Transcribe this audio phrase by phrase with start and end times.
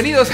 [0.00, 0.30] Bienvenidos.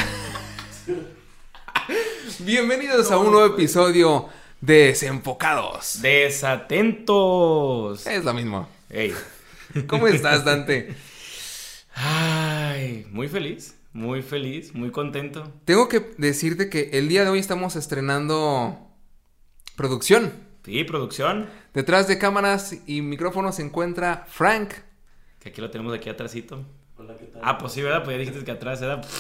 [2.40, 4.28] Bienvenidos a un nuevo episodio
[4.60, 6.02] de Desenfocados.
[6.02, 8.06] Desatentos.
[8.06, 8.68] Es lo mismo.
[8.90, 9.14] Ey.
[9.86, 10.94] ¿Cómo estás, Dante?
[11.94, 15.50] Ay, muy feliz, muy feliz, muy contento.
[15.64, 18.90] Tengo que decirte que el día de hoy estamos estrenando
[19.76, 20.30] producción.
[20.62, 21.48] Sí, producción.
[21.72, 24.74] Detrás de cámaras y micrófonos se encuentra Frank.
[25.40, 26.66] Que aquí lo tenemos aquí atrásito.
[27.04, 27.42] Hola, ¿qué tal?
[27.44, 28.02] Ah, pues sí, ¿verdad?
[28.02, 29.00] Pues ya dijiste que atrás era.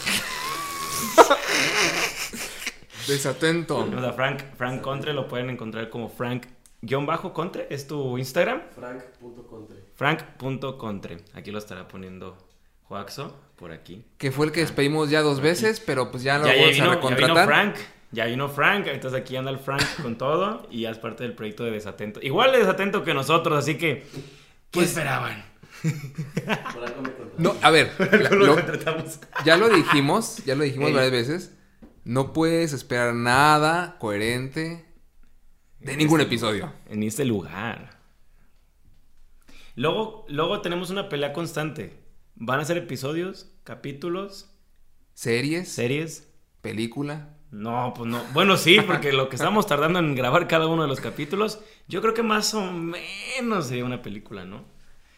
[3.06, 3.76] Desatento.
[3.78, 7.66] O sea, Frank, Frank Contre lo pueden encontrar como Frank-Contre.
[7.68, 8.62] ¿Es tu Instagram?
[8.74, 9.76] Frank.contre.
[9.94, 11.18] Frank.contre.
[11.34, 12.38] Aquí lo estará poniendo
[12.84, 14.02] Joaxo por aquí.
[14.16, 16.70] Que fue el que despedimos ya dos veces, pero pues ya lo Ya, ya vamos
[16.70, 17.34] a vino, ya recontratar.
[17.34, 17.74] vino Frank.
[18.12, 18.86] Ya vino Frank.
[18.86, 20.66] Entonces aquí anda el Frank con todo.
[20.70, 22.20] Y ya es parte del proyecto de Desatento.
[22.22, 24.06] Igual de desatento que nosotros, así que.
[24.70, 25.44] ¿Qué Pues- esperaban?
[25.84, 27.32] Por algo me contrataron.
[27.38, 27.92] No, a ver,
[28.30, 29.18] lo, lo- contratamos.
[29.44, 30.94] ya lo dijimos, ya lo dijimos Ey.
[30.94, 31.54] varias veces.
[32.04, 34.84] No puedes esperar nada coherente
[35.80, 36.72] de ningún episodio.
[36.88, 37.98] En este lugar.
[39.76, 41.98] Luego, luego tenemos una pelea constante.
[42.36, 44.50] Van a ser episodios, capítulos,
[45.14, 46.28] Series, series.
[46.60, 47.30] película.
[47.50, 48.22] No, pues no.
[48.32, 52.00] Bueno, sí, porque lo que estamos tardando en grabar cada uno de los capítulos, yo
[52.02, 54.64] creo que más o menos sería una película, ¿no?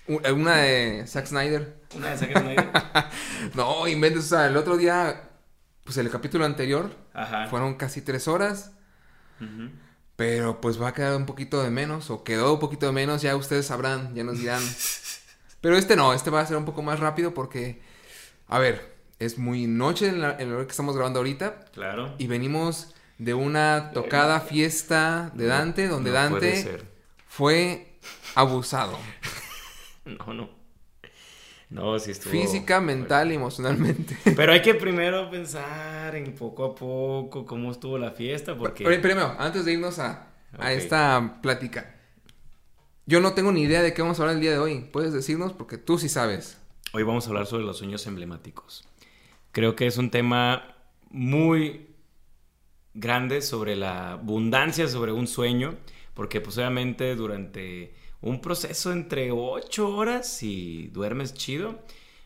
[0.09, 1.77] U- Una de Zack Snyder.
[1.95, 2.71] Una de Zack Snyder.
[3.55, 5.29] No, inventes, o sea, el otro día,
[5.85, 7.47] pues el capítulo anterior, Ajá.
[7.49, 8.73] fueron casi tres horas.
[9.41, 9.71] Ujú.
[10.17, 13.23] Pero pues va a quedar un poquito de menos, o quedó un poquito de menos,
[13.23, 14.62] ya ustedes sabrán, ya nos dirán.
[15.61, 17.83] Pero este no, este va a ser un poco más rápido porque,
[18.49, 22.15] a ver, es muy noche en la, en la hora que estamos grabando ahorita Claro.
[22.19, 26.83] y venimos de una tocada fiesta de Dante donde No Dante
[27.27, 27.99] fue
[28.34, 28.99] abusado.
[30.19, 30.49] No, no.
[31.69, 32.31] No, sí estuvo.
[32.31, 34.17] Física, mental y emocionalmente.
[34.37, 38.84] Pero hay que primero pensar en poco a poco cómo estuvo la fiesta, porque.
[38.84, 41.97] Pero, primero, antes de irnos a, a esta plática,
[43.06, 44.89] yo no tengo ni idea de qué vamos a hablar el día de hoy.
[44.93, 45.53] ¿Puedes decirnos?
[45.53, 46.61] Porque tú sí sabes.
[46.93, 48.84] Hoy vamos a hablar sobre los sueños emblemáticos.
[49.50, 50.77] Creo que es un tema
[51.11, 51.89] muy
[52.95, 55.75] grande sobre la abundancia sobre un sueño,
[56.15, 61.78] porque pues obviamente durante un proceso entre 8 horas si duermes chido,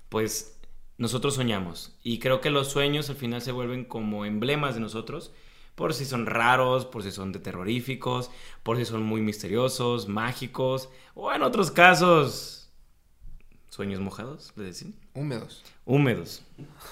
[0.09, 0.59] pues
[0.99, 1.97] nosotros soñamos.
[2.03, 5.33] Y creo que los sueños al final se vuelven como emblemas de nosotros,
[5.75, 8.31] por si son raros, por si son de terroríficos,
[8.63, 12.71] por si son muy misteriosos, mágicos, o en otros casos,
[13.71, 14.95] sueños mojados, le decían.
[15.15, 15.65] Húmedos.
[15.87, 16.43] Húmedos.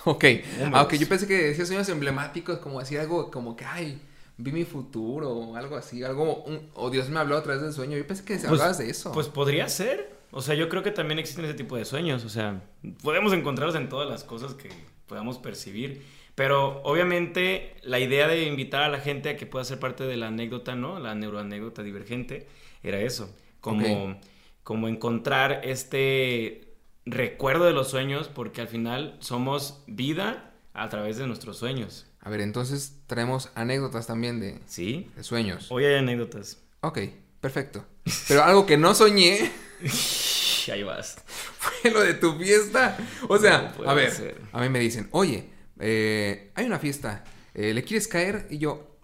[0.05, 0.25] Ok.
[0.57, 0.75] Húmedos.
[0.75, 4.01] Aunque yo pensé que decía sueños emblemáticos, como así algo como que, ay,
[4.39, 7.73] vi mi futuro, o algo así, algo, un- o Dios me habló a través del
[7.73, 7.97] sueño.
[7.99, 9.13] Yo pensé que hablabas de eso.
[9.13, 10.17] Pues podría ser.
[10.31, 12.25] O sea, yo creo que también existen ese tipo de sueños.
[12.25, 12.63] O sea,
[13.03, 14.69] podemos encontrarlos en todas las cosas que
[15.07, 16.03] podamos percibir.
[16.35, 20.17] Pero obviamente la idea de invitar a la gente a que pueda ser parte de
[20.17, 21.01] la anécdota, ¿no?
[21.01, 22.47] La neuroanécdota divergente,
[22.83, 23.35] era eso.
[23.61, 24.21] Como,
[24.63, 26.75] como encontrar este
[27.07, 32.07] recuerdo de los sueños, porque al final somos vida a través de nuestros sueños.
[32.29, 35.11] A ver, entonces traemos anécdotas también de, ¿Sí?
[35.17, 35.69] de sueños.
[35.71, 36.59] Hoy hay anécdotas.
[36.83, 36.99] Ok,
[37.41, 37.87] perfecto.
[38.29, 39.51] Pero algo que no soñé
[40.71, 41.17] Ahí vas.
[41.59, 42.99] fue lo de tu fiesta.
[43.29, 44.43] O sea, No a ver, ser.
[44.53, 45.49] a mí me dicen, oye,
[45.81, 47.25] eh, hay una fiesta,
[47.55, 48.47] eh, ¿le quieres caer?
[48.51, 48.99] Y yo,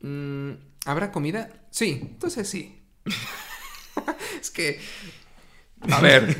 [0.00, 0.54] "Mm,
[0.84, 1.50] ¿habrá comida?
[1.70, 2.82] Sí, entonces sí.
[4.40, 4.80] es que,
[5.92, 6.36] a ver.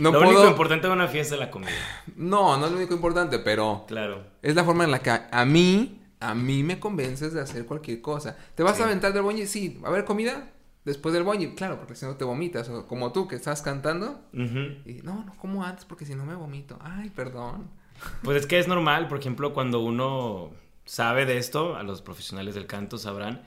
[0.00, 0.30] No lo puedo.
[0.30, 1.70] único importante de una fiesta es la comida.
[2.16, 4.24] No, no es lo único importante, pero Claro.
[4.42, 8.00] es la forma en la que a mí, a mí me convences de hacer cualquier
[8.00, 8.36] cosa.
[8.54, 8.82] ¿Te vas Sí.
[8.82, 9.46] a aventar del boñi?
[9.46, 9.80] Sí.
[9.84, 10.50] ¿A ver comida?
[10.84, 12.68] Después del boñi, claro, porque si no te vomitas.
[12.70, 14.22] O como tú que estás cantando.
[14.32, 14.58] Ujú.
[14.86, 16.78] Y no, no como antes porque si no me vomito.
[16.82, 17.68] Ay, perdón.
[18.22, 20.50] Pues es que es normal, por ejemplo, cuando uno
[20.86, 23.42] sabe de esto, a los profesionales del canto sabrán,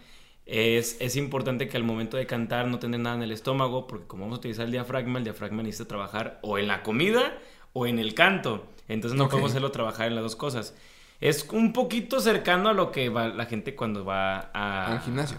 [0.45, 4.07] es, es importante que al momento de cantar no tener nada en el estómago, porque
[4.07, 7.37] como vamos a utilizar el diafragma, el diafragma necesita trabajar o en la comida
[7.71, 8.67] o en el canto.
[8.87, 10.75] Entonces no podemos hacerlo trabajar en las dos cosas.
[11.21, 14.93] Es un poquito cercano a lo que va la gente cuando va a...
[14.93, 15.37] Al gimnasio.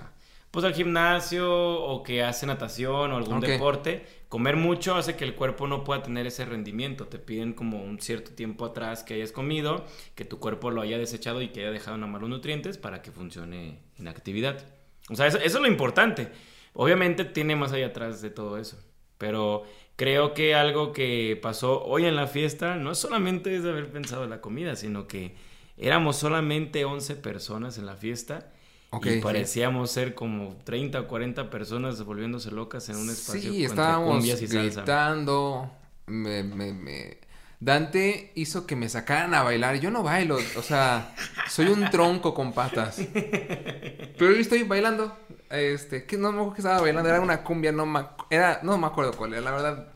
[0.50, 4.06] Pues al gimnasio o que hace natación o algún deporte.
[4.29, 7.06] Comer mucho hace que el cuerpo no pueda tener ese rendimiento.
[7.06, 9.84] Te piden como un cierto tiempo atrás que hayas comido,
[10.14, 13.11] que tu cuerpo lo haya desechado y que haya dejado en malos nutrientes para que
[13.11, 14.64] funcione en actividad.
[15.11, 16.29] O sea, eso, eso es lo importante.
[16.73, 18.79] Obviamente tiene más allá atrás de todo eso.
[19.19, 19.65] Pero
[19.97, 24.25] creo que algo que pasó hoy en la fiesta no solamente es de haber pensado
[24.25, 25.35] en la comida, sino que
[25.77, 28.51] éramos solamente 11 personas en la fiesta.
[28.91, 29.21] Ok, y sí.
[29.21, 34.41] parecíamos ser como 30 o 40 personas volviéndose locas en un espacio Sí, estábamos cumbias
[34.43, 34.81] y salsa.
[34.83, 35.71] gritando.
[36.06, 37.19] Me, me, me-
[37.61, 39.77] Dante hizo que me sacaran a bailar.
[39.81, 41.15] Yo no bailo, o sea,
[41.49, 43.01] soy un tronco con patas.
[43.12, 45.17] Pero yo estoy bailando.
[45.51, 48.77] Este, que no me acuerdo que estaba bailando, era una cumbia, no me, era, no
[48.77, 49.89] me acuerdo cuál era, la verdad.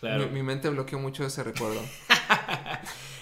[0.00, 0.26] Claro.
[0.26, 1.80] Mi, mi mente bloqueó mucho ese recuerdo.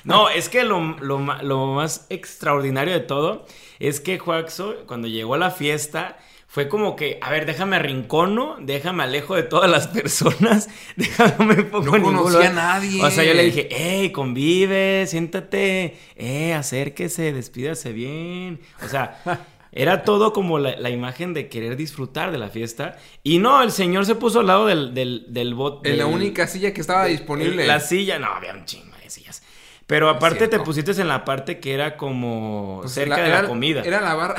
[0.04, 3.46] No, es que lo, lo lo más extraordinario de todo
[3.78, 6.18] es que Juaxo, cuando llegó a la fiesta,
[6.52, 11.62] fue como que, a ver, déjame arrincono, déjame alejo de todas las personas, déjame me
[11.62, 13.02] pongo No conocía a nadie.
[13.02, 18.60] O sea, yo le dije, hey, convive, siéntate, eh, acérquese, despídase bien.
[18.84, 19.18] O sea,
[19.72, 22.98] era todo como la, la imagen de querer disfrutar de la fiesta.
[23.22, 25.86] Y no, el señor se puso al lado del, del, del bot.
[25.86, 27.66] En la única silla que estaba disponible.
[27.66, 29.42] la silla, no, había un chingo de sillas.
[29.86, 33.42] Pero aparte te pusiste en la parte que era como Pues cerca la- de era-
[33.42, 33.80] la comida.
[33.82, 34.36] Era la barra.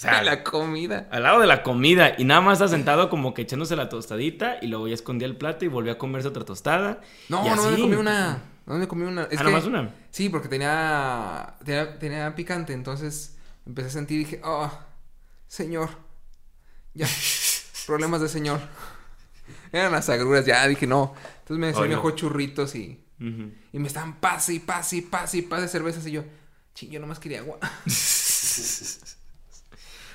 [0.00, 1.08] Sea, la comida.
[1.10, 2.14] al lado de la comida.
[2.16, 5.36] Y nada más está sentado como que echándose la tostadita y luego ya escondía el
[5.36, 7.00] plato y volvió a comerse otra tostada.
[7.28, 8.42] No, no me comí una.
[8.66, 9.24] No me comí una.
[9.24, 9.94] Es Ah, que- nomás una.
[10.10, 13.36] Sí, porque tenía, tenía, tenía picante, entonces
[13.66, 14.72] empecé a sentir y dije, oh,
[15.48, 15.90] señor,
[16.94, 17.06] ya,
[17.86, 18.60] problemas de señor.
[19.72, 21.14] Eran las agruras, ya dije, no.
[21.40, 21.88] Entonces me no.
[21.88, 26.12] mejor churritos y, y me estaban pase y pase y pase y pase cervezas y
[26.12, 26.24] yo,
[26.74, 27.58] ching, yo nomás quería agua.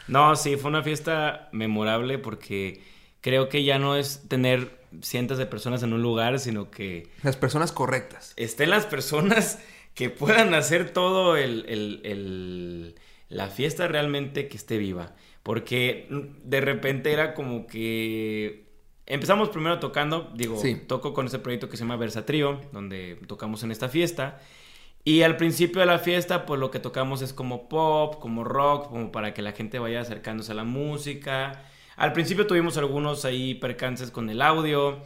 [0.07, 2.81] No, sí, fue una fiesta memorable porque
[3.21, 7.35] creo que ya no es tener cientos de personas en un lugar, sino que Las
[7.37, 8.33] personas correctas.
[8.37, 9.59] estén las personas
[9.93, 12.95] que puedan hacer todo el, el- el-
[13.29, 15.15] la fiesta realmente que esté viva.
[15.41, 16.07] Porque
[16.43, 18.65] de repente era como que
[19.05, 20.75] empezamos primero tocando, digo, Sí.
[20.87, 24.41] toco con ese proyecto que se llama Versa Trío, donde tocamos en esta fiesta.
[25.07, 28.89] Y al principio de la fiesta, pues lo que tocamos es como pop, como rock,
[28.89, 31.63] como para que la gente vaya acercándose a la música.
[31.95, 34.97] Al principio tuvimos algunos ahí percances con el audio.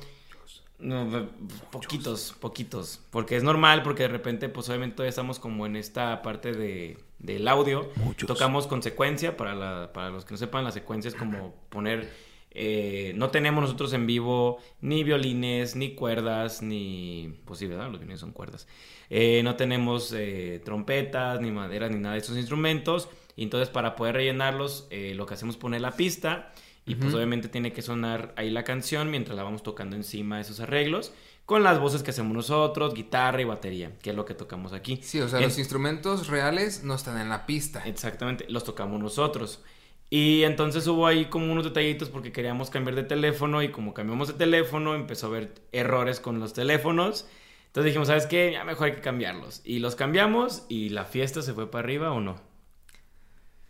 [0.79, 1.27] No,
[1.71, 3.01] poquitos, poquitos.
[3.11, 6.97] Porque es normal, porque de repente, pues obviamente todavía estamos como en esta parte de,
[7.19, 7.89] del audio.
[7.97, 8.25] Muchos.
[8.25, 12.28] Tocamos con secuencia, para, la- para los que no sepan, la secuencia es como poner...
[12.51, 17.35] eh, no tenemos nosotros en vivo ni violines, ni cuerdas, ni...
[17.45, 17.89] Pues sí, ¿verdad?
[17.89, 18.67] Los violines son cuerdas.
[19.09, 23.09] Eh, no tenemos eh, trompetas, ni madera, ni nada de estos instrumentos.
[23.35, 26.51] Y entonces para poder rellenarlos, lo que hacemos es poner la pista.
[26.85, 27.17] Y pues Ujú.
[27.17, 31.13] obviamente tiene que sonar ahí la canción mientras la vamos tocando encima de esos arreglos.
[31.45, 34.99] Con las voces que hacemos nosotros, guitarra y batería, que es lo que tocamos aquí.
[35.01, 37.83] Sí, o sea, En- los instrumentos reales no están en la pista.
[37.87, 39.61] Exactamente, los tocamos nosotros.
[40.11, 44.27] Y entonces hubo ahí como unos detallitos porque queríamos cambiar de teléfono y como cambiamos
[44.29, 47.27] de teléfono empezó a haber errores con los teléfonos.
[47.67, 48.51] Entonces dijimos, ¿sabes qué?
[48.51, 49.61] Ya mejor hay que cambiarlos.
[49.63, 52.41] Y los cambiamos y la fiesta se fue para arriba o no.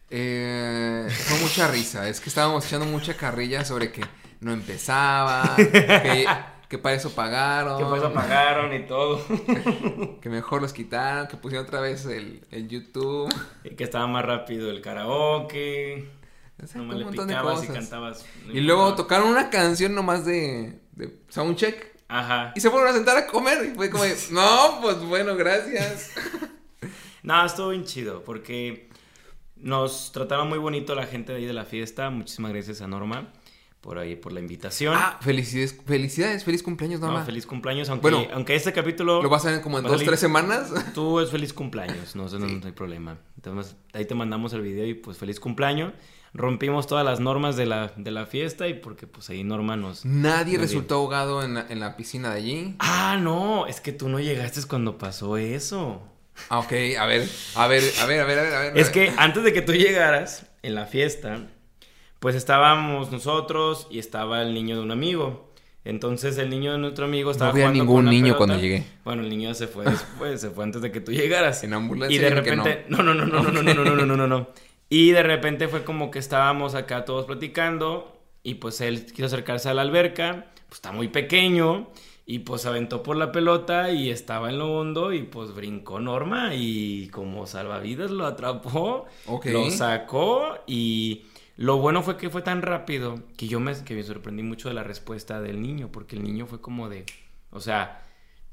[0.10, 2.08] Eh, fue mucha risa.
[2.08, 4.02] Es que estábamos echando mucha carrilla sobre que
[4.40, 6.26] no empezaba, que,
[6.70, 9.22] que para eso pagaron, Que pues apagaron y todo.
[10.22, 13.30] que mejor los quitaron, que pusieron otra vez el, el YouTube.
[13.66, 16.19] Y que estaba más rápido el karaoke.
[16.60, 17.82] Exacto, Nomás un le montón de picabas y cosas.
[17.84, 18.26] cantabas.
[18.46, 22.54] no Y luego tocaron una canción nomás de, de soundcheck Ajá.
[22.56, 23.66] y se fueron a sentar a comer.
[23.72, 26.12] Y fue como, de, no, pues bueno, gracias.
[27.22, 28.90] No, estuvo bien chido porque
[29.58, 32.10] nos trataron muy bonito la gente de ahí de la fiesta.
[32.10, 33.28] Muchísimas gracias a Norma
[33.82, 34.96] por ahí, por la invitación.
[34.98, 37.26] Ah, felicidades, felicidades, feliz cumpleaños, No, Norma.
[37.26, 39.22] feliz cumpleaños, aunque, Bueno, aunque este capítulo...
[39.22, 40.72] Lo vas a ver como en dos, salir- tres semanas.
[40.94, 42.38] Tú es feliz cumpleaños, no, no, Sí.
[42.62, 43.18] no hay problema.
[43.36, 45.94] Entonces, ahí te mandamos el video y pues feliz cumpleaños.
[46.34, 50.06] Rompimos todas las normas de la, de la fiesta y porque pues ahí Norma nos...
[50.06, 52.76] Nadie Muy resultó ahogado en la, en la piscina de allí.
[52.80, 56.04] Ah, no, es que tú no llegaste cuando pasó eso.
[56.50, 58.54] Ah, ok, a ver, a ver, a ver, a ver, a ver.
[58.54, 58.78] a ver.
[58.78, 61.48] Es que antes de que tú llegaras en la fiesta,
[62.20, 65.50] pues estábamos nosotros y estaba el niño de un amigo.
[65.86, 68.38] Entonces el niño de nuestro amigo estaba No había jugando ningún con niño pelota.
[68.38, 68.84] cuando llegué.
[69.04, 71.64] Bueno, el niño se fue después, se fue antes de que tú llegaras.
[71.64, 73.96] En ambulancia Y de dijeron que repente, no, no, no, no, no, no, no, no,
[73.96, 74.50] no, no, no, no.
[74.90, 79.70] Y de repente fue como que estábamos acá todos platicando y pues él quiso acercarse
[79.70, 81.90] a la alberca, pues está muy pequeño
[82.26, 86.56] y pues aventó por la pelota y estaba en lo hondo y pues brincó Norma
[86.56, 89.06] y como salvavidas lo atrapó,
[89.46, 91.26] lo sacó y
[91.58, 94.76] lo bueno fue que fue tan rápido que yo me, que me sorprendí mucho de
[94.76, 97.06] la respuesta del niño porque el niño fue como de,
[97.52, 98.09] o sea,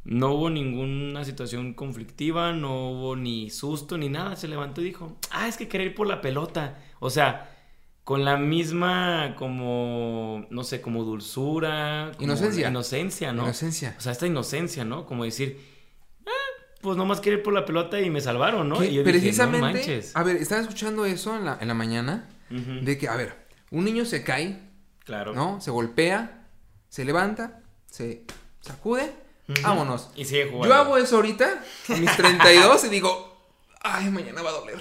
[0.08, 4.36] no hubo ninguna situación conflictiva, no hubo ni susto ni nada.
[4.36, 6.78] Se levantó y dijo, ah, es que quería ir por la pelota.
[7.00, 7.52] O sea,
[8.04, 12.12] con la misma como, no sé, como dulzura.
[12.14, 12.68] como Inocencia.
[12.68, 13.42] Inocencia, ¿no?
[13.42, 13.96] Inocencia.
[13.98, 15.06] O sea, esta inocencia, ¿no?
[15.06, 15.60] Como decir,
[16.24, 16.30] ah,
[16.82, 18.76] pues nomás quería ir por la pelota y me salvaron, ¿no?
[18.84, 20.14] Y yo dije, no precisamente, manches.
[20.14, 23.34] a ver, estaba escuchando eso en la, en la mañana, de que, a ver,
[23.72, 24.62] un niño se cae,
[25.04, 25.34] Claro.
[25.34, 25.60] ¿no?
[25.60, 26.46] Se golpea,
[26.88, 28.24] se levanta, se
[28.60, 29.12] sacude,
[29.62, 30.10] Vámonos.
[30.16, 30.68] Y sigue jugando.
[30.68, 33.46] Yo hago eso ahorita, a mis 32, y digo,
[33.82, 34.80] ay, mañana va a doler.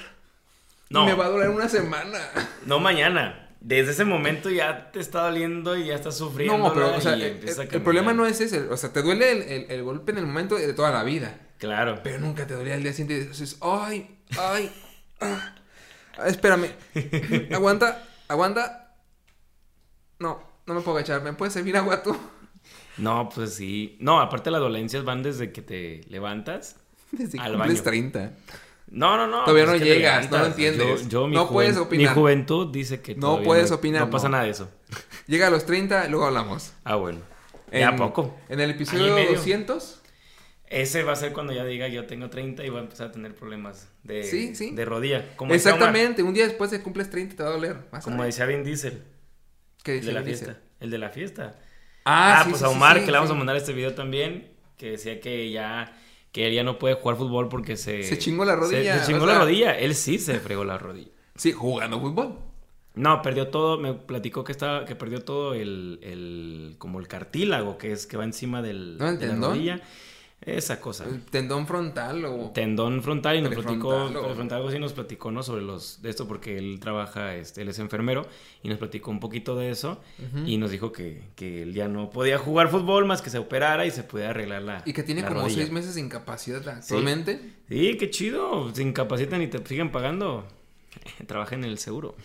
[0.89, 1.03] No.
[1.03, 2.19] Y me va a doler una semana.
[2.65, 3.41] No mañana.
[3.59, 6.57] Desde ese momento ya te está doliendo y ya estás sufriendo.
[6.57, 8.61] No, pero, o sea, el, problema no es ese.
[8.69, 11.39] O sea, te duele el, el- el golpe en el momento de toda la vida.
[11.57, 11.99] Claro.
[12.03, 14.71] Pero nunca te dolía el día siguiente y dices, ay, ay,
[15.19, 15.55] ah,
[16.17, 16.69] ah, espérame.
[17.51, 18.95] Aguanta, aguanta.
[20.19, 21.23] No, no me puedo agachar.
[21.23, 22.15] ¿Me puedes servir agua tú?
[22.97, 23.97] No, pues sí.
[23.99, 26.77] No, aparte las dolencias van desde que te levantas.
[27.11, 27.83] Desde que Al cumples baño.
[28.11, 28.33] 30.
[28.87, 29.43] No, no, no.
[29.45, 31.03] Todavía pues no llegas, no lo entiendes.
[31.03, 32.09] Yo, yo mi, No puedes opinar.
[32.09, 34.33] mi juventud dice que No puedes opinar, No pasa no.
[34.33, 34.69] nada de eso.
[35.27, 36.73] Llega a los 30, luego hablamos.
[36.83, 37.19] Ah, bueno.
[37.71, 38.37] ¿Ya En- poco?
[38.49, 39.33] En el episodio medio.
[39.33, 40.01] 200.
[40.67, 43.11] Ese va a ser cuando ya diga yo tengo 30 y voy a empezar a
[43.11, 44.71] tener problemas de, Sí, sí.
[44.71, 45.35] de rodilla.
[45.35, 47.77] Como Exactamente, un día después de cumples 30 te va a doler.
[47.91, 49.03] Vas como decía Vin Diesel.
[49.83, 50.45] ¿Qué El dice de la Vin Diesel?
[50.47, 50.63] fiesta.
[50.79, 51.55] El de la fiesta.
[52.05, 53.93] Ah, Ah, sí, pues sí, a Omar, sí, que le vamos a mandar este video
[53.93, 54.47] también,
[54.77, 55.97] que decía que ya,
[56.31, 58.03] que él ya no puede jugar fútbol porque se...
[58.03, 60.77] Se chingó la rodilla, Se, se chingó o la rodilla, él sí se fregó la
[60.77, 61.11] rodilla.
[61.35, 62.39] Sí, jugando fútbol.
[62.93, 67.77] No, perdió todo, me platicó que estaba, que perdió todo el, el como el cartílago
[67.77, 69.81] que es que va encima del, ¿No, el de la rodilla.
[70.45, 71.05] Esa cosa.
[71.05, 72.51] El tendón frontal o...
[72.51, 74.07] Tendón frontal y nos platicó, o-
[74.53, 75.41] algo así nos platicó, ¿no?
[75.41, 78.27] Sobre los, de esto porque él trabaja, este, él es enfermero
[78.61, 79.99] y nos platicó un poquito de eso
[80.45, 83.87] y nos dijo que, que él ya no podía jugar fútbol más que se operara
[83.87, 85.55] y se pudiera arreglar la Y que tiene como rodilla.
[85.55, 87.53] seis meses de incapacidad actualmente.
[87.67, 90.45] Sí, qué chido, se incapacitan y te siguen pagando.
[91.27, 92.15] Trabaja en el seguro.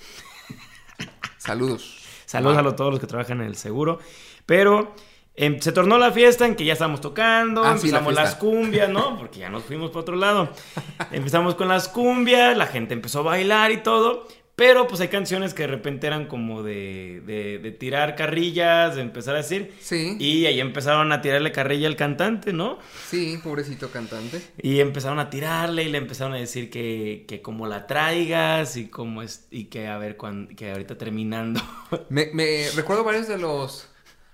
[1.38, 1.96] Saludos.
[2.26, 3.98] Saludos a todos los que trabajan en el seguro.
[4.46, 4.94] Pero
[5.44, 8.34] em, se tornó la fiesta en que ya estábamos tocando, Ah, sí, la empezamos las
[8.36, 9.18] cumbias, ¿no?
[9.18, 10.50] Porque ya nos fuimos para otro lado.
[11.10, 14.26] Empezamos con las cumbias, la gente empezó a bailar y todo.
[14.56, 19.00] Pero pues hay canciones que de repente eran como de, de, de tirar carrillas, de
[19.00, 19.72] empezar a decir.
[19.80, 22.78] Sí, Y ahí empezaron a tirarle carrilla al cantante, ¿no?
[23.08, 24.42] sí, pobrecito cantante.
[24.60, 28.88] Y empezaron a tirarle y le empezaron a decir que, que como la traigas y
[28.88, 31.62] como es, y que a ver cuán- que ahorita terminando.
[32.10, 33.88] Me, me recuerdo varios de los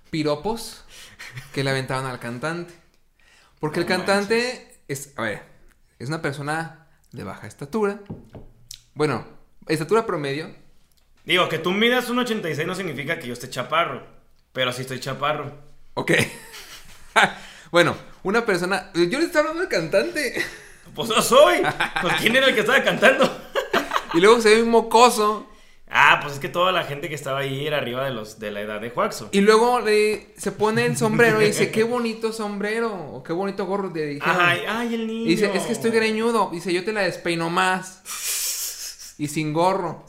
[0.09, 0.83] piropos
[1.53, 2.73] que le aventaban al cantante.
[3.59, 5.43] Porque el cantante es, a ver,
[5.99, 7.99] es una persona de baja estatura.
[8.93, 9.25] Bueno,
[9.67, 10.53] estatura promedio.
[11.25, 14.05] Digo, que tú midas un 86 no significa que yo esté chaparro.
[14.53, 15.51] Pero sí estoy chaparro.
[15.93, 16.11] Ok.
[17.71, 18.91] bueno, una persona.
[18.93, 20.45] Yo le estaba hablando al cantante.
[20.95, 21.61] Pues no soy.
[22.01, 23.29] Pues quién era el que estaba cantando.
[24.13, 25.49] Y luego se ve un mocoso.
[25.89, 28.51] Ah, pues es que toda la gente que estaba ahí era arriba de los de
[28.51, 29.29] la edad de Juaxo.
[29.31, 32.93] Y luego le, se pone el sombrero y dice, qué bonito sombrero.
[33.13, 33.89] O qué bonito gorro.
[33.93, 34.35] Le dijeron.
[34.37, 35.25] Ay, ay, el niño.
[35.25, 36.49] Y dice, es que estoy greñudo.
[36.51, 39.15] Dice, yo te la despeino más.
[39.17, 40.03] Y sin gorro.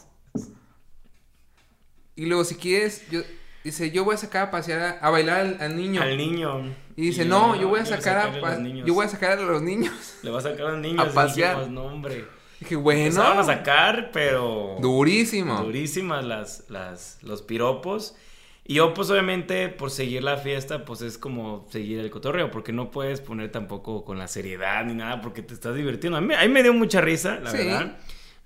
[2.16, 3.20] Y luego, si quieres, yo,
[3.62, 6.02] dice, yo voy a sacar a pasear, a, a bailar al, al niño.
[6.02, 6.74] Al niño.
[6.96, 8.86] Y dice, no, yo voy a sacar a, sacaré pa- los niños.
[8.88, 9.94] yo voy a sacar a los niños.
[10.22, 11.08] Le voy a sacar a los niños.
[11.08, 11.56] a pasear.
[11.60, 12.24] dijimos, no, hombre.
[12.60, 14.76] Dije, bueno, Empezaron a sacar, pero...
[14.80, 15.62] durísimo.
[15.62, 18.16] Durísimas las, las, los piropos.
[18.64, 22.72] Y yo, pues, obviamente, por seguir la fiesta, pues es como seguir el cotorreo, porque
[22.72, 26.18] no puedes poner tampoco con la seriedad ni nada, porque te estás divirtiendo.
[26.18, 27.58] A mí, a mí me dio mucha risa, la Sí.
[27.58, 27.96] verdad.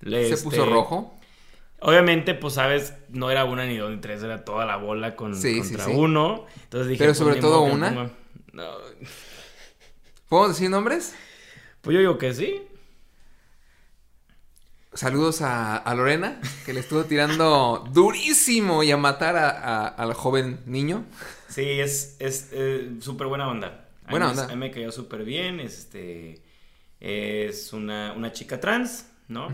[0.04, 1.14] Se Este, puso rojo.
[1.81, 5.35] Obviamente, pues, sabes, no era una ni dos ni tres, era toda la bola con,
[5.35, 5.97] Sí, contra sí, sí.
[5.97, 6.47] uno.
[6.64, 8.12] Entonces dije, Pero pues, sobre todo una.
[8.52, 8.64] No,
[10.28, 11.14] ¿Podemos decir nombres?
[11.81, 12.62] pues yo digo que sí.
[14.94, 20.12] Saludos a, a Lorena, que le estuvo tirando durísimo y a matar a- a- al
[20.12, 21.04] joven niño.
[21.49, 23.88] Sí, es es eh, súper buena onda.
[24.11, 24.44] Buena onda.
[24.44, 25.61] A mí me cayó súper bien.
[25.61, 26.42] Este,
[27.00, 29.49] es una, una chica trans, ¿no?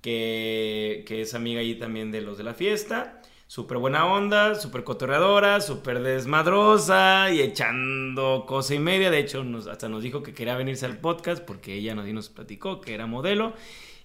[0.00, 3.20] Que, que es amiga ahí también de los de la fiesta.
[3.46, 9.10] Súper buena onda, súper cotorreadora, súper desmadrosa y echando cosa y media.
[9.12, 12.28] De hecho, nos, hasta nos dijo que quería venirse al podcast porque ella nos, nos
[12.30, 13.52] platicó que era modelo.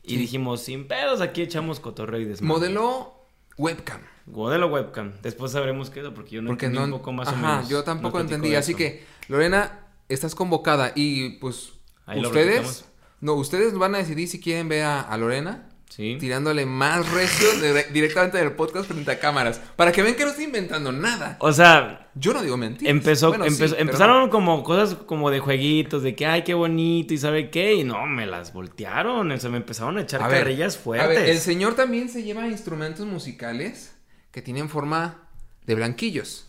[0.08, 0.18] Y Sí.
[0.18, 2.54] dijimos, sin pedos, aquí echamos cotorreo y desmadre.
[2.54, 3.14] Modelo
[3.58, 4.02] webcam.
[4.26, 5.14] Modelo webcam.
[5.22, 6.96] Después sabremos qué es, porque yo no Porque entendí no.
[6.96, 7.70] un poco más Ajá, o menos.
[7.70, 8.56] yo tampoco entendí.
[8.56, 10.92] Así que, Lorena, estás convocada.
[10.96, 11.74] Y pues,
[12.06, 12.86] Ahí ustedes.
[13.20, 16.18] No, ustedes van a decidir si quieren ver a, a Lorena Sí.
[16.20, 19.60] tirándole más recio de- directamente del podcast frente a cámaras.
[19.76, 21.38] Para que vean que no estoy inventando nada.
[21.40, 22.90] O sea, Yo no digo mentiras.
[22.92, 26.54] Empezó, Bueno, sí, empezó- pero empezaron como cosas como de jueguitos, de que ay, qué
[26.56, 30.22] bonito y sabe qué, y no, me las voltearon, o sea, me empezaron a echar
[30.24, 31.10] A ver, carrillas A fuertes.
[31.10, 33.96] ver, el señor también se lleva instrumentos musicales
[34.32, 35.28] que tienen forma
[35.66, 36.48] de blanquillos,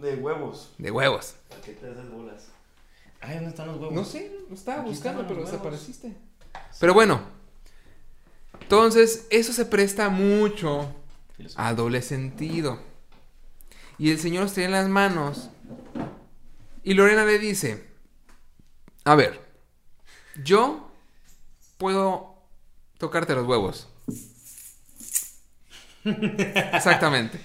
[0.00, 0.72] De huevos.
[0.78, 1.34] de huevos.
[1.48, 2.48] ¿Para qué te haces bolas?
[3.20, 3.92] Ay, ¿dónde están los huevos?
[3.94, 6.16] No sé, estaba Aquí buscando, pero desapareciste.
[6.80, 7.20] Pero bueno,
[8.64, 10.90] entonces eso se presta mucho
[11.56, 12.80] a doble sentido.
[13.98, 15.50] Y el señor los tenía en las manos
[16.82, 17.86] Y Lorena le dice,
[19.04, 19.40] a ver,
[20.42, 20.90] yo
[21.78, 22.34] puedo
[22.98, 23.88] tocarte los huevos.
[26.04, 27.40] Exactamente.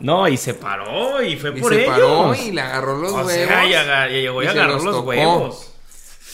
[0.00, 1.94] No, y se paró y fue Y por se ellos.
[1.94, 3.32] paró y le agarró los o huevos.
[3.32, 5.74] sea, y, llegó y, agarró los huevos.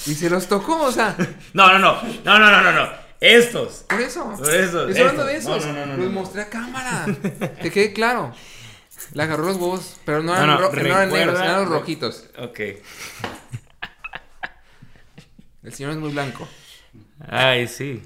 [0.06, 1.16] Y se los tocó, o sea,
[1.52, 2.00] no, no.
[2.24, 3.09] No, no, no, no, no.
[3.20, 3.84] Estos.
[3.88, 4.32] por eso.
[4.36, 5.66] Por eso, Estoy hablando de esos.
[5.66, 7.06] No, no, no, los mostré a cámara.
[7.62, 8.34] Que quede claro.
[9.12, 12.26] Le agarró los huevos, pero no eran, ro- eran negros, eran los rojitos.
[12.38, 12.60] Ok.
[15.62, 16.48] El señor es muy blanco.
[17.28, 18.02] Ay, sí.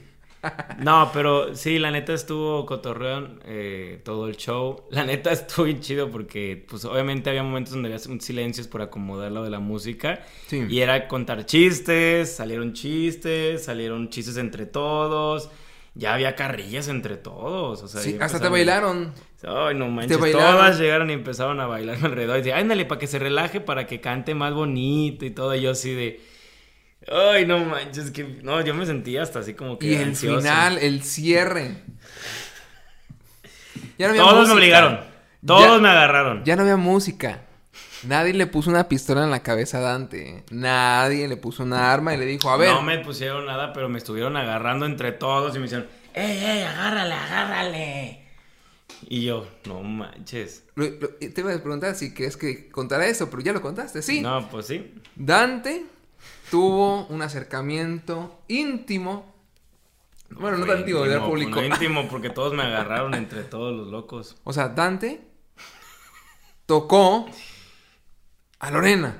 [0.79, 4.85] No, pero sí, la neta estuvo cotorreón eh, todo el show.
[4.91, 8.83] La neta estuvo bien chido porque, pues, obviamente había momentos donde había un silencios por
[8.83, 10.21] acomodar lo de la música.
[10.47, 10.65] Sí.
[10.69, 15.51] Y era contar chistes, salieron chistes, salieron chistes entre todos.
[15.97, 17.83] Ya había carrillas entre todos.
[17.83, 19.13] O sea, Sí, hasta te bailaron.
[19.47, 20.19] Ay, no manches.
[20.19, 22.39] Todas llegaron y empezaron a bailar alrededor.
[22.39, 25.55] Y dice, ándale, para que se relaje, para que cante más bonito y todo.
[25.55, 26.34] Y yo así de.
[27.11, 28.25] Ay, no manches, que.
[28.43, 29.87] No, yo me sentía hasta así como que.
[29.87, 30.41] Y el ansioso.
[30.41, 31.83] final, el cierre.
[33.99, 35.01] Ya no había Todos me obligaron.
[35.45, 36.45] Todos Ya- me agarraron.
[36.45, 37.43] Ya no había música.
[38.05, 40.45] Nadie le puso una pistola en la cabeza a Dante.
[40.51, 42.71] Nadie le puso una arma y le dijo, a ver.
[42.71, 46.63] No me pusieron nada, pero me estuvieron agarrando entre todos y me dijeron, ¡Ey, ey,
[46.63, 48.25] agárrale, agárrale!
[49.09, 50.65] Y yo, no manches.
[50.75, 54.21] Te iba a preguntar si crees que contara eso, pero ya lo contaste, sí.
[54.21, 54.95] No, pues sí.
[55.17, 55.85] Dante
[56.55, 59.35] tuvo un acercamiento íntimo.
[60.31, 61.53] Bueno, no tan íntimo, íntimo, público.
[61.55, 64.37] fue íntimo porque todos me agarraron entre todos los locos.
[64.45, 65.21] O sea, Dante
[66.67, 67.27] tocó
[68.61, 69.17] a Lorena.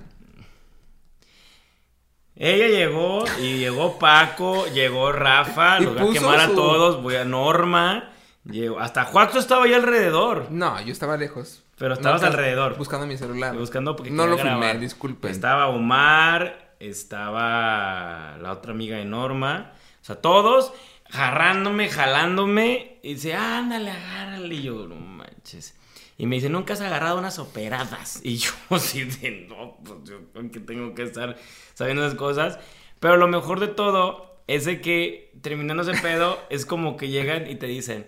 [2.37, 7.03] Ella llegó y llegó Paco, llegó Rafa, Y los voy a quemar a su- todos,
[7.03, 8.13] voy a Norma,
[8.45, 11.65] llegó, hasta Juaco estaba ahí alrededor, No, yo estaba lejos.
[11.79, 12.77] pero estabas No, alrededor.
[12.79, 13.57] Buscando mi celular.
[13.57, 14.79] Buscando porque No lo filmé, grabar.
[14.79, 15.31] disculpen.
[15.33, 20.73] Estaba Omar, estaba la otra amiga de Norma, o sea, todos
[21.11, 25.75] agarrándome, jalándome, y dice, ándale, agárrale, y yo, no manches.
[26.17, 28.21] Y me dice, nunca has agarrado unas operadas.
[28.25, 31.37] Y yo, así de, no, pues yo creo que tengo que estar
[31.75, 32.59] sabiendo esas cosas.
[33.01, 37.51] Pero lo mejor de todo es de que terminando ese pedo, es como que llegan
[37.51, 38.07] y te dicen,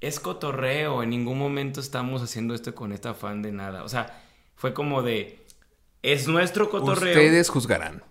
[0.00, 3.82] es cotorreo, en ningún momento estamos haciendo esto con este afán de nada.
[3.82, 4.22] O sea,
[4.54, 5.44] fue como de,
[6.02, 7.12] es nuestro cotorreo.
[7.12, 8.02] Ustedes juzgarán.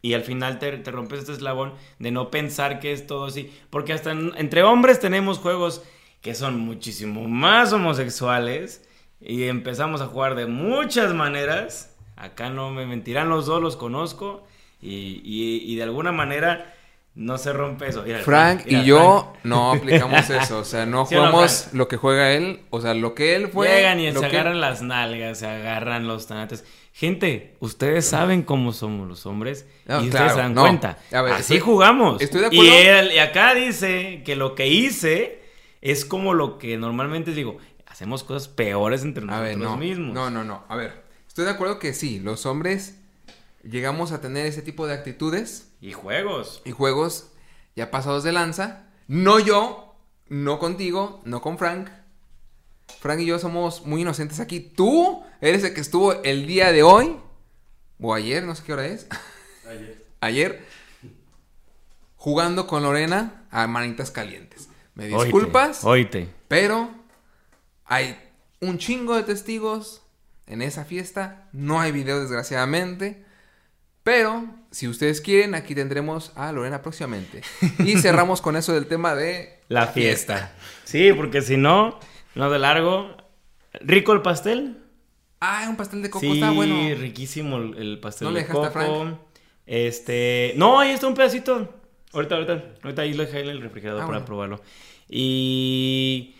[0.00, 3.52] Y al final te, te rompes este eslabón de no pensar que es todo así.
[3.70, 5.82] Porque hasta en- entre hombres tenemos juegos
[6.22, 8.84] que son muchísimo más homosexuales.
[9.20, 11.96] Y empezamos a jugar de muchas maneras.
[12.16, 14.46] Acá no me mentirán los dos, los conozco.
[14.80, 16.74] Y, y- y de alguna manera
[17.16, 18.04] no se rompe eso.
[18.06, 19.44] Mira, Frank mira, y yo Frank.
[19.44, 20.60] no aplicamos eso.
[20.60, 22.60] O sea, no ¿Sí o no, jugamos lo que juega él.
[22.70, 23.68] O sea, lo que él fue.
[23.68, 26.64] Llegan y se que- agarran las nalgas, se agarran los tanates.
[26.98, 30.62] Gente, ustedes saben cómo somos los hombres No, y ustedes se dan no.
[30.62, 30.98] cuenta.
[31.12, 32.20] A ver, Así estoy- jugamos.
[32.20, 32.98] estoy de Y, acuerdo.
[32.98, 35.40] él- y acá dice que lo que hice
[35.80, 39.76] es como lo que normalmente digo, hacemos cosas peores entre A nosotros ver, no.
[39.76, 40.12] mismos.
[40.12, 40.64] No, no, no.
[40.68, 42.98] A ver, estoy de acuerdo que sí, los hombres
[43.62, 46.62] llegamos a tener ese tipo de actitudes Y juegos.
[46.64, 47.28] y juegos
[47.76, 48.88] ya pasados de lanza.
[49.06, 49.94] No yo,
[50.26, 51.90] no contigo, no con Frank.
[52.98, 54.58] Frank y yo somos muy inocentes aquí.
[54.58, 57.16] Tú eres el que estuvo el día de hoy,
[58.00, 59.06] o ayer, no sé qué hora es,
[59.68, 60.06] Ayer.
[60.20, 60.64] ayer,
[62.16, 64.68] jugando con Lorena a manitas calientes.
[64.94, 66.28] Me disculpas, Oíte.
[66.48, 66.90] pero
[67.84, 68.18] hay
[68.60, 70.02] un chingo de testigos
[70.46, 71.48] en esa fiesta.
[71.52, 73.24] No hay video, desgraciadamente.
[74.02, 77.42] Pero, si ustedes quieren, aquí tendremos a Lorena próximamente.
[77.78, 80.52] Y cerramos con eso del tema de La fiesta.
[80.84, 82.00] Sí, porque si no,
[82.34, 83.16] no de largo.
[83.80, 84.82] ¿Rico el pastel?
[85.40, 86.74] Ah, un pastel de coco sí, está bueno.
[86.98, 89.00] riquísimo el, el pastel ¿No le de dejaste a coco.
[89.04, 89.18] Frank?
[89.66, 91.68] Este, no, ahí está un pedacito.
[92.12, 94.26] Ahorita, ahorita, ahorita ahí lo dejé en el refrigerador Ah, para bueno.
[94.26, 94.60] probarlo.
[95.08, 96.34] Y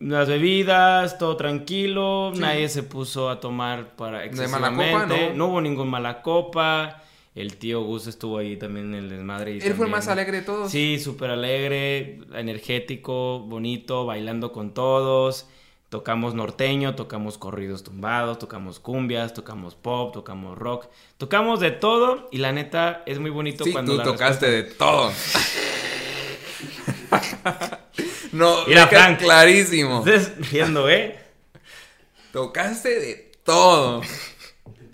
[0.00, 2.40] las bebidas, todo tranquilo, Sí.
[2.40, 5.48] nadie se puso a tomar para De mala copa, excesivamente, ¿no?
[5.48, 7.02] hubo ningún mala copa.
[7.34, 9.52] El tío Gus estuvo ahí también en el desmadre.
[9.56, 10.70] y Él fue el más alegre de todos.
[10.70, 15.46] Sí, súper alegre, energético, bonito, bailando con todos.
[15.90, 20.86] Tocamos norteño, tocamos corridos tumbados, tocamos cumbias, tocamos pop, tocamos rock.
[21.18, 24.48] Tocamos de todo y la neta es muy bonito Sí, cuando tú la tocaste respuesta-
[24.48, 25.12] de todo.
[28.32, 29.18] no, Mira, Frank.
[29.18, 29.98] clarísimo.
[29.98, 31.18] Ustedes viendo, ¿eh?
[32.32, 34.00] Tocaste de todo.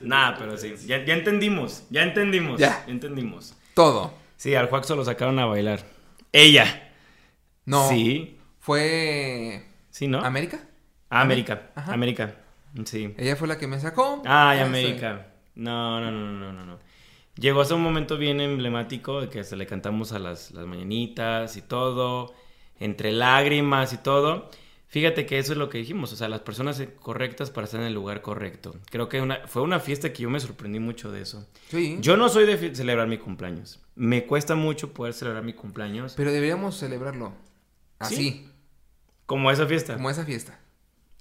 [0.00, 2.84] Nada, pero sí, ya, ya entendimos, ya entendimos, Ya.
[2.86, 3.54] ya entendimos.
[3.74, 4.14] Todo.
[4.36, 5.84] Sí, al Juaxo lo sacaron a bailar.
[6.32, 6.90] Ella.
[7.66, 7.88] No.
[7.88, 9.66] Sí, Fue.
[9.90, 10.20] sí, ¿no?
[10.24, 10.60] ¿América?
[11.10, 11.92] América, Ajá.
[11.92, 12.34] América,
[12.84, 13.14] sí.
[13.16, 14.22] Ella fue la que me sacó.
[14.24, 15.28] Ay, Ah, América.
[15.54, 16.78] No, no, no, no, no, no.
[17.38, 21.56] Llegó hasta un momento bien emblemático de que se le cantamos a las, las mañanitas
[21.56, 22.34] y todo,
[22.80, 24.50] entre lágrimas y todo.
[24.88, 27.86] Fíjate que eso es lo que dijimos, o sea, las personas correctas para estar en
[27.88, 28.76] el lugar correcto.
[28.90, 31.46] Creo que una, fue una fiesta que yo me sorprendí mucho de eso.
[31.68, 31.98] Sí.
[32.00, 33.80] Yo no soy de celebrar mi cumpleaños.
[33.96, 37.32] Me cuesta mucho poder celebrar mi cumpleaños Pero deberíamos celebrarlo.
[37.98, 38.50] Así, Sí.
[39.26, 39.94] como esa fiesta.
[39.94, 40.58] como esa fiesta.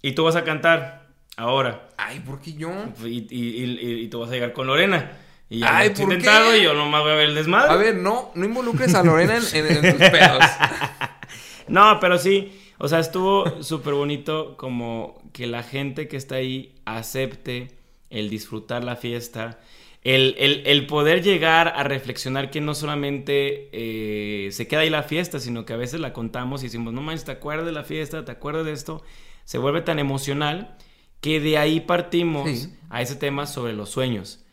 [0.08, 1.90] Y tú vas a cantar ahora.
[1.98, 2.70] Ay, ¿por qué yo?
[3.04, 5.12] Y, y, y- y tú vas a llegar con Lorena.
[5.50, 6.60] Y ya Ay, ¿por intentado qué?
[6.60, 7.72] y yo nomás voy a ver el desmadre.
[7.72, 10.44] A ver, no, no involucres a Lorena en, en- en tus pedos.
[11.68, 12.62] No, pero sí.
[12.78, 17.70] O sea, estuvo súper bonito como que la gente que está ahí acepte
[18.10, 19.60] el disfrutar la fiesta.
[20.04, 25.02] El, el- el poder llegar a reflexionar que no solamente eh, se queda ahí la
[25.04, 27.84] fiesta, sino que a veces la contamos y decimos, no manches, ¿te acuerdas de la
[27.84, 28.24] fiesta?
[28.24, 29.02] ¿Te acuerdas de esto?
[29.46, 30.76] Se vuelve tan emocional
[31.22, 32.74] que de ahí partimos Sí.
[32.90, 34.44] a ese tema sobre los sueños,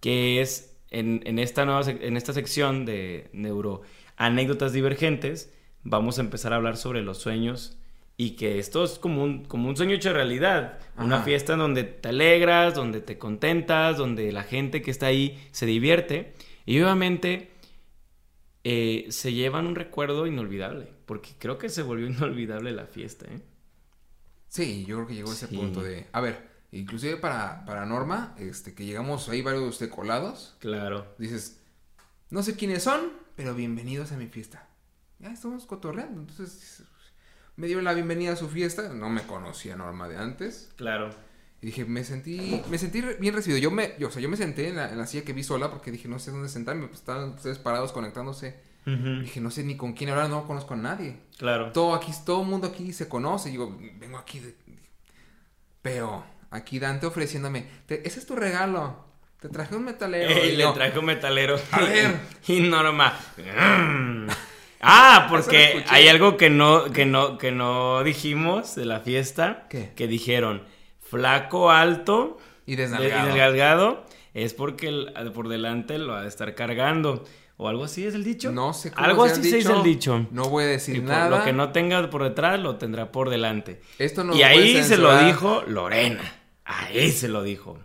[0.00, 3.82] que es en, en esta nueva en esta sección de neuro
[4.16, 7.76] anécdotas divergentes, vamos a empezar a hablar sobre los sueños
[8.16, 11.82] y que esto es como un, como un sueño hecho realidad, una fiesta en donde
[11.84, 16.34] te alegras, donde te contentas, donde la gente que está ahí se divierte
[16.66, 17.50] y obviamente
[18.64, 23.40] eh, se llevan un recuerdo inolvidable, porque creo que se volvió inolvidable la fiesta, ¿eh?
[24.52, 25.56] Sí, yo creo que llegó a ese Sí.
[25.56, 26.08] punto de...
[26.12, 31.06] A ver, inclusive para, para Norma, este, que llegamos ahí varios de colados, Claro.
[31.16, 31.62] dices,
[32.28, 34.68] no sé quiénes son, pero bienvenidos a mi fiesta.
[35.20, 36.82] Ya estamos cotorreando, entonces
[37.56, 41.08] me dio la bienvenida a su fiesta, no me conocía Norma de antes, Claro.
[41.62, 44.36] y dije, me sentí, me sentí bien recibido, yo me, yo, o sea, yo me
[44.36, 46.88] senté en la, en la silla que vi sola porque dije, no sé dónde sentarme,
[46.88, 49.20] pues estaban ustedes parados conectándose, Ujú.
[49.20, 51.16] dije, no sé ni con quién hablar, no conozco a nadie.
[51.38, 51.70] Claro.
[51.72, 53.48] Todo aquí, todo el mundo aquí se conoce.
[53.48, 54.54] Y digo, vengo aquí de...
[55.82, 59.04] Pero aquí Dante ofreciéndome, "Te- ese es tu regalo.
[59.40, 60.30] Te traje un metalero.
[60.34, 61.56] Ey, Y le yo, trajo un metalero.
[61.70, 62.16] A ver.
[62.46, 63.18] Y Norma.
[63.36, 64.28] "Mm".
[64.80, 69.66] Ah, porque hay algo que no, que no, que no dijimos de la fiesta.
[69.70, 69.92] ¿Qué?
[69.94, 70.62] Que dijeron,
[71.00, 73.30] flaco, alto Y de- desnalgado.
[73.30, 77.24] y delgado, es porque el- por delante lo ha de estar cargando.
[77.62, 78.50] O algo así es el dicho.
[78.52, 80.26] No sé cómo Algo así se dice el dicho.
[80.32, 81.38] No voy a decir Y por nada.
[81.38, 83.80] lo que no tenga por detrás, lo tendrá por delante.
[83.98, 86.22] Esto no y ahí se lo dijo Lorena.
[86.64, 87.78] Ahí se lo dijo.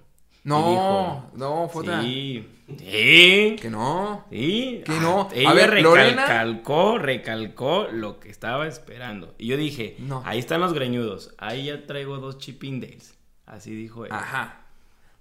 [0.44, 1.86] No, no, fue.
[2.02, 2.48] Sí.
[2.80, 3.56] Sí.
[3.62, 4.26] Que no.
[4.30, 4.82] Sí.
[4.86, 5.24] Que no.
[5.30, 6.22] Ah, Ella A ver, Lorena.
[6.24, 9.36] recalcó, recalcó lo que estaba esperando.
[9.38, 10.22] Y yo dije, No.
[10.26, 11.34] ahí están los greñudos.
[11.38, 13.16] Ahí ya traigo dos Chippendales.
[13.46, 14.12] Así dijo él.
[14.12, 14.62] Ajá.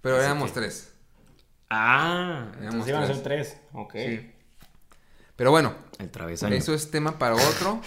[0.00, 0.92] Pero éramos que- tres.
[1.68, 3.60] Ah, Éramos entonces iban a ser tres.
[3.72, 3.92] Ok.
[3.94, 4.30] Sí.
[5.36, 6.54] Pero bueno, El travesaño.
[6.54, 7.80] eso es tema para otro.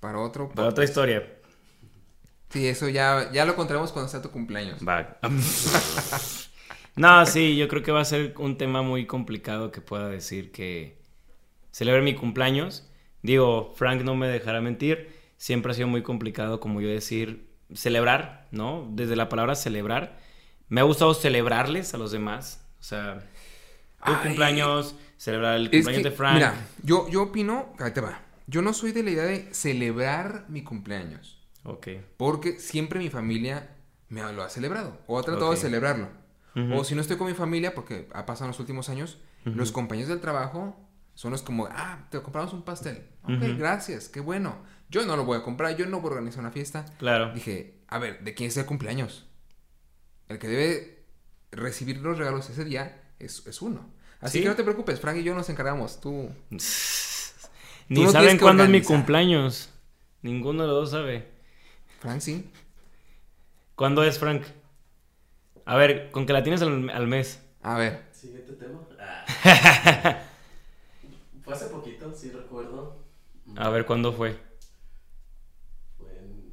[0.00, 0.48] Para otro.
[0.50, 1.22] Para otra historia.
[2.48, 4.80] Sí, eso ya, ya lo contaremos cuando sea tu cumpleaños.
[4.86, 5.18] Va.
[6.96, 10.50] no, sí, yo creo que va a ser un tema muy complicado que pueda decir
[10.50, 11.00] que
[11.70, 12.88] celebre mi cumpleaños.
[13.22, 15.14] Digo, Frank no me dejará mentir.
[15.36, 18.88] Siempre ha sido muy complicado, como yo decir, celebrar, ¿no?
[18.90, 20.18] Desde la palabra celebrar.
[20.68, 22.66] Me ha gustado celebrarles a los demás.
[22.80, 23.20] O sea,
[24.04, 24.16] tu Ay.
[24.22, 26.34] cumpleaños, celebrar el Es cumpleaños que, de Frank.
[26.34, 28.22] Mira, yo, yo opino, ahí te va.
[28.46, 31.38] Yo no soy de la idea de celebrar mi cumpleaños.
[31.64, 31.88] Ok.
[32.16, 33.76] Porque siempre mi familia
[34.08, 34.98] me lo ha celebrado.
[35.06, 36.08] O ha tratado de celebrarlo.
[36.74, 39.72] O si no estoy con mi familia, porque ha pasado en los últimos años, los
[39.72, 40.76] compañeros del trabajo
[41.14, 43.06] son los como, ah, te compramos un pastel.
[43.22, 44.56] Ok, gracias, qué bueno.
[44.88, 46.86] Yo no lo voy a comprar, yo no voy a organizar una fiesta.
[46.98, 47.32] Claro.
[47.34, 49.26] Dije, a ver, ¿de quién es el cumpleaños?
[50.28, 51.04] El que debe
[51.52, 53.99] recibir los regalos ese día es, es uno.
[54.20, 54.42] Así Sí.
[54.42, 56.00] que no te preocupes, Frank y yo nos encargamos.
[56.00, 56.30] Tú.
[57.88, 59.70] Ni no saben cuándo es mi cumpleaños.
[60.22, 61.28] Ninguno de los dos sabe.
[62.00, 62.50] Frank, sí.
[63.74, 64.42] ¿Cuándo es, Frank?
[65.64, 67.40] A ver, con que la tienes al, al mes.
[67.62, 68.04] A ver.
[68.12, 68.80] Siguiente tema.
[68.98, 69.24] Ah.
[71.44, 73.02] Fue hace poquito, sí recuerdo.
[73.56, 74.36] A ver, ¿cuándo fue?
[75.98, 76.52] Fue en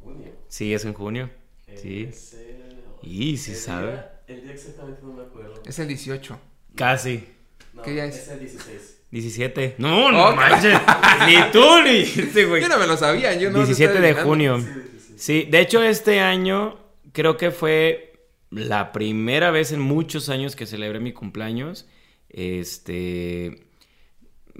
[0.00, 0.32] junio.
[0.48, 1.30] Sí, es en junio.
[1.76, 2.04] Sí.
[2.08, 2.72] Ese-
[3.02, 3.92] Y sí el sabe.
[3.92, 5.62] día- el día exactamente no me acuerdo.
[5.66, 6.38] Es el 18.
[6.74, 7.24] Casi.
[7.74, 8.16] No, ¿qué día es?
[8.16, 8.98] Es el 16.
[9.10, 9.74] 17.
[9.78, 10.78] No, no manches.
[11.26, 12.62] ni tú ni este güey.
[12.62, 13.58] Yo no me lo sabía, yo no.
[13.58, 14.58] 17 de junio.
[14.58, 15.22] Sí, 16.
[15.22, 16.78] Sí, de hecho este año
[17.12, 18.12] creo que fue
[18.50, 21.86] la primera vez en muchos años que celebré mi cumpleaños.
[22.28, 23.66] Este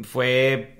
[0.03, 0.79] fue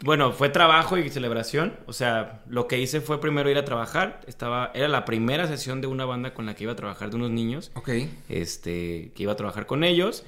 [0.00, 4.20] bueno, fue trabajo y celebración, o sea, lo que hice fue primero ir a trabajar,
[4.28, 7.16] estaba era la primera sesión de una banda con la que iba a trabajar de
[7.16, 7.90] unos niños, Ok.
[8.28, 10.24] este, que iba a trabajar con ellos,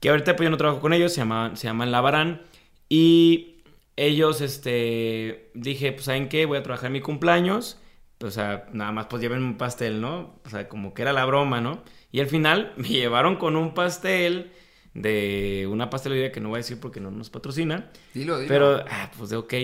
[0.00, 2.42] que ahorita pues yo no trabajo con ellos, se llaman, se llaman Lavarán,
[2.88, 3.62] y
[3.96, 6.46] ellos, este, dije, pues, ¿saben qué?
[6.46, 7.80] Voy a trabajar mi cumpleaños,
[8.20, 10.38] o sea, nada más pues lleven un pastel, ¿no?
[10.44, 11.82] O sea, como que era la broma, ¿no?
[12.12, 14.52] Y al final me llevaron con un pastel
[14.94, 17.90] de una pastelería que no voy a decir porque no nos patrocina.
[18.14, 18.48] Dilo, dilo.
[18.48, 19.54] Pero, ah, pues de ok.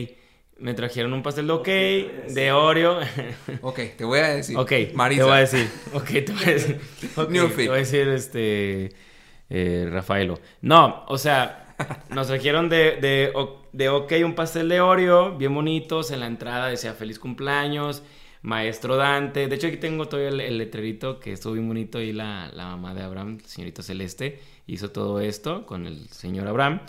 [0.59, 3.01] Me trajeron un pastel de ok, de Oreo.
[3.63, 4.57] Ok, te voy a decir.
[4.57, 5.23] ok, Marisa.
[5.23, 5.71] te voy a decir.
[5.93, 6.81] Ok, te voy a decir.
[7.17, 7.65] ok, Newfie.
[7.65, 8.93] te voy a decir, este,
[9.55, 10.39] eh, Rafaelo.
[10.63, 11.75] No, o sea,
[12.11, 13.33] nos trajeron de, de,
[13.73, 16.11] de ok un pastel de Oreo, bien bonitos.
[16.11, 18.03] En la entrada decía feliz cumpleaños,
[18.41, 19.49] maestro Dante.
[19.49, 22.01] De hecho, aquí tengo todavía el, el letrerito que estuvo bien bonito.
[22.01, 26.81] Y la, la mamá de Abraham, señorita Celeste, hizo todo esto con el señor Abraham.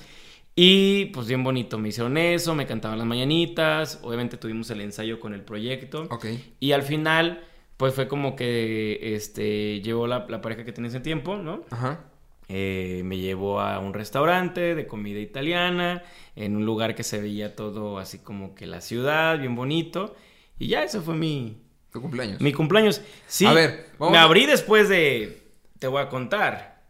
[0.55, 5.19] Y pues bien bonito, me hicieron eso, me cantaban las mañanitas, obviamente tuvimos el ensayo
[5.19, 6.03] con el proyecto.
[6.11, 6.27] Ok.
[6.61, 7.43] Y al final,
[7.75, 11.63] pues fue como que este llegó la, la pareja que tenía ese tiempo, ¿no?
[11.71, 12.12] Ajá.
[12.55, 16.03] Eh, me llevó a un restaurante de comida italiana,
[16.35, 20.15] en un lugar que se veía todo así como que la ciudad, bien bonito.
[20.59, 21.57] Y ya, eso fue mi,
[21.91, 22.39] Tu cumpleaños.
[22.41, 23.01] mi cumpleaños.
[23.25, 25.47] Sí, A ver, vamos me a- abrí después de,
[25.79, 26.83] te voy a contar,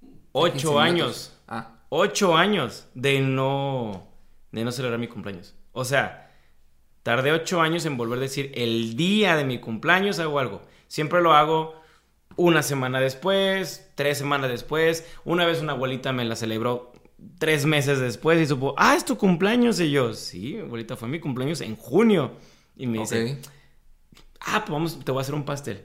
[0.00, 1.78] 15 ocho años Ah.
[1.88, 4.08] ocho años de no,
[4.52, 5.54] de no celebrar mi cumpleaños.
[5.72, 6.32] O sea,
[7.02, 10.62] tardé ocho años en volver a decir el día de mi cumpleaños hago algo.
[10.88, 11.79] Siempre lo hago
[12.36, 15.06] una semana después, tres semanas después.
[15.24, 16.92] Una vez una abuelita me la celebró
[17.38, 19.80] tres meses después y supo, ah, es tu cumpleaños.
[19.80, 22.32] Y yo, sí, abuelita, fue mi cumpleaños en junio.
[22.76, 23.38] Y me dice,
[24.40, 25.84] ah, pues vamos, te voy a hacer un pastel.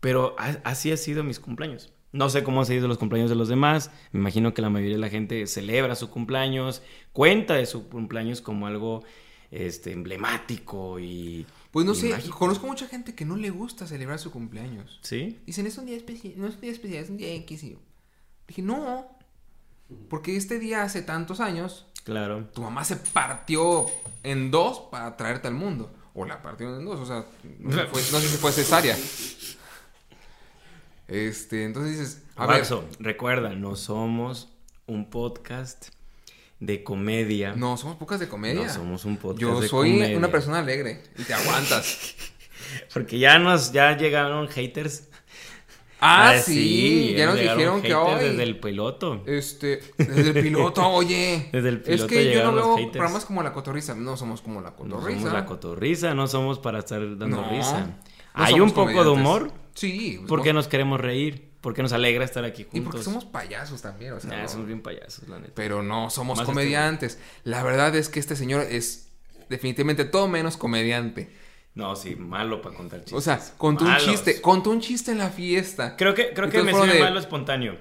[0.00, 1.92] Pero así ha sido mis cumpleaños.
[2.12, 3.90] No sé cómo han sido los cumpleaños de los demás.
[4.12, 8.40] Me imagino que la mayoría de la gente celebra su cumpleaños, cuenta de su cumpleaños
[8.40, 9.02] como algo
[9.50, 11.46] este, emblemático y.
[11.74, 12.38] Pues no sé, mágico.
[12.38, 14.98] conozco mucha gente que no le gusta celebrar su cumpleaños.
[15.02, 15.40] ¿Sí?
[15.44, 17.64] Dicen, es un día especial, no es un día especial, es un día X.
[17.64, 17.76] Y
[18.48, 19.06] dije, no,
[20.08, 22.44] porque este día hace tantos años, Claro.
[22.54, 23.86] tu mamá se partió
[24.22, 25.92] en dos para traerte al mundo.
[26.14, 27.24] O la partió en dos, o sea,
[27.58, 28.96] no sé, fue- no sé si fue cesárea.
[31.08, 32.64] Este, entonces dices, a ver,
[32.98, 34.48] recuerda, no somos
[34.86, 35.88] un podcast
[36.66, 37.54] de comedia.
[37.56, 38.66] no, somos pocas de comedia.
[38.66, 40.16] No somos un podcast Yo de soy comedia.
[40.16, 42.14] una persona alegre y te aguantas.
[42.92, 45.08] Porque ya nos, ya llegaron haters.
[46.00, 48.24] Ah, sí, ya nos llegaron dijeron que hoy.
[48.24, 49.22] Desde el piloto.
[49.26, 51.48] Este, desde el piloto, oye.
[51.52, 52.92] Desde el Es piloto que yo no veo haters.
[52.92, 53.94] programas como La Cotorrisa.
[53.94, 55.18] No somos como La No Cotorrisa.
[55.20, 57.80] somos la cotorrisa, no somos para estar dando No, risa.
[57.86, 57.94] no
[58.34, 60.20] Hay un poco de humor Sí.
[60.28, 62.78] porque somos- nos queremos reír, porque nos alegra estar aquí juntos.
[62.78, 64.30] Y porque somos payasos también, o sea.
[64.30, 65.52] Nah, no- somos bien payasos, la neta.
[65.56, 67.18] Pero no somos Más comediantes.
[67.42, 69.08] La verdad es que este señor es
[69.48, 71.30] definitivamente todo menos comediante.
[71.74, 73.14] No, sí, malo para contar chistes.
[73.18, 75.96] O sea, contó un chiste, contó un chiste en la fiesta.
[75.96, 77.76] Creo que, creo que me sirve de- malo espontáneo.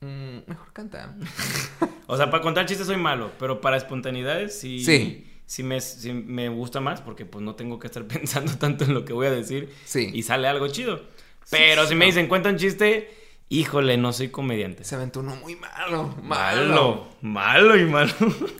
[0.00, 1.14] Mm, mejor canta.
[2.06, 4.84] O sea, para contar chistes soy malo, pero para espontaneidades sí.
[4.84, 5.30] Sí.
[5.46, 8.92] Sí me, sí me gusta más porque pues no tengo que estar pensando tanto en
[8.92, 9.72] lo que voy a decir.
[9.86, 10.10] Sí.
[10.12, 11.02] Y sale algo chido.
[11.50, 13.14] Pero sí, si me dicen, cuenta un chiste,
[13.48, 14.84] híjole, no soy comediante.
[14.84, 16.14] Se aventó uno muy malo.
[16.22, 16.68] Malo.
[16.68, 18.12] Malo, malo y malo.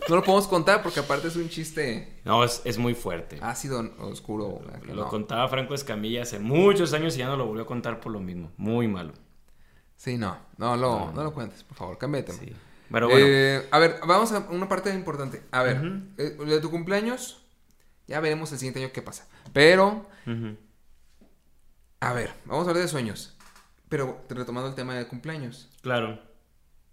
[0.07, 3.39] No lo podemos contar porque aparte es un chiste No, es, es muy fuerte.
[3.41, 4.61] ácido, oscuro.
[4.85, 5.09] que Lo no.
[5.09, 8.19] contaba Franco Escamilla hace muchos años y ya no lo volvió a contar por lo
[8.19, 8.51] mismo.
[8.57, 9.13] Muy malo.
[9.97, 10.37] Sí, no.
[10.57, 11.11] No lo, No.
[11.13, 11.97] no lo cuentes, por favor.
[11.99, 12.53] Sí.
[12.91, 15.41] Pero bueno, Eh, a ver, vamos a una parte importante.
[15.51, 15.81] A ver,
[16.17, 17.41] eh, de tu cumpleaños,
[18.07, 19.27] ya veremos el siguiente año qué pasa.
[19.53, 20.05] Pero.
[21.99, 23.35] A ver, vamos a hablar de sueños.
[23.89, 25.69] Pero retomando el tema de cumpleaños.
[25.81, 26.19] claro.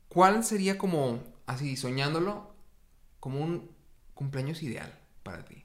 [0.08, 2.54] ¿Cuál sería como, así, soñándolo,
[3.20, 3.70] como un
[4.14, 5.64] cumpleaños ideal para ti?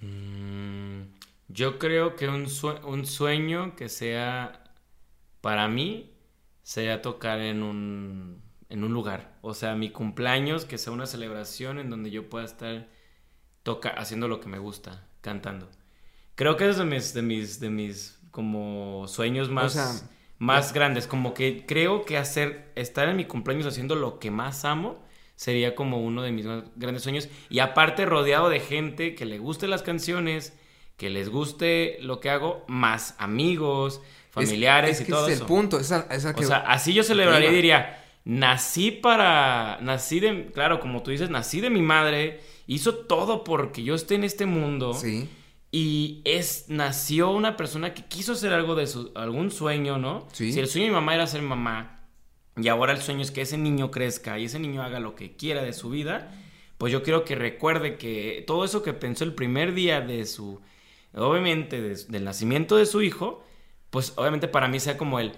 [0.00, 1.02] Mm,
[1.48, 4.64] yo creo que un, sue- un sueño que sea
[5.40, 6.14] para mí
[6.62, 9.38] sería tocar en un, en un lugar.
[9.42, 12.88] O sea, mi cumpleaños, que sea una celebración en donde yo pueda estar
[13.64, 15.70] toca haciendo lo que me gusta, cantando.
[16.36, 19.90] Creo que es de mis, de mis, de mis como sueños más, sea,
[20.38, 21.06] más grandes.
[21.06, 25.74] Como que creo que hacer, estar en mi cumpleaños haciendo lo que más amo sería
[25.74, 27.28] como uno de mis más grandes sueños.
[27.50, 30.56] Y aparte rodeado de gente que le guste las canciones,
[30.96, 35.32] que les guste lo que hago, más amigos, familiares es, es y que todo ese
[35.34, 35.44] eso.
[35.44, 35.78] es el punto.
[35.80, 40.20] Es al- es al O que- sea, así yo celebraría y diría, nací para, nací
[40.20, 44.24] de, claro, como tú dices, nací de mi madre, hizo todo porque yo esté en
[44.24, 45.28] este mundo sí,
[45.78, 50.26] y es, nació una persona que quiso hacer algo de su, algún sueño, ¿no?
[50.32, 50.50] Sí.
[50.52, 52.00] Si el sueño de mi mamá era ser mamá
[52.56, 55.36] y ahora el sueño es que ese niño crezca y ese niño haga lo que
[55.36, 56.32] quiera de su vida,
[56.78, 60.60] pues yo quiero que recuerde que todo eso que pensó el primer día de su,
[61.14, 63.44] obviamente, de- del nacimiento de su hijo,
[63.90, 65.32] pues obviamente para mí sea como el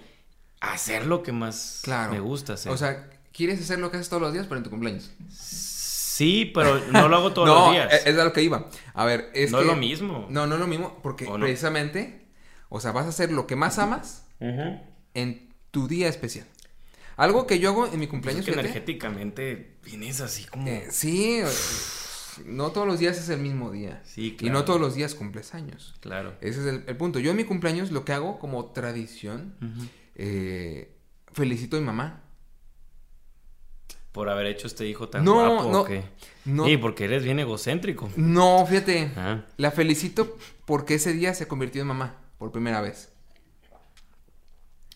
[0.60, 2.12] hacer lo que más claro.
[2.12, 2.70] me gusta hacer.
[2.70, 5.10] O sea, ¿quieres hacer lo que haces todos los días, pero en tu cumpleaños?
[5.30, 5.77] Sí,
[6.54, 7.92] pero no lo hago todos no, los días.
[7.92, 8.68] es es a lo que iba.
[8.94, 9.64] A ver, es no que...
[9.64, 10.26] es lo mismo.
[10.30, 11.44] No, no es lo mismo porque ¿O no?
[11.46, 12.26] precisamente,
[12.68, 14.26] o sea, vas a hacer lo que más amas
[15.14, 16.46] en tu día especial.
[17.16, 20.68] Algo que yo hago en mi cumpleaños, Es que energéticamente vienes así como...
[20.68, 21.40] eh, sí,
[22.46, 24.00] no todos los días es el mismo día.
[24.04, 24.54] Sí, Y claro.
[24.54, 25.96] no todos los días cumples años.
[26.00, 26.34] Claro.
[26.40, 27.18] Ese es el, el punto.
[27.18, 29.56] Yo en mi cumpleaños lo que hago como tradición,
[30.14, 30.94] eh,
[31.32, 32.22] felicito a mi mamá.
[34.18, 35.70] Por haber hecho este hijo tan No, guapo.
[35.70, 35.86] no.
[36.44, 38.10] No, Sí, porque eres bien egocéntrico.
[38.16, 39.44] no, fíjate, Ah.
[39.58, 43.12] la felicito porque ese día se convirtió en mamá por primera vez.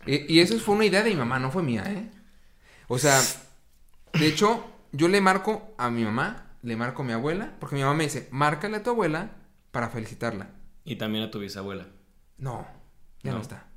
[0.07, 2.11] Y, y eso fue una idea de mi mamá, no fue mía, ¿eh?
[2.89, 3.21] O sea,
[4.15, 7.83] de hecho, yo le marco a mi mamá, le marco a mi abuela, porque mi
[7.83, 9.31] mamá me dice, márcale a tu abuela
[9.71, 10.51] para felicitarla.
[10.85, 11.87] Y también a tu bisabuela.
[12.39, 12.67] No,
[13.23, 13.43] ya no, No.
[13.43, 13.69] está,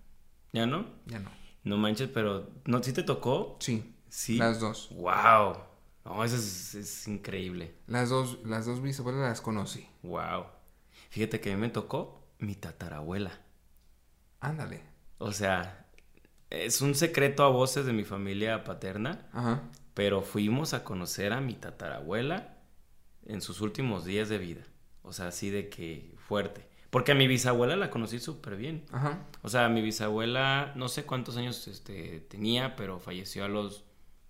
[0.53, 0.88] ¿Ya no?
[1.05, 1.29] ya no.
[1.63, 2.49] No manches, pero...
[2.65, 3.58] ¿No sí te tocó?
[3.60, 4.38] Sí, Sí.
[4.38, 4.89] las dos.
[4.91, 5.58] Wow.
[6.06, 7.75] No, eso es, es increíble.
[7.86, 9.89] Las dos, las dos bisabuelas las conocí.
[10.04, 10.45] Wow.
[11.10, 13.41] Fíjate que a mí me tocó mi tatarabuela.
[14.39, 14.84] Ándale.
[15.17, 15.86] O sea,
[16.49, 19.63] es un secreto a voces de mi familia paterna, Ajá.
[19.93, 22.58] pero fuimos a conocer a mi tatarabuela
[23.25, 24.62] en sus últimos días de vida.
[25.01, 26.69] O sea, así de que fuerte.
[26.89, 28.86] Porque a mi bisabuela la conocí súper bien.
[28.93, 29.25] Ajá.
[29.41, 33.84] O sea, mi bisabuela, no sé cuántos años este, tenía, pero falleció a los,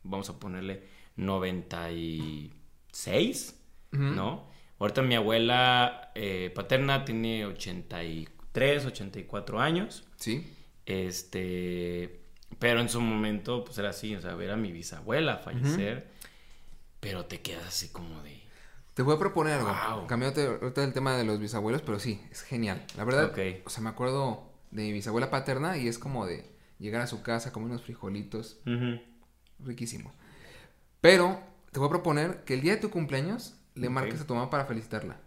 [0.06, 0.84] vamos a ponerle,
[1.18, 3.56] 96,
[3.94, 4.04] Ujú.
[4.04, 4.48] ¿no?
[4.80, 10.06] Ahorita mi abuela eh, paterna tiene 83, 84 años.
[10.18, 10.52] Sí.
[10.86, 12.20] Este,
[12.60, 16.10] pero en su momento, pues era así, o sea, ver a mi bisabuela fallecer,
[17.00, 18.44] pero te quedas así como de...
[18.94, 19.74] Te voy a proponer algo.
[19.98, 20.08] Wow.
[20.08, 22.86] Cambiándote ahorita el tema de los bisabuelos, pero sí, es genial.
[22.96, 23.40] La verdad, Ok.
[23.66, 27.22] o sea, me acuerdo de mi bisabuela paterna y es como de llegar a su
[27.22, 29.00] casa, comer unos frijolitos, Ujú.
[29.60, 30.14] Riquísimo.
[31.02, 31.40] Pero
[31.72, 33.94] te voy a proponer que el día de tu cumpleaños le Ok.
[33.94, 35.20] marques a tu mamá para felicitarla.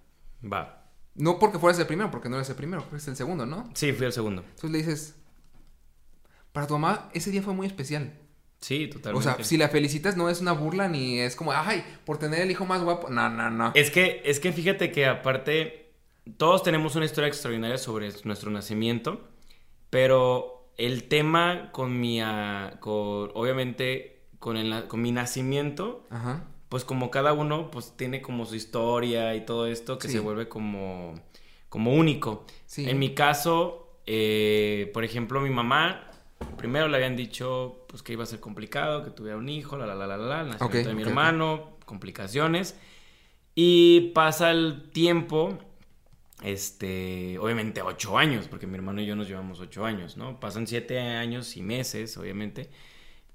[0.44, 0.90] Va.
[1.14, 3.68] No porque fueras el primero, porque no eres el primero, eres el segundo, ¿no?
[3.74, 4.42] Sí, fui el segundo.
[4.42, 5.14] Entonces le dices,
[6.52, 8.12] para tu mamá ese día fue muy especial.
[8.60, 9.28] Sí, totalmente.
[9.28, 12.40] O sea, si la felicitas no es una burla ni es como, ay, por tener
[12.40, 13.08] el hijo más guapo.
[13.08, 13.72] No, no, no.
[13.74, 15.92] Es que, es que fíjate que aparte,
[16.38, 19.28] todos tenemos una historia extraordinaria sobre nuestro nacimiento,
[19.90, 26.44] pero el tema con mi, ah, con, obviamente, con, el, con mi nacimiento, Ajá.
[26.68, 30.14] pues como cada uno, pues tiene como su historia y todo esto que Sí.
[30.14, 31.14] se vuelve como,
[31.68, 32.44] como único.
[32.66, 32.88] Sí.
[32.88, 36.10] En mi caso, eh, por ejemplo, mi mamá,
[36.56, 39.86] primero le habían dicho, pues que iba a ser complicado, que tuviera un hijo, la,
[39.86, 42.78] la, la, la, la, nacimiento de mi hermano, complicaciones.
[43.54, 45.58] Y pasa el tiempo,
[46.44, 50.38] este, obviamente ocho años, porque mi hermano y yo nos llevamos ocho años, ¿no?
[50.38, 52.70] Pasan siete años y meses, obviamente,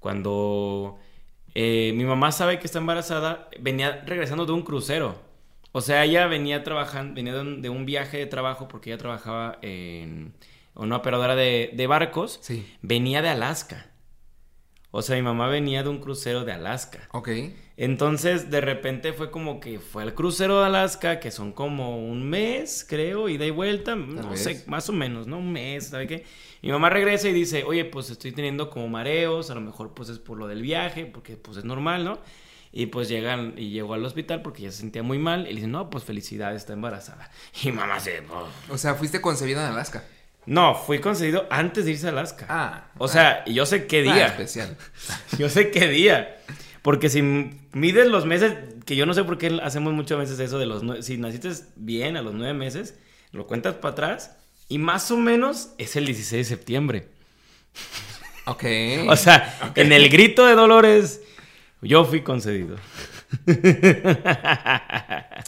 [0.04, 0.98] cuando
[1.54, 5.18] eh, mi mamá sabe que está embarazada, venía regresando de un crucero.
[5.72, 10.34] O sea, ella venía trabajando, venía de un, viaje de trabajo porque ella trabajaba en
[10.74, 12.38] una operadora de, de barcos.
[12.42, 12.70] Sí.
[12.82, 13.86] Venía de Alaska.
[14.90, 17.08] O sea, mi mamá venía de un crucero de Alaska.
[17.12, 17.30] Ok.
[17.76, 22.28] Entonces, de repente fue como que fue al crucero de Alaska, que son como un
[22.28, 24.44] mes, creo, ida y vuelta, no vez.
[24.44, 25.38] sé, más o menos, ¿no?
[25.38, 26.24] Un mes, ¿sabe qué?
[26.62, 30.08] Mi mamá regresa y dice, oye, pues estoy teniendo como mareos, a lo mejor pues
[30.08, 32.20] es por lo del viaje, porque pues es normal, ¿no?
[32.72, 35.54] Y pues llegan, y llegó al hospital porque ya se sentía muy mal, y le
[35.56, 37.28] dicen, no, pues felicidades, está embarazada.
[37.64, 38.20] Y mamá se...
[38.30, 38.48] "Oh".
[38.72, 40.04] O sea, fuiste concebida en Alaska.
[40.46, 42.46] No, fui concedido antes de irse a Alaska.
[42.48, 42.84] Ah.
[42.98, 44.26] O sea, y yo sé qué ah, día.
[44.26, 44.76] especial.
[45.38, 46.36] Yo sé qué día.
[46.84, 47.22] Porque si
[47.72, 48.52] mides los meses,
[48.84, 51.50] que yo no sé por qué hacemos muchas veces eso de los nueve, si naciste
[51.76, 52.94] bien a los nueve meses,
[53.32, 54.36] lo cuentas para atrás
[54.68, 57.08] y más o menos es el 16 de septiembre.
[58.46, 58.62] Ok.
[59.08, 61.22] O sea, en el grito de Dolores,
[61.80, 62.76] yo fui concedido.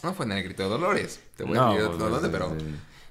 [0.03, 1.21] No fue en el grito de Dolores.
[1.37, 2.57] Te voy No, a decir pues, dónde, pero.
[2.57, 2.65] es-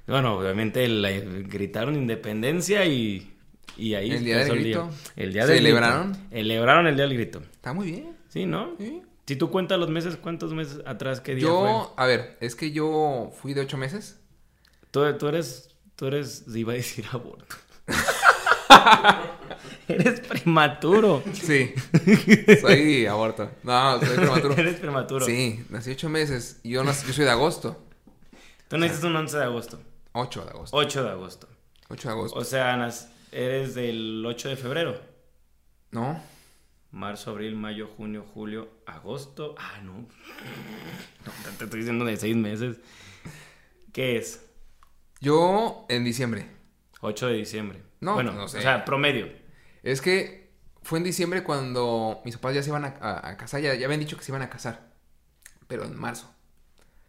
[0.08, 3.32] Bueno, obviamente la- gritaron independencia y,
[3.78, 4.90] y ahí ¿El día del grito?
[5.16, 6.14] El día del ¿Celebraron?
[6.14, 6.26] grito.
[6.32, 7.44] Celebraron el día del grito.
[7.54, 8.15] Está muy bien.
[8.36, 8.76] Sí, ¿no?
[8.78, 9.02] Sí.
[9.26, 12.72] Si tú cuentas los meses, ¿cuántos meses atrás qué día Yo, a ver, es que
[12.72, 14.20] yo fui de ocho meses.
[14.92, 17.56] Tú, tú eres, tú eres, iba a decir aborto.
[19.88, 21.24] eres prematuro.
[21.34, 21.74] Sí.
[22.60, 23.50] soy aborto.
[23.64, 24.54] No, soy prematuro.
[24.58, 25.26] eres prematuro.
[25.26, 26.60] Sí, nací ocho meses.
[26.64, 27.82] Y yo, nací- yo soy de agosto.
[28.68, 29.80] Tú naciste un 11 de agosto.
[30.12, 30.76] 8 de agosto.
[30.78, 31.48] 8 de agosto.
[31.90, 32.40] 8 de agosto.
[32.40, 32.90] O sea,
[33.32, 35.00] eres del 8 de febrero.
[35.92, 36.20] No.
[36.92, 39.56] Marzo, abril, mayo, junio, julio, agosto.
[39.58, 39.94] Ah, no.
[39.94, 40.08] No,
[41.58, 42.78] te estoy diciendo de 6 meses.
[43.92, 44.46] ¿Qué es?
[45.20, 46.48] Yo en diciembre.
[47.02, 47.84] 8 de diciembre.
[48.00, 48.60] No, bueno, no sé.
[48.60, 49.28] o sea, promedio.
[49.84, 53.62] Es que fue en diciembre cuando mis papás ya se iban a, a- a casar.
[53.62, 54.92] Ya, ya habían dicho que se iban a casar.
[55.68, 56.32] pero en marzo.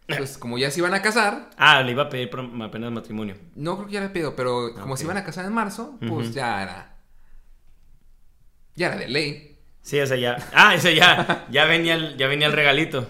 [0.07, 2.29] Entonces, como ya se iban a casar, Ah, le iba a pedir
[2.63, 3.35] apenas matrimonio.
[3.55, 6.33] no creo que ya le pido, pero como se iban a casar en marzo, pues
[6.33, 6.95] ya era.
[8.75, 9.56] Ya era de ley.
[9.87, 10.37] Sí, ese ya.
[10.53, 11.47] Ah, ese ya.
[11.49, 13.07] Ya venía el, ya venía el regalito.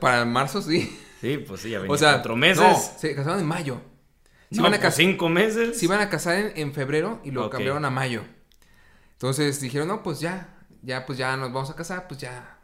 [0.00, 0.98] Para marzo sí.
[1.20, 2.62] Sí, pues sí, ya venía O sea, cuatro meses.
[2.62, 3.80] No, se casaron en mayo.
[4.50, 5.04] Se No, iban a pues casar.
[5.04, 5.78] cinco meses.
[5.78, 8.24] Se iban a casar en, en febrero y lo cambiaron a mayo.
[9.12, 12.58] Entonces dijeron, no, pues ya, ya, pues ya nos vamos a casar, pues ya.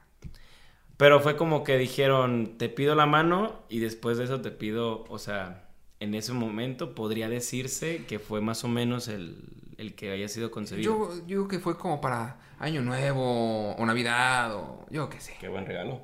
[0.96, 5.04] Pero fue como que dijeron, te pido la mano y después de eso te pido,
[5.08, 5.68] o sea,
[6.00, 10.50] en ese momento podría decirse que fue más o menos el, el que haya sido
[10.50, 11.10] concebido.
[11.10, 15.34] Yo, yo digo que fue como para Año Nuevo o Navidad o yo qué sé.
[15.40, 16.00] Qué buen regalo.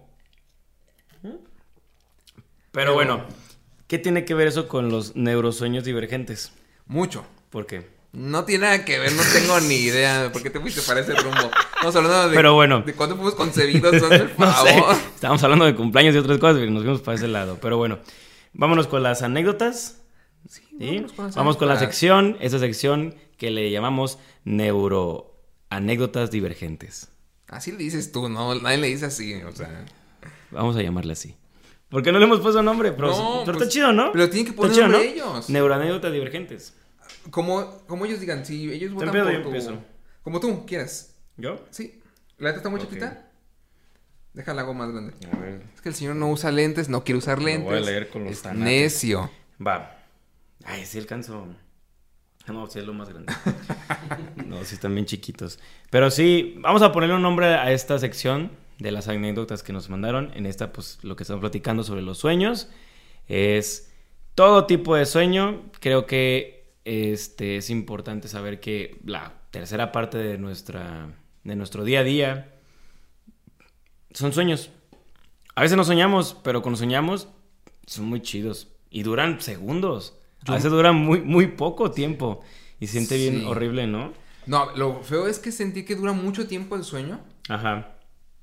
[1.23, 1.39] Pero
[2.73, 3.25] Pero- bueno,
[3.87, 6.53] ¿qué tiene que ver eso con los neurosueños divergentes?
[6.87, 7.25] Mucho.
[7.51, 7.89] ¿Por qué?
[8.13, 11.01] No tiene nada que ver, no tengo ni idea de por qué te fuiste para
[11.01, 11.51] ese rumbo.
[11.75, 12.81] Estamos hablando de, Pero bueno.
[12.81, 14.83] de cuándo fuimos concebidos, el No sé,
[15.15, 17.59] estábamos hablando de cumpleaños y otras cosas y nos fuimos para ese lado.
[17.61, 17.99] Pero bueno,
[18.55, 20.03] vámonos con las anécdotas.
[20.49, 20.87] Sí, ¿sí?
[20.87, 25.35] vámonos con las Vamos con la sección, esa sección que le llamamos neuro
[25.71, 27.09] anécdotas divergentes.
[27.47, 28.55] Así le dices tú, ¿no?
[28.57, 29.87] Nadie le dice así, o sea.
[30.51, 31.35] Vamos a llamarle así.
[31.89, 32.93] ¿Por qué no le hemos puesto nombre?
[32.93, 34.13] Pero, No, pero pues, está chido, ¿no?
[34.13, 35.49] pero tienen que poner nombre ellos.
[35.49, 36.75] Neuroanécdotas divergentes.
[37.31, 39.49] Como, como ellos digan, si ellos votan por yo tu...
[39.49, 39.79] empiezo.
[40.23, 41.15] Como tú quieras.
[41.39, 41.65] ¿Yo?
[41.71, 42.03] Sí.
[42.37, 42.87] ¿La neta está muy Ok.
[42.89, 43.31] chiquita?
[44.35, 45.15] Déjala algo más grande.
[45.33, 45.63] A ver.
[45.75, 47.65] Es que el señor no usa lentes, no quiere usar Lo lentes.
[47.65, 48.65] voy a leer con los es tanates.
[48.65, 49.31] necio.
[49.65, 49.97] Va.
[50.65, 51.47] Ay, sí alcanzo.
[52.53, 53.33] No, sí es lo más grande.
[54.47, 55.59] No, sí están bien chiquitos.
[55.91, 59.91] Pero sí, vamos a ponerle un nombre a esta sección de las anécdotas que nos
[59.91, 60.31] mandaron.
[60.35, 62.71] En esta, pues, lo que estamos platicando sobre los sueños.
[63.27, 63.93] Es
[64.35, 65.65] todo tipo de sueño.
[65.81, 72.01] Creo que este, es importante saber que la tercera parte de, nuestra, de nuestro día
[72.01, 72.55] a día
[74.13, 74.71] son sueños.
[75.55, 77.29] A veces no soñamos, pero cuando soñamos
[77.87, 80.18] son muy chidos y duran segundos.
[80.49, 82.41] A veces duran muy, muy poco tiempo
[82.81, 83.45] y se siente bien Sí.
[83.47, 84.13] horrible, ¿no?
[84.47, 87.97] No, lo feo es que sentí que dura mucho tiempo el sueño Ajá.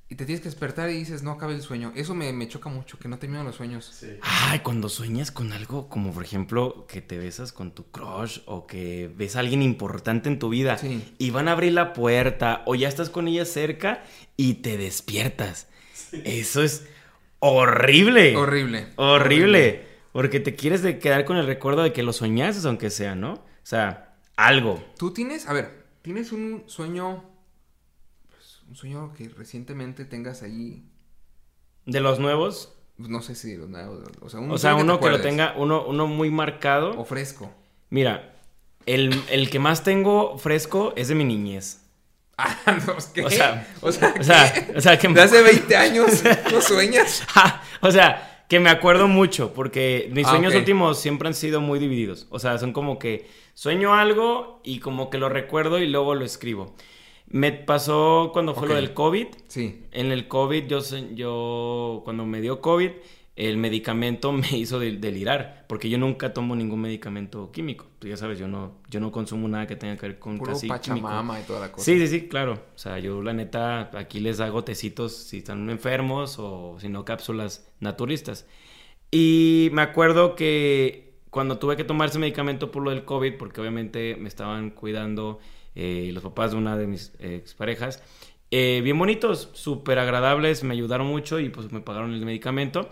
[0.08, 1.92] y te tienes que despertar y dices, no acabe el sueño.
[1.96, 3.84] Eso me, me choca mucho, que no terminan los sueños.
[3.92, 4.06] Sí.
[4.22, 8.68] Ay, cuando sueñas con algo como por ejemplo que te besas con tu crush o
[8.68, 11.02] que ves a alguien importante en tu vida Sí.
[11.18, 14.04] y van a abrir la puerta o ya estás con ella cerca
[14.36, 15.66] y te despiertas.
[16.12, 16.86] Eso es
[17.40, 18.36] horrible.
[18.36, 18.86] Horrible.
[18.96, 19.86] Horrible.
[20.16, 23.34] Porque te quieres de quedar con el recuerdo de que lo soñaste, aunque sea, ¿no?
[23.34, 24.82] O sea, algo.
[24.96, 27.22] Tú tienes, a ver, tienes un sueño,
[28.30, 30.82] pues, un sueño que recientemente tengas ahí,
[31.84, 32.72] De los nuevos.
[32.96, 35.20] pues, no sé si los nuevos, o sea, un O sea, te uno que lo
[35.20, 36.98] tenga, uno, uno muy marcado.
[36.98, 37.52] o fresco.
[37.90, 38.36] Mira,
[38.86, 41.82] el, el que más tengo fresco es de mi niñez.
[42.38, 42.56] Ah,
[42.86, 43.22] no, ¿qué?
[43.22, 44.72] O sea, o sea, O sea, ¿qué?
[44.78, 47.22] o sea, que de hace 20 años no sueñas.
[47.82, 51.78] O sea, que me acuerdo mucho, porque mis Ah, sueños últimos siempre han sido muy
[51.78, 52.26] divididos.
[52.30, 56.24] O sea, son como que sueño algo y como que lo recuerdo y luego lo
[56.24, 56.74] escribo.
[57.28, 59.26] Me pasó cuando fue lo del COVID.
[59.48, 59.82] Sí.
[59.90, 60.78] En el COVID, yo,
[61.14, 62.90] yo cuando me dio COVID,
[63.36, 67.86] el medicamento me hizo del- delirar, porque yo nunca tomo ningún medicamento químico.
[67.98, 70.52] Tú ya sabes, yo no, yo no consumo nada que tenga que ver con Puro
[70.52, 70.78] casi químico.
[71.06, 71.84] pachamama y toda la cosa.
[71.84, 72.54] Sí, sí, sí, claro.
[72.74, 77.04] O sea, yo la neta aquí les hago tecitos si están enfermos o si no
[77.04, 78.46] cápsulas naturistas.
[79.10, 83.60] Y me acuerdo que cuando tuve que tomar ese medicamento por lo del COVID, porque
[83.60, 85.38] obviamente me estaban cuidando
[85.74, 88.02] eh, los papás de una de mis exparejas,
[88.50, 92.88] eh, bien bonitos, súper agradables, me ayudaron mucho y pues me pagaron el medicamento.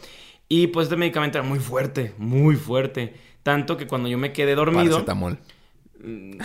[0.49, 3.15] Y pues este medicamento era muy fuerte, muy fuerte.
[3.43, 5.05] Tanto que cuando yo me quedé dormido...
[5.05, 5.39] Paracetamol.
[6.03, 6.39] Mm,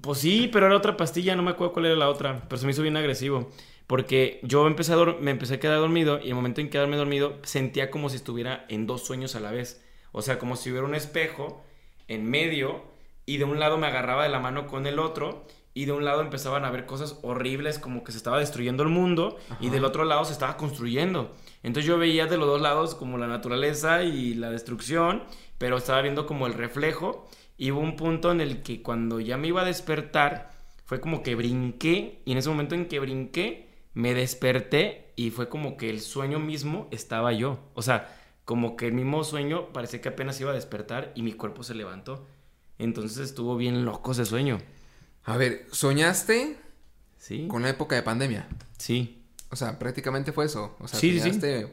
[0.00, 2.66] Pues sí, pero era otra pastilla, no me acuerdo cuál era la otra, pero se
[2.66, 3.50] me hizo bien agresivo.
[3.86, 7.38] Porque yo empecé a me empecé a quedar dormido y el momento en quedarme dormido
[7.42, 9.84] sentía como si estuviera en dos sueños a la vez.
[10.12, 11.62] O sea, como si hubiera un espejo
[12.08, 12.84] en medio
[13.26, 16.04] y de un lado me agarraba de la mano con el otro y de un
[16.04, 19.84] lado empezaban a ver cosas horribles como que se estaba destruyendo el mundo y del
[19.84, 21.34] otro lado se estaba construyendo.
[21.62, 25.22] Entonces yo veía de los dos lados como la naturaleza y la destrucción,
[25.58, 29.36] pero estaba viendo como el reflejo y hubo un punto en el que cuando ya
[29.36, 30.50] me iba a despertar
[30.84, 35.48] fue como que brinqué y en ese momento en que brinqué me desperté y fue
[35.48, 37.60] como que el sueño mismo estaba yo.
[37.74, 41.32] O sea, como que el mismo sueño parecía que apenas iba a despertar y mi
[41.34, 42.26] cuerpo se levantó.
[42.78, 44.58] Entonces estuvo bien loco ese sueño.
[45.24, 46.56] A ver, ¿soñaste
[47.18, 47.46] Sí.
[47.48, 48.48] con la época de pandemia?
[48.78, 49.21] Sí.
[49.52, 50.74] O sea, prácticamente fue eso.
[50.80, 51.68] O sea, Sí, sí, soñaste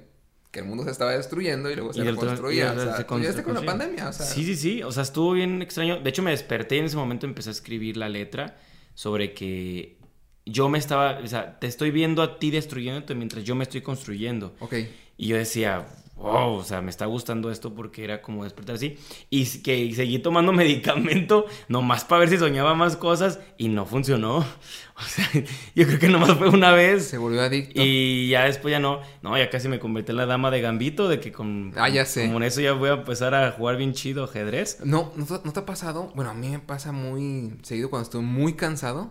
[0.51, 2.73] que el mundo se estaba destruyendo y luego se Y reconstruía.
[2.75, 4.25] y O sea, se con la pandemia, o sea.
[4.25, 4.83] Sí, sí, sí.
[4.83, 5.99] O sea, estuvo bien extraño.
[6.01, 8.59] De hecho, me desperté y en ese momento empecé a escribir la letra
[8.95, 9.97] sobre que
[10.45, 13.81] yo me estaba, o sea, te estoy viendo a ti destruyéndote mientras yo me estoy
[13.81, 14.55] construyendo.
[14.59, 14.73] Ok.
[15.17, 15.87] Y yo decía,
[16.19, 18.97] wow, o sea, me está gustando esto porque era como despertar así.
[19.29, 24.45] Y que seguí tomando medicamento nomás para ver si soñaba más cosas y no funcionó.
[24.99, 25.25] O sea,
[25.75, 27.05] yo creo que nomás fue una vez.
[27.07, 27.81] Se volvió adicto.
[27.81, 31.07] Y ya después ya no, no, ya casi me convertí en la dama de Gambito,
[31.07, 32.29] de que con, Ah, ya sé.
[32.29, 34.79] con eso ya voy a empezar a jugar bien chido ajedrez.
[34.83, 36.11] No, ¿no te, no te ha pasado?
[36.15, 39.09] Bueno, a mí me pasa muy seguido cuando estoy muy cansado,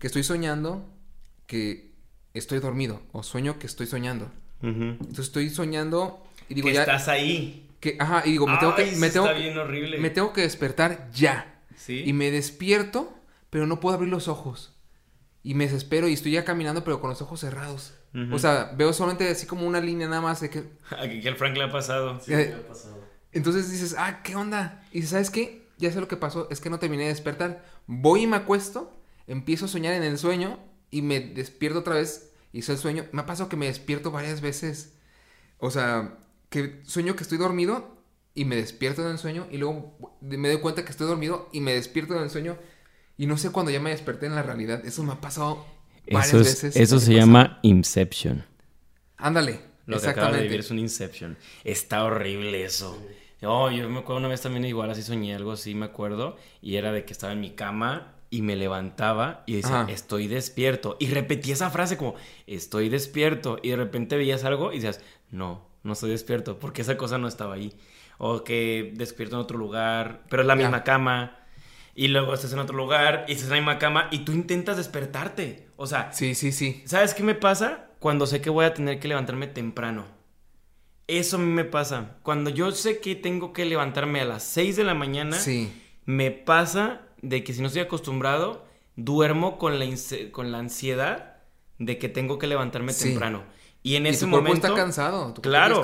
[0.00, 0.84] que estoy soñando
[1.46, 1.92] que
[2.34, 4.28] estoy dormido o sueño que estoy soñando.
[4.60, 6.21] Entonces estoy soñando
[6.52, 7.68] y digo que ya estás ahí.
[7.80, 9.98] que ajá, y digo, me tengo que me tengo está bien horrible.
[9.98, 11.60] me tengo que despertar ya.
[11.76, 12.02] Sí.
[12.06, 13.12] Y me despierto,
[13.50, 14.74] pero no puedo abrir los ojos.
[15.42, 17.94] Y me desespero y estoy ya caminando pero con los ojos cerrados.
[18.30, 20.64] O sea, veo solamente así como una línea nada más de que
[20.98, 22.20] Aquí que al Frank le ha pasado.
[22.20, 23.00] Sí, Eh, me ha pasado.
[23.32, 24.84] Entonces dices, ah, ¿qué onda?
[24.92, 25.62] Y dices, ¿sabes qué?
[25.78, 27.64] Ya sé lo que pasó, es que no terminé de despertar.
[27.86, 28.94] Voy y me acuesto,
[29.26, 32.30] empiezo a soñar en el sueño y me despierto otra vez.
[32.52, 33.06] Hice el sueño.
[33.12, 34.92] Me ha pasado que me despierto varias veces.
[35.58, 36.18] O sea,
[36.52, 37.96] que sueño que estoy dormido
[38.34, 41.60] y me despierto en el sueño y luego me doy cuenta que estoy dormido y
[41.60, 42.56] me despierto en el sueño
[43.18, 44.86] y no sé cuándo ya me desperté en la realidad.
[44.86, 45.66] Eso me ha pasado
[46.06, 46.76] varias Eso, es- veces.
[46.76, 47.18] eso ¿Qué se pasa?
[47.18, 48.44] llama Inception.
[49.16, 49.60] Ándale.
[49.86, 51.36] Lo que acabas de vivir es un Inception.
[51.64, 52.96] Está horrible eso.
[53.42, 56.36] Oh, yo me acuerdo una vez también igual así soñé algo así, me acuerdo.
[56.60, 59.92] Y era de que estaba en mi cama y me levantaba y decía, Ajá.
[59.92, 60.96] estoy despierto.
[61.00, 62.14] Y repetía esa frase como,
[62.46, 63.58] estoy despierto.
[63.62, 65.00] Y de repente veías algo y decías,
[65.30, 67.72] no, no estoy despierto, porque esa cosa no estaba ahí.
[68.18, 71.38] O que despierto en otro lugar, pero es la misma cama.
[71.94, 74.76] Y luego estás en otro lugar y estás en la misma cama y tú intentas
[74.76, 75.66] despertarte.
[75.76, 76.82] O sea, Sí, sí, sí.
[76.86, 77.86] ¿Sabes qué me pasa?
[77.98, 80.06] Cuando sé que voy a tener que levantarme temprano.
[81.08, 82.16] Eso a mí me pasa.
[82.22, 85.70] Cuando yo sé que tengo que levantarme a las 6 de la mañana, Sí.
[86.06, 88.64] me pasa de que si no estoy acostumbrado,
[88.96, 89.86] duermo con la,
[90.30, 91.36] con la ansiedad
[91.78, 93.10] de que tengo que levantarme Sí.
[93.10, 93.42] temprano.
[93.82, 94.66] Y en Y ese tu cuerpo momento...
[94.68, 95.34] está cansado.
[95.34, 95.82] Tu Claro.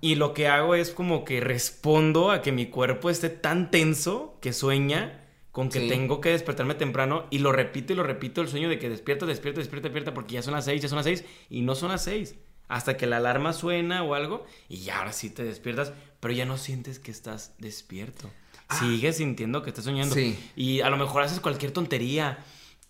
[0.00, 4.36] Y lo que hago es como que respondo a que mi cuerpo esté tan tenso
[4.42, 5.88] que sueña con que Sí.
[5.88, 9.24] tengo que despertarme temprano y lo repito y lo repito el sueño de que despierto,
[9.26, 11.88] despierto, despierto, despierta porque ya son las seis, ya son las seis y no son
[11.88, 12.34] las seis.
[12.68, 16.44] Hasta que la alarma suena o algo y ya ahora sí te despiertas, pero ya
[16.44, 18.30] no sientes que estás despierto.
[18.78, 20.14] Sigues sintiendo que estás soñando.
[20.14, 20.18] Ah.
[20.18, 20.38] Sí.
[20.54, 22.38] Y a lo mejor haces cualquier tontería.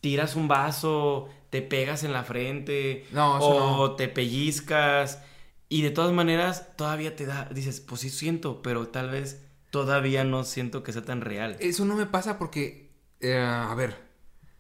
[0.01, 3.95] Tiras un vaso, te pegas en la frente, No, o no.
[3.97, 5.21] te pellizcas.
[5.69, 10.25] Y de todas maneras, todavía te da, dices, pues sí siento, pero tal vez todavía
[10.25, 11.57] no siento que sea tan real.
[11.61, 12.91] Eso no me pasa porque,
[13.21, 13.97] eh, a ver,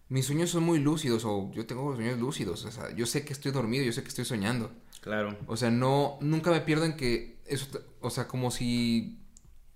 [0.09, 2.64] mis sueños son muy lúcidos o yo tengo sueños lúcidos.
[2.64, 4.70] O sea, yo sé que estoy dormido, yo sé que estoy soñando.
[5.01, 5.36] Claro.
[5.47, 7.66] O sea, no, nunca me pierdo en que eso,
[8.01, 9.18] o sea, como si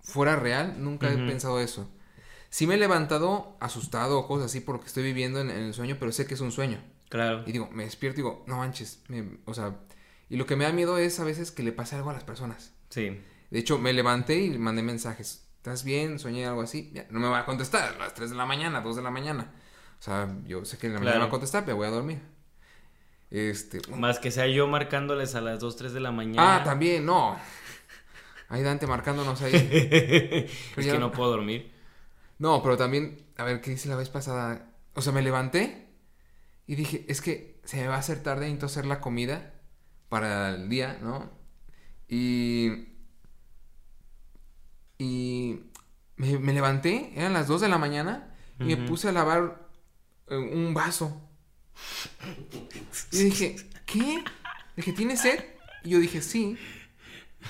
[0.01, 1.89] fuera real, nunca he pensado eso.
[2.49, 5.63] Sí me he levantado asustado o cosas así por lo que estoy viviendo en, en
[5.63, 6.77] el sueño, pero sé que es un sueño.
[7.13, 7.43] Claro.
[7.45, 9.75] Y digo, me despierto y digo, no manches, me- o sea,
[10.29, 12.23] y lo que me da miedo es a veces que le pase algo a las
[12.23, 12.73] personas.
[12.89, 13.21] Sí.
[13.51, 15.47] De hecho, me levanté y mandé mensajes.
[15.57, 16.17] ¿Estás bien?
[16.17, 16.89] Soñé algo así.
[16.91, 19.11] Ya, no me va a contestar a las 3 de la mañana, 2 de la
[19.11, 19.51] mañana.
[19.99, 21.91] O sea, yo sé que en la mañana me va a contestar, pero voy a
[21.91, 22.19] dormir.
[23.29, 23.79] Este.
[23.95, 26.55] Más que sea yo marcándoles a las 2, 3 de la mañana.
[26.57, 27.37] Ah, también, no.
[28.49, 29.53] Ahí Dante marcándonos ahí.
[30.77, 31.71] es ya- que no puedo dormir.
[32.39, 34.67] No, pero también, a ver, ¿qué hice la vez pasada?
[34.95, 35.82] O sea, me levanté
[36.67, 39.53] y dije, es que se me va a hacer tarde, necesito hacer la comida
[40.09, 41.29] para el día, ¿no?
[42.07, 42.87] Y...
[44.97, 45.59] Y...
[46.15, 49.67] Me, me levanté, eran las 2 de la mañana, y me puse a lavar
[50.29, 51.27] eh, un vaso.
[53.11, 53.55] Y dije,
[53.87, 54.23] ¿qué?
[54.75, 55.43] Dije, ¿tienes sed?
[55.83, 56.55] Y yo dije, sí.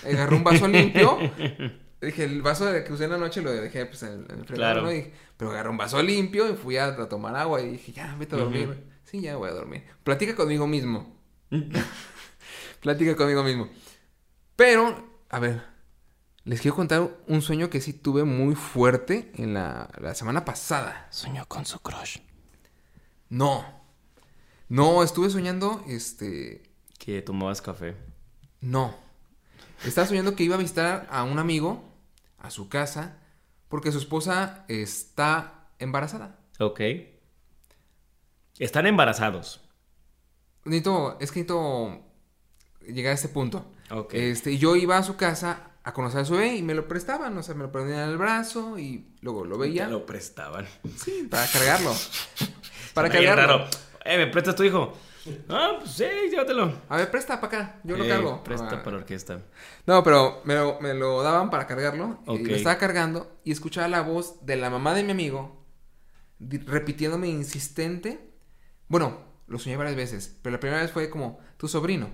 [0.05, 1.19] Agarré un vaso limpio.
[2.01, 4.83] Dije, el vaso que usé en la noche lo dejé pues, en, en el Claro.
[4.83, 4.93] ¿no?
[4.93, 8.15] Y- pero agarré un vaso limpio y fui a, a tomar agua y dije, ya,
[8.17, 8.81] vete a dormir.
[9.13, 9.83] Sí, ya voy a dormir.
[10.03, 11.05] Platica conmigo mismo.
[12.81, 13.69] Platica conmigo mismo.
[14.55, 15.61] Pero, a ver,
[16.45, 21.07] les quiero contar un sueño que sí tuve muy fuerte en la, la semana pasada.
[21.11, 22.21] Soñó con su crush.
[23.29, 23.63] No.
[24.67, 26.63] No, estuve soñando, este...
[26.97, 27.95] Que tomabas café.
[28.61, 28.95] No.
[29.85, 31.83] Estaba soñando que iba a visitar a un amigo
[32.39, 33.19] a su casa
[33.69, 36.39] porque su esposa está embarazada.
[36.57, 36.81] Ok.
[38.59, 39.61] Están embarazados.
[40.65, 41.99] Necesito, es que necesito
[42.87, 43.65] llegar a este punto.
[43.91, 44.13] Ok.
[44.13, 47.37] Este, yo iba a su casa a conocer a su bebé y me lo prestaban,
[47.37, 49.85] o sea, me lo ponían en el brazo y luego lo veía.
[49.85, 50.65] Te lo prestaban.
[50.97, 51.93] Sí, para cargarlo.
[52.93, 53.57] Para bien cargarlo.
[53.57, 53.69] raro.
[54.05, 54.93] Eh, ¿me prestas tu hijo?
[55.49, 56.71] Ah, pues sí, llévatelo.
[56.89, 58.43] A ver, presta para acá, yo lo Eh, cargo.
[58.43, 58.83] Presta Ah.
[58.83, 59.39] para la orquesta.
[59.87, 62.19] No, pero me lo, me lo daban para cargarlo.
[62.27, 62.39] Ok.
[62.41, 65.65] Y lo estaba cargando y escuchaba la voz de la mamá de mi amigo
[66.39, 68.32] repitiéndome insistente.
[68.93, 69.17] Bueno,
[69.47, 72.11] lo soñé varias veces, pero la primera vez fue como, tu sobrino.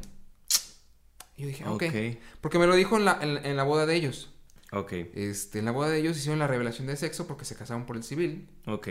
[1.36, 1.84] Y yo dije, ok.
[1.84, 2.24] Ok.
[2.40, 4.34] Porque me lo dijo en la, en, en la boda de ellos.
[4.72, 4.94] Ok.
[5.14, 7.98] Este, en la boda de ellos hicieron la revelación de sexo porque se casaron por
[7.98, 8.48] el civil.
[8.66, 8.88] Ok.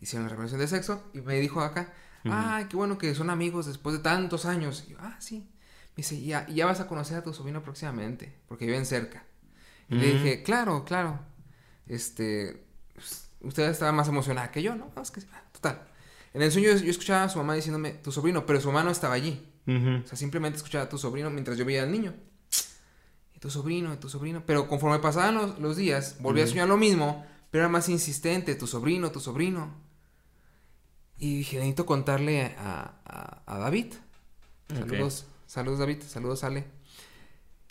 [0.00, 2.34] Hicieron la revelación de sexo y me dijo acá, Ujú.
[2.36, 4.82] ay, qué bueno que son amigos después de tantos años.
[4.88, 5.48] Y yo, ah, sí.
[5.90, 9.22] Me dice, y ya, ya vas a conocer a tu sobrino próximamente, porque viven cerca.
[9.88, 11.20] Y le dije, claro, claro.
[11.86, 14.90] Este, pues, usted estaba más emocionada que yo, ¿no?
[14.96, 15.91] No, es que, ah, total.
[16.34, 18.82] En el sueño yo, yo escuchaba a su mamá diciéndome, tu sobrino, pero su mamá
[18.84, 19.46] no estaba allí.
[19.66, 22.14] O sea, simplemente escuchaba a tu sobrino mientras yo veía al niño.
[23.34, 24.42] Y tu sobrino, y tu sobrino.
[24.46, 26.50] Pero conforme pasaban los, los días, volví a Ujú.
[26.52, 29.74] soñar lo mismo, pero era más insistente, tu sobrino, tu sobrino.
[31.18, 33.92] Y dije, necesito contarle a, a- a David.
[34.68, 36.64] Saludos, saludos David, saludos Ale.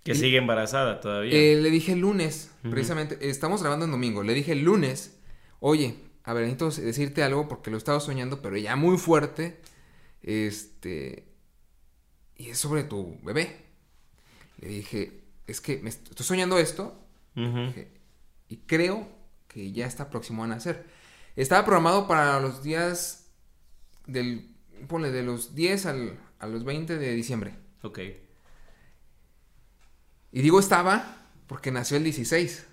[0.03, 1.33] Que Y- sigue embarazada todavía.
[1.33, 5.17] Eh, le dije el lunes, precisamente, estamos grabando en domingo, le dije el lunes,
[5.59, 9.59] oye, a ver, necesito decirte algo porque lo he estado soñando, pero ya muy fuerte,
[10.21, 11.27] este,
[12.35, 13.65] y es sobre tu bebé.
[14.59, 17.01] Le dije, es que me estoy soñando esto
[17.35, 17.91] dije,
[18.49, 19.07] y creo
[19.47, 20.85] que ya está próximo a nacer.
[21.35, 23.29] Estaba programado para los días
[24.05, 24.55] del,
[24.87, 27.55] ponle, de los 10 al, a los 20 de diciembre.
[27.81, 27.99] Ok.
[30.33, 32.65] Y digo estaba porque nació el 16.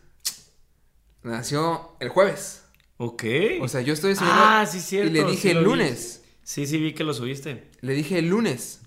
[1.23, 2.65] Nació el jueves.
[2.99, 3.25] Ok.
[3.61, 4.43] O sea, yo estoy soñando.
[4.45, 5.11] Ah, sí, cierto.
[5.11, 5.65] Y le dije sí el vi.
[5.65, 6.25] lunes.
[6.43, 7.71] Sí, sí, vi que lo subiste.
[7.81, 8.83] Le dije el lunes.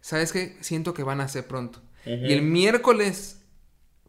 [0.00, 0.56] ¿Sabes qué?
[0.60, 1.80] Siento que van a nacer pronto.
[2.04, 3.42] Y el miércoles.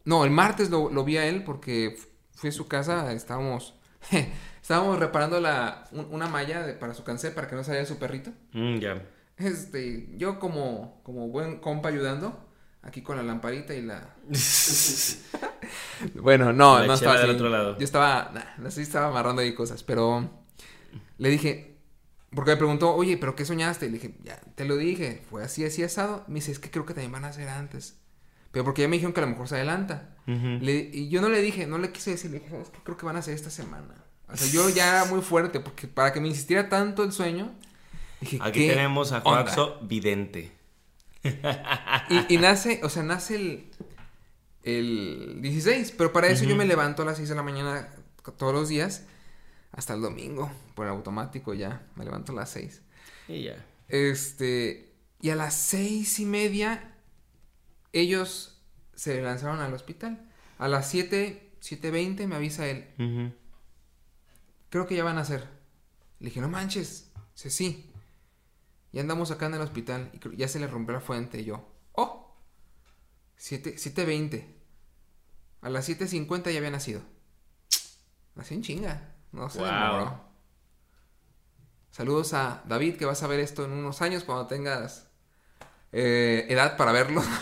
[0.04, 3.12] No, el martes lo, lo vi a él porque fu- fui a su casa.
[3.12, 3.74] Estábamos.
[4.62, 7.98] estábamos reparando la, un- una malla de- para su cáncer para que no saliera su
[7.98, 8.30] perrito.
[8.52, 9.02] Mm, ya.
[9.36, 12.47] Este, yo como, como buen compa ayudando.
[12.82, 14.14] Aquí con la lamparita y la,
[16.14, 17.34] Bueno, no, La no estaba del así.
[17.34, 17.76] otro lado.
[17.78, 20.30] Yo estaba, nah, así estaba amarrando ahí cosas, pero
[21.18, 21.76] le dije,
[22.34, 23.86] porque me preguntó, oye, ¿pero qué soñaste?
[23.86, 26.24] Y le dije, ya, te lo dije, fue así, así asado.
[26.28, 27.98] Me dice, es que creo que también van a hacer antes.
[28.52, 30.14] Pero porque ya me dijeron que a lo mejor se adelanta.
[30.26, 32.78] Le- y yo no le dije, no le quise decir, le dije, "¿Sabes qué?
[32.84, 33.94] creo que van a hacer esta semana.
[34.30, 37.50] O sea, yo ya era muy fuerte, porque para que me insistiera tanto el sueño,
[38.20, 39.42] dije, Aquí ¿qué tenemos a onda?".
[39.44, 40.52] Joaxo Vidente.
[42.10, 43.70] Y, y nace, o sea, nace el,
[44.62, 47.88] el 16, pero para eso yo me levanto a las 6 de la mañana
[48.36, 49.04] todos los días,
[49.72, 52.82] hasta el domingo, por automático ya, me levanto a las 6.
[53.28, 53.64] Y ya.
[53.88, 56.94] Este, y a las seis y media,
[57.92, 58.60] ellos
[58.94, 60.28] se lanzaron al hospital.
[60.58, 63.32] A las 7, 7.20 me avisa él,
[64.70, 65.46] creo que ya van a hacer.
[66.20, 67.87] Le dije, no manches, sí, sí.
[68.92, 71.40] Ya andamos acá en el hospital y ya se le rompió la fuente.
[71.40, 72.34] Y yo, oh,
[73.36, 74.46] 7, 7.20.
[75.62, 77.02] A las 7.50 ya había nacido.
[78.34, 79.14] Nació en chinga.
[79.32, 79.66] No se Wow.
[79.68, 80.28] demoró.
[81.90, 85.08] Saludos a David, que vas a ver esto en unos años cuando tengas
[85.92, 87.22] eh, edad para verlo.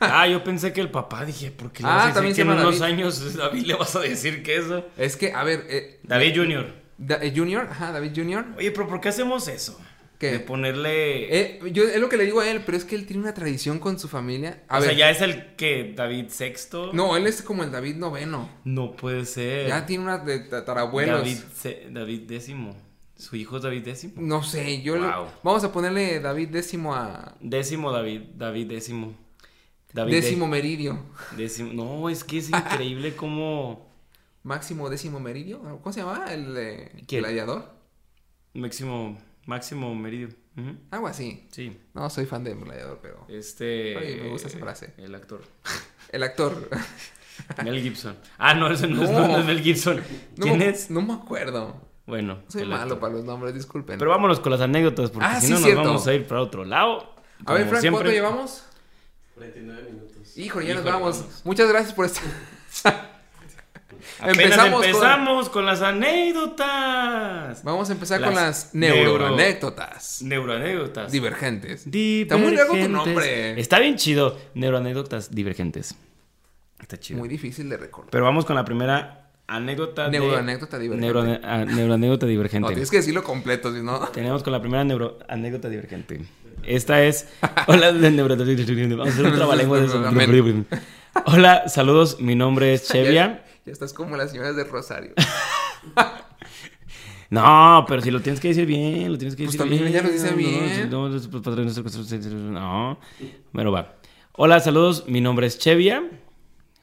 [0.00, 2.34] Ah, yo pensé que el papá, dije, ¿por qué le Ah, vas a decir también
[2.36, 2.82] que en unos David.
[2.94, 4.86] años David le vas a decir que eso?
[4.96, 6.72] es que, a ver, eh, David Junior.
[6.98, 8.46] Da- eh, Junior, ajá, David Junior.
[8.56, 9.76] Oye, pero ¿por qué hacemos eso?
[10.18, 10.32] ¿Qué?
[10.32, 11.40] De ponerle...
[11.40, 13.34] Eh, yo es lo que le digo a él, pero es que él tiene una
[13.34, 14.64] tradición con su familia.
[14.68, 16.92] A o ver, sea, ya es el que David sexto.
[16.92, 18.48] No, él es como el David noveno.
[18.64, 19.68] No puede ser.
[19.68, 21.20] Ya tiene una de tatarabuelos.
[21.20, 21.38] David,
[21.90, 22.76] David décimo.
[23.16, 24.14] Su hijo es David décimo.
[24.16, 25.08] No sé, yo le-
[25.42, 29.14] vamos a ponerle David décimo a Décimo David, David décimo.
[29.92, 30.98] David décimo meridio.
[31.36, 31.72] décimo.
[31.72, 33.88] No, es que es increíble cómo
[34.42, 35.60] Máximo décimo meridio.
[35.82, 36.26] ¿Cómo se llama?
[36.32, 37.70] El eh, gladiador.
[38.54, 39.18] máximo
[39.48, 40.28] máximo meridio.
[40.56, 41.46] Ujú, Algo así.
[41.50, 41.80] Sí.
[41.94, 43.24] No soy fan del gladiador, pero.
[43.28, 44.94] Este Oye, me gusta esa frase.
[44.98, 45.42] El actor.
[46.12, 46.68] El actor.
[47.64, 48.16] Mel Gibson.
[48.38, 49.28] Ah, no, ese no, es- No.
[49.28, 49.96] no es Mel Gibson.
[50.36, 50.90] No ¿Quién me- es?
[50.90, 51.80] No me acuerdo.
[52.06, 53.00] Bueno, Soy malo actor.
[53.00, 53.98] para los nombres, disculpen.
[53.98, 55.82] Pero vámonos con las anécdotas porque Ah, si sí, no nos cierto.
[55.84, 57.14] vamos a ir para otro lado.
[57.44, 57.90] a ver, Frank, siempre.
[58.04, 58.64] ¿cuánto llevamos?
[59.34, 60.36] 49 minutos.
[60.38, 61.18] Híjole, ya nos vamos.
[61.20, 61.40] vamos.
[61.44, 63.17] Muchas gracias por estar.
[64.20, 65.66] Apenas Empezamos empezamos, con- con...
[65.66, 67.62] las anécdotas.
[67.64, 71.12] Vamos a empezar Las con las neuro- neuroanécdotas Neuroanécdotas.
[71.12, 71.90] divergentes.
[71.90, 72.22] Divergentes.
[72.22, 73.60] Está muy largo tu nombre.
[73.60, 74.36] Está bien chido.
[74.54, 75.94] Neuroanécdotas divergentes.
[76.80, 77.18] Está chido.
[77.18, 78.10] Muy difícil de recordar.
[78.10, 80.08] Pero vamos con la primera anécdota.
[80.08, 81.06] Neuroanécdota divergente.
[81.12, 82.68] Neuro- ah, neuroanécdota No, divergente.
[82.68, 83.98] tienes que decirlo completo, si no.
[84.08, 86.20] Tenemos con la primera neuroanécdota divergente.
[86.64, 87.28] Esta es...
[87.66, 88.10] Hola, de.
[88.22, 90.02] Vamos a hacer un trabalengua de eso.
[91.26, 92.20] Hola, saludos.
[92.20, 93.44] Mi nombre es Chevia.
[93.68, 95.12] Ya, estás como las señoras de Rosario.
[97.30, 99.92] No, pero si lo tienes que decir bien, lo tienes que Pues decir también bien.
[99.94, 100.88] ella lo dice bien.
[100.88, 102.98] No, no, no.
[103.52, 103.96] Bueno, va.
[104.32, 105.04] Hola, saludos.
[105.08, 106.08] Mi nombre es Chevia.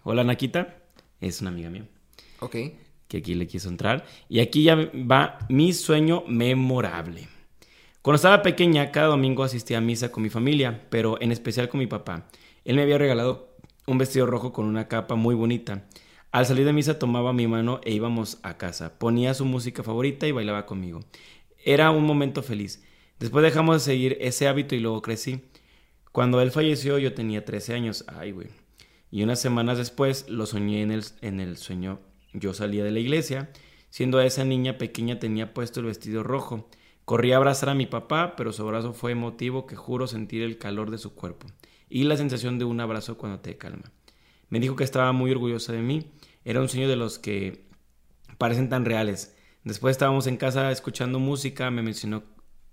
[0.04, 0.76] Hola, Nakita.
[1.20, 1.88] Es una amiga mía
[2.42, 2.56] Ok.
[3.08, 4.06] que aquí le quiso entrar.
[4.30, 7.28] Y aquí ya va mi sueño memorable.
[8.04, 11.80] Cuando estaba pequeña, cada domingo asistía a misa con mi familia, pero en especial con
[11.80, 12.28] mi papá.
[12.66, 13.56] Él me había regalado
[13.88, 15.86] un vestido rojo con una capa muy bonita.
[16.36, 19.00] Al salir de misa tomaba mi mano e íbamos a casa.
[19.00, 21.00] Ponía su música favorita y bailaba conmigo.
[21.64, 22.84] Era un momento feliz.
[23.20, 25.46] Después dejamos de seguir ese hábito y luego crecí.
[26.12, 28.04] Cuando él falleció yo tenía 13 años.
[28.10, 28.50] Ay, güey.
[29.12, 32.02] Y unas semanas después lo soñé en el, en el sueño.
[32.34, 33.50] Yo salía de la iglesia.
[33.90, 36.68] Siendo esa niña pequeña tenía puesto el vestido rojo.
[37.06, 40.58] Corrí a abrazar a mi papá, pero su abrazo fue emotivo que juro sentir el
[40.58, 41.48] calor de su cuerpo
[41.88, 43.94] y la sensación de un abrazo cuando te calma.
[44.50, 46.12] Me dijo que estaba muy orgullosa de mí.
[46.46, 47.66] Era un sueño de los que
[48.38, 49.36] parecen tan reales.
[49.64, 52.24] Después estábamos en casa escuchando música, me mencionó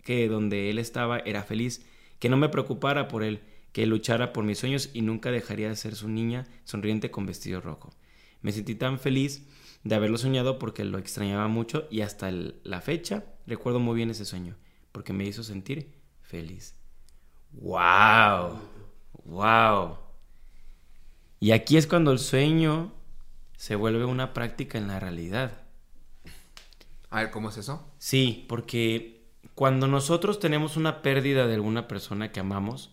[0.02, 1.84] que donde él estaba era feliz,
[2.18, 3.40] que no me preocupara por él,
[3.72, 7.62] que luchara por mis sueños y nunca dejaría de ser su niña sonriente con vestido
[7.62, 7.90] rojo.
[8.42, 9.48] Me sentí tan feliz
[9.84, 14.26] de haberlo soñado porque lo extrañaba mucho y hasta la fecha recuerdo muy bien ese
[14.26, 14.56] sueño
[14.92, 16.76] porque me hizo sentir feliz.
[17.52, 18.58] ¡Wow!
[19.24, 19.96] ¡Wow!
[21.40, 22.92] Y aquí es cuando el sueño
[23.62, 25.52] se vuelve una práctica en la realidad.
[27.10, 27.88] A ver, ¿cómo es eso?
[27.98, 29.22] Sí, porque
[29.54, 32.90] cuando nosotros tenemos una pérdida de alguna persona que amamos,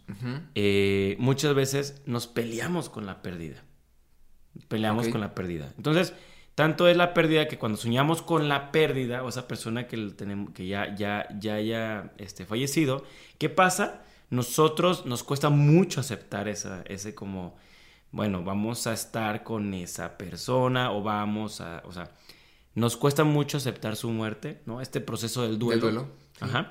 [0.54, 3.64] eh, muchas veces nos peleamos con la pérdida.
[4.68, 5.74] Peleamos con la pérdida.
[5.76, 6.14] Entonces,
[6.54, 10.54] tanto es la pérdida que cuando soñamos con la pérdida, o esa persona que, tenemos,
[10.54, 13.04] que ya, ya, ya haya este, fallecido,
[13.40, 14.04] ¿qué pasa?
[14.30, 17.58] Nosotros nos cuesta mucho aceptar esa, ese como,
[18.12, 22.12] bueno, vamos a estar con esa persona o vamos a, o sea,
[22.76, 24.82] nos cuesta mucho aceptar su muerte, ¿no?
[24.82, 25.82] Este proceso del duelo.
[25.82, 26.08] duelo.
[26.40, 26.70] Ajá.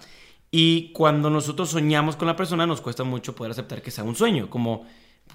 [0.51, 4.17] Y cuando nosotros soñamos con la persona, nos cuesta mucho poder aceptar que sea un
[4.17, 4.87] sueño, como,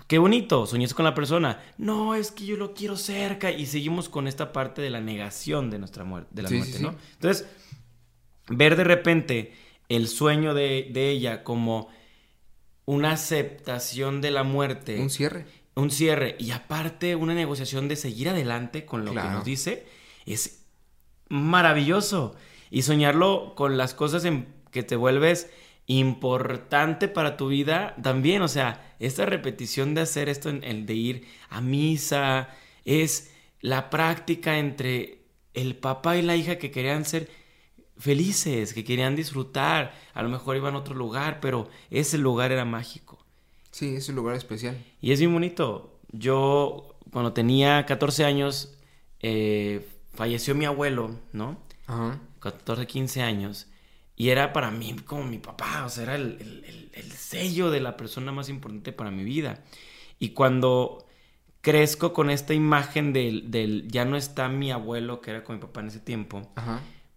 [0.07, 1.61] qué bonito, soñes con la persona.
[1.77, 5.69] No, es que yo lo quiero cerca y seguimos con esta parte de la negación
[5.69, 6.95] de nuestra muerte, de la muerte, ¿no?
[7.13, 7.47] Entonces,
[8.47, 9.53] ver de repente
[9.87, 11.89] el sueño de, de, ella como
[12.85, 14.99] una aceptación de la muerte.
[14.99, 15.45] Un cierre.
[15.75, 16.35] Un cierre.
[16.39, 19.85] Y aparte una negociación de seguir adelante con lo que nos dice,
[20.25, 20.65] es
[21.29, 22.35] maravilloso.
[22.69, 25.49] Y soñarlo con las cosas en que te vuelves
[25.85, 31.27] importante para tu vida también, o sea, esta repetición de hacer esto, el de ir
[31.49, 32.49] a misa,
[32.85, 37.29] es la práctica entre el papá y la hija que querían ser
[37.97, 42.65] felices, que querían disfrutar, a lo mejor iban a otro lugar, pero ese lugar era
[42.65, 43.22] mágico.
[43.73, 44.77] Sí, ese lugar especial.
[45.01, 45.99] Y es bien bonito.
[46.11, 48.77] Yo, cuando tenía 14 años,
[49.19, 51.57] eh, falleció mi abuelo, ¿no?
[51.87, 52.19] Ajá.
[52.39, 53.67] 14, 15 años.
[54.15, 57.97] Y era para mí como mi papá, o sea, era el, el, sello de la
[57.97, 59.63] persona más importante para mi vida.
[60.19, 61.07] Y cuando
[61.61, 65.61] crezco con esta imagen del, del, ya no está mi abuelo, que era con mi
[65.61, 66.43] papá en ese tiempo,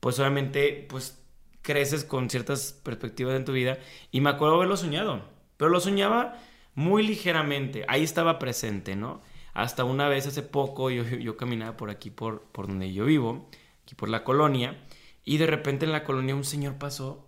[0.01, 1.19] pues obviamente, pues
[1.61, 3.77] creces con ciertas perspectivas en tu vida.
[4.11, 5.23] Y me acuerdo haberlo soñado,
[5.59, 6.39] pero lo soñaba
[6.77, 9.23] muy ligeramente, ahí estaba presente, ¿no?
[9.55, 13.49] Hasta una vez hace poco yo, yo caminaba por aquí, por, por donde yo vivo,
[13.83, 14.87] aquí por la colonia,
[15.25, 17.27] y de repente en la colonia un señor pasó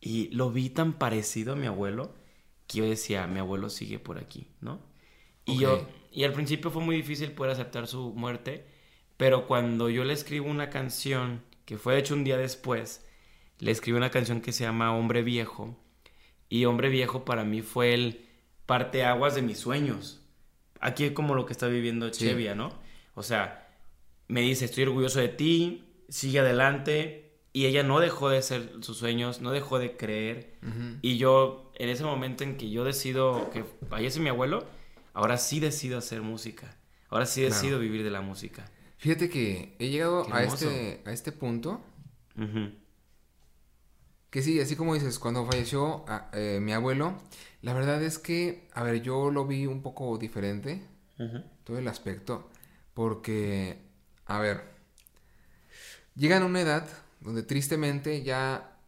[0.00, 2.14] y lo vi tan parecido a mi abuelo
[2.66, 4.80] que yo decía, mi abuelo sigue por aquí, ¿no?
[5.46, 8.66] Y yo, y al principio fue muy difícil poder aceptar su muerte,
[9.16, 13.06] pero cuando yo le escribo una canción, que fue de hecho un día después,
[13.58, 15.78] le escribí una canción que se llama Hombre Viejo,
[16.50, 18.31] y Hombre Viejo para mí fue el
[18.72, 20.22] parteaguas de mis sueños.
[20.80, 22.72] Aquí es como lo que está viviendo Chevia, ¿no?
[23.14, 23.68] O sea,
[24.28, 28.96] me dice, estoy orgulloso de ti, sigue adelante, y ella no dejó de ser sus
[28.96, 30.54] sueños, no dejó de creer.
[31.02, 34.64] Y yo, en ese momento en que yo decido que fallece mi abuelo,
[35.12, 36.74] ahora sí decido hacer música.
[37.10, 38.64] Ahora sí decido vivir de la música.
[38.96, 41.84] Fíjate que he llegado a este, a este punto.
[44.32, 47.20] Que sí, así como dices, cuando falleció ah, eh, mi abuelo,
[47.60, 50.82] la verdad es que, a ver, yo lo vi un poco diferente.
[51.64, 52.48] Todo el aspecto.
[52.94, 53.78] Porque,
[54.24, 54.64] a ver,
[56.14, 56.88] llegan a una edad
[57.20, 58.78] donde tristemente ya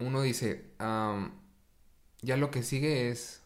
[0.00, 3.40] uno dice, ya lo que sigue es...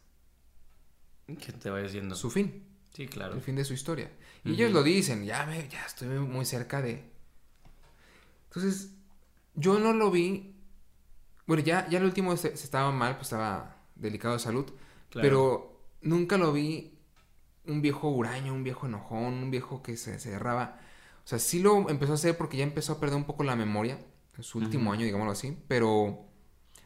[1.26, 2.14] Que te vaya haciendo.
[2.14, 2.64] Su fin.
[2.95, 3.34] Sí, claro.
[3.34, 4.11] El fin de su historia.
[4.43, 7.05] Y ellos lo dicen, ya, me, ya estoy muy cerca de...
[8.49, 8.93] Entonces,
[9.55, 10.55] yo no lo vi...
[11.47, 14.66] Bueno, ya, ya el último se, estaba mal, pues estaba delicado de salud.
[15.12, 16.99] Pero nunca lo vi
[17.66, 20.78] un viejo huraño, un viejo enojón, un viejo que se cerraba.
[21.24, 23.57] O sea, sí lo empezó a hacer porque ya empezó a perder un poco la
[23.57, 23.99] memoria
[24.40, 26.26] su último año, digámoslo así, pero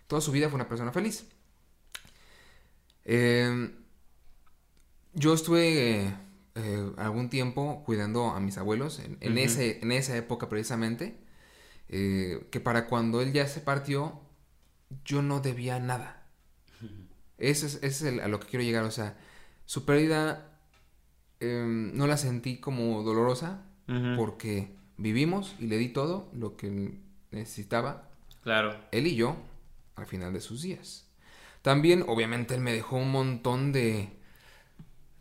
[0.07, 1.27] toda su vida fue una persona feliz.
[3.05, 3.75] Em,
[5.15, 6.15] yo estuve
[6.55, 11.19] eh, algún tiempo cuidando a mis abuelos en, ese, en esa época precisamente,
[11.89, 14.21] eh, que para cuando él ya se partió,
[15.05, 16.27] yo no debía nada.
[17.39, 18.85] Ese es, el- a lo que quiero llegar.
[18.85, 19.17] O sea,
[19.65, 20.47] su pérdida
[21.41, 23.63] em, no la sentí como dolorosa
[24.17, 27.01] porque vivimos y le di todo lo que
[27.33, 28.09] necesitaba
[28.43, 28.77] Claro.
[28.93, 29.37] él y yo
[29.97, 31.07] al final de sus días.
[31.63, 34.11] También, obviamente, él me dejó un montón de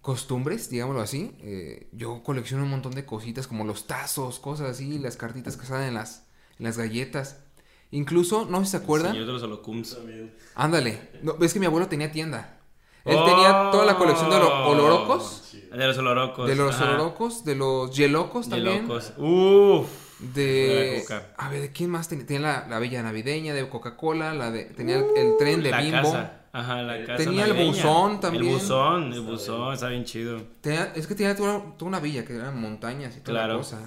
[0.01, 1.35] costumbres, digámoslo así.
[1.39, 5.65] Eh, yo colecciono un montón de cositas como los tazos, cosas así, las cartitas que
[5.65, 7.43] salen en las, en las galletas.
[7.91, 9.11] Incluso, no sé si se acuerdan.
[9.13, 9.95] Señor de los holocums.
[9.95, 10.33] También.
[10.55, 11.09] Ándale.
[11.23, 12.57] No, ves que mi abuelo tenía tienda.
[13.05, 14.69] Él tenía toda la colección de los Oh.
[14.69, 15.53] olorocos.
[15.71, 16.47] De los olorocos.
[16.47, 16.85] De los ajá.
[16.89, 18.87] olorocos, de los yelocos De también.
[18.87, 19.13] locos.
[19.17, 19.87] Uf.
[20.33, 21.03] De.
[21.37, 22.25] A ver, ¿de quién más tenía?
[22.25, 24.65] Tenía la, la Bella Navideña de Coca-Cola, la de.
[24.65, 26.01] Tenía el, el tren de la Bimbo.
[26.11, 26.41] casa.
[26.51, 27.23] Ajá, la casa.
[27.23, 28.45] Tenía el buzón también.
[28.45, 30.41] El buzón, el buzón, está bien chido.
[30.61, 33.59] Tenía- es que tenía toda, toda una villa que eran montañas y toda la Claro.
[33.59, 33.79] cosa.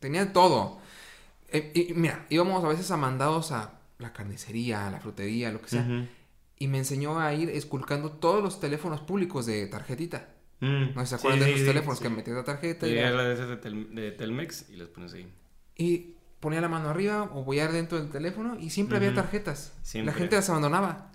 [0.00, 0.78] Tenía todo.
[1.48, 5.60] Eh, y mira, íbamos a veces a mandados a la carnicería, a la frutería, lo
[5.62, 5.86] que sea.
[6.58, 10.28] Y me enseñó a ir esculcando todos los teléfonos públicos de tarjetita.
[10.60, 10.94] Mm.
[10.94, 11.66] ¿No se Sí, acuerdan de sí, esos sí.
[11.66, 12.86] teléfonos que metías la tarjeta?
[12.88, 13.10] y ya?
[13.10, 15.30] la de esas de, Tel- de Telmex y las pones ahí.
[15.76, 19.74] Y ponía la mano arriba o voy a dentro del teléfono y siempre había tarjetas.
[19.82, 20.12] Siempre.
[20.12, 21.12] La gente las abandonaba.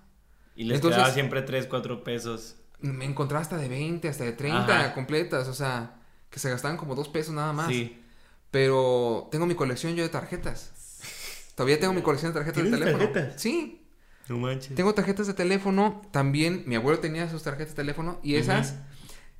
[0.56, 2.58] Y les Entonces- quedaba siempre 3, 4 pesos.
[2.80, 4.94] Me encontraba hasta de 20, hasta de 30 Ajá.
[4.94, 5.48] completas.
[5.48, 5.96] O sea,
[6.30, 7.68] que se gastaban como dos pesos nada más.
[7.68, 7.98] Sí.
[8.52, 10.72] Pero tengo mi colección yo de tarjetas.
[11.56, 13.10] Todavía tengo mi colección de tarjetas de ¿Tienes teléfono.
[13.14, 13.41] tarjetas?
[13.41, 13.88] Sí,
[14.28, 14.76] No manches.
[14.76, 16.02] tengo tarjetas de teléfono.
[16.12, 18.20] También mi abuelo tenía sus tarjetas de teléfono.
[18.24, 18.76] Y esas,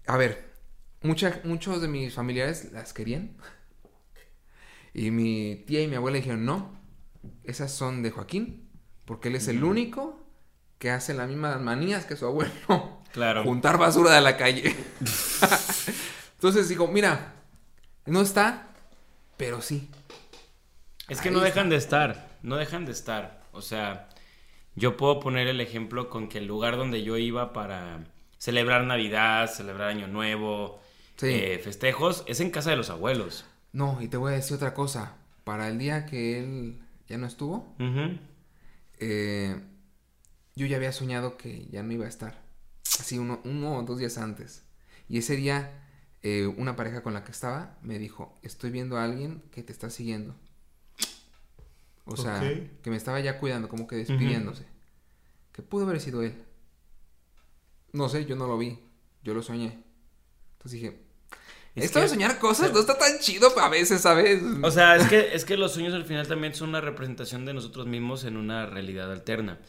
[0.08, 0.52] a ver,
[1.02, 3.36] mucha- muchos de mis familiares las querían.
[4.94, 6.78] Y mi tía y mi abuela dijeron, no,
[7.44, 8.70] esas son de Joaquín.
[9.06, 10.26] Porque él es el único
[10.78, 12.52] que hace las mismas manías que su abuelo.
[13.12, 13.44] Claro.
[13.44, 14.74] Juntar basura de la calle.
[16.36, 17.34] Entonces digo, mira,
[18.06, 18.71] no está,
[19.42, 19.90] pero sí.
[21.10, 21.50] Es que Ahí no está.
[21.56, 23.42] dejan de estar, no dejan de estar.
[23.54, 24.08] O sea,
[24.76, 28.04] yo puedo poner el ejemplo con que el lugar donde yo iba para
[28.38, 30.80] celebrar Navidad, celebrar Año Nuevo,
[31.16, 31.26] Sí.
[31.30, 33.46] eh, festejos, es en casa de los abuelos.
[33.74, 35.16] No, y te voy a decir otra cosa.
[35.44, 37.76] Para el día que él ya no estuvo,
[39.00, 39.60] eh,
[40.56, 42.40] yo ya había soñado que ya no iba a estar.
[43.00, 44.66] Así uno, uno o dos días antes.
[45.10, 45.81] Y ese día,
[46.24, 49.72] eh, una pareja con la que estaba me dijo, estoy viendo a alguien que te
[49.72, 50.36] está siguiendo.
[52.06, 54.66] O sea, que me estaba ya cuidando, como que despidiéndose.
[55.52, 56.36] Que pudo haber sido él.
[57.94, 58.80] No sé, yo no lo vi.
[59.24, 59.84] Yo lo soñé.
[60.54, 61.00] Entonces dije,
[61.76, 64.42] Es esto de soñar cosas no está tan chido a veces, ¿sabes?
[64.62, 67.54] O sea, es que, es que los sueños al final también son una representación de
[67.54, 69.60] nosotros mismos en una realidad alterna.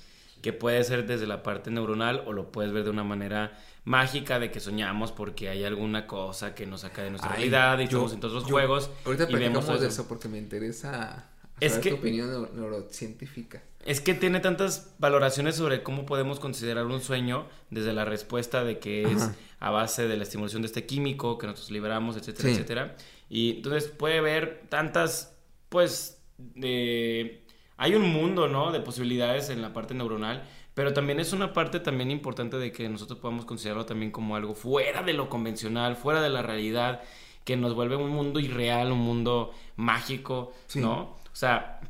[0.43, 4.38] Que puede ser desde la parte neuronal o lo puedes ver de una manera mágica
[4.38, 7.82] de que soñamos porque hay alguna cosa que nos saca de nuestra Ay, realidad y
[7.82, 8.90] yo- estamos en todos los yo- juegos.
[9.05, 10.03] Ahorita y vemos todo de eso.
[10.03, 11.28] eso porque me interesa
[11.61, 13.62] Es saber que- tu opinión neuro- neurocientífica.
[13.84, 18.78] Es que tiene tantas valoraciones sobre cómo podemos considerar un sueño desde la respuesta de
[18.78, 19.34] que es Ajá.
[19.59, 22.55] a base de la estimulación de este químico que nosotros liberamos, etcétera, Sí.
[22.55, 22.97] etcétera.
[23.28, 25.36] Y entonces puede haber tantas,
[25.68, 27.41] pues, de...
[27.77, 28.70] Hay un mundo, ¿no?
[28.73, 30.45] De posibilidades en la parte neuronal,
[30.75, 34.55] pero también es una parte también importante de que nosotros podamos considerarlo también como algo
[34.55, 37.03] fuera de lo convencional, fuera de la realidad,
[37.45, 40.81] que nos vuelve un mundo irreal, un mundo mágico, Sí.
[40.81, 41.01] ¿no?
[41.33, 41.81] O sea,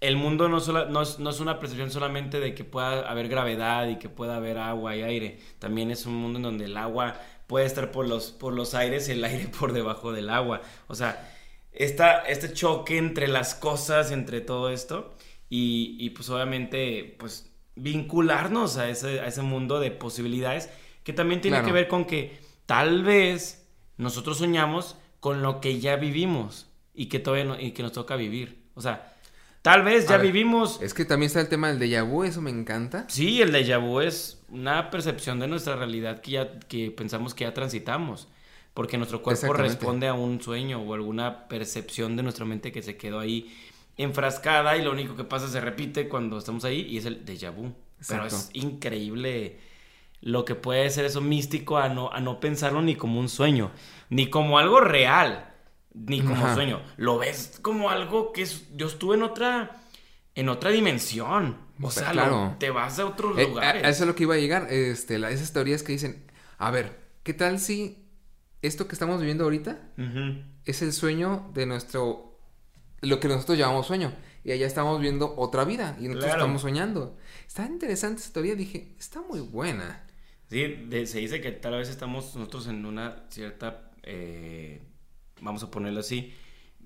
[0.00, 3.28] el mundo no, sola- no, es, no es una percepción solamente de que pueda haber
[3.28, 5.38] gravedad y que pueda haber agua y aire.
[5.58, 7.14] También es un mundo en donde el agua
[7.46, 10.60] puede estar por los, por los aires y el aire por debajo del agua.
[10.88, 11.31] O sea,
[11.72, 15.14] esta, este choque entre las cosas, entre todo esto,
[15.48, 20.68] y, y pues obviamente, pues vincularnos a ese, a ese mundo de posibilidades
[21.04, 21.66] que también tiene Claro.
[21.66, 23.66] que ver con que tal vez
[23.96, 28.16] nosotros soñamos con lo que ya vivimos y que todavía no- y que nos toca
[28.16, 28.62] vivir.
[28.74, 29.14] O sea,
[29.62, 30.80] tal vez ya ver, vivimos.
[30.82, 33.06] Es que también está el tema del déjà vu, eso me encanta.
[33.08, 37.44] Sí, el déjà vu es una percepción de nuestra realidad que ya que pensamos que
[37.44, 38.28] ya transitamos.
[38.74, 42.96] Porque nuestro cuerpo responde a un sueño o alguna percepción de nuestra mente que se
[42.96, 43.54] quedó ahí
[43.98, 47.50] enfrascada y lo único que pasa se repite cuando estamos ahí y es el déjà
[47.54, 47.74] vu.
[48.08, 49.60] Pero es increíble
[50.22, 53.70] lo que puede ser eso místico a no, a no pensarlo ni como un sueño,
[54.08, 55.52] ni como algo real,
[55.94, 56.54] ni como Ajá.
[56.54, 56.80] sueño.
[56.96, 59.82] Lo ves como algo que es, yo estuve en otra,
[60.34, 61.58] en otra dimensión.
[61.78, 62.30] O Pues, sea, claro.
[62.52, 63.84] lo- te vas a otros Eh, a, lugares.
[63.84, 64.68] a eso es lo que iba a llegar.
[64.72, 66.24] Este, la- esas teorías que dicen,
[66.58, 68.01] a ver, ¿qué tal si
[68.62, 69.78] esto que estamos viviendo ahorita
[70.64, 72.38] es el sueño de nuestro,
[73.00, 74.12] lo que nosotros llamamos sueño?
[74.44, 76.40] Y allá estamos viendo otra vida y nosotros Claro.
[76.40, 77.16] estamos soñando.
[77.46, 80.04] Está interesante esa teoría, dije, está muy buena.
[80.48, 84.82] Sí, de- se dice que tal vez estamos nosotros en una cierta, eh,
[85.40, 86.34] vamos a ponerlo así,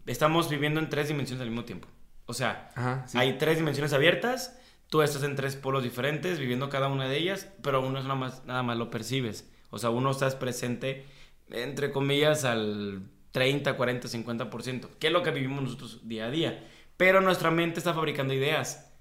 [0.07, 1.89] estamos viviendo en tres dimensiones al mismo tiempo.
[2.27, 3.17] O sea, Ajá, sí.
[3.19, 4.59] hay tres dimensiones abiertas,
[4.89, 8.17] tú estás en tres polos diferentes, viviendo cada una de ellas, pero uno es nada
[8.17, 9.49] más, nada más lo percibes.
[9.71, 11.05] O sea, uno estás presente,
[11.51, 16.67] entre comillas, al 30, 40, 50%, que es lo que vivimos nosotros día a día.
[16.97, 18.93] Pero nuestra mente está fabricando ideas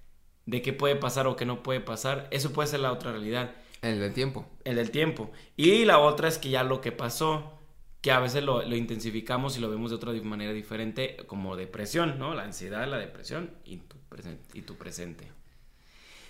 [0.46, 2.28] de qué puede pasar o qué no puede pasar.
[2.32, 4.46] Eso puede ser la otra realidad, El del tiempo.
[4.66, 5.32] el del tiempo.
[5.56, 7.60] Y la otra es que ya lo que pasó,
[8.02, 12.20] que a veces lo, lo intensificamos y lo vemos de otra manera diferente, como depresión,
[12.20, 12.36] ¿no?
[12.36, 15.32] La ansiedad, la depresión y tu, presen- y tu presente.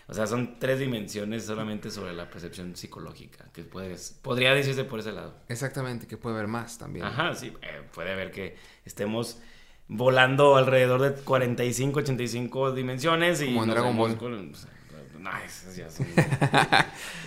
[0.07, 4.99] O sea, son tres dimensiones solamente sobre la percepción psicológica, que puedes, podría decirse por
[4.99, 5.33] ese lado.
[5.47, 7.05] Exactamente, que puede haber más también.
[7.05, 9.39] Ajá, sí, eh, puede haber que estemos
[9.87, 14.17] volando alrededor de 45, 85 dimensiones y Como en Dragon Ball.
[14.17, 14.69] con- o sea,
[15.19, 16.05] no, esas ya son-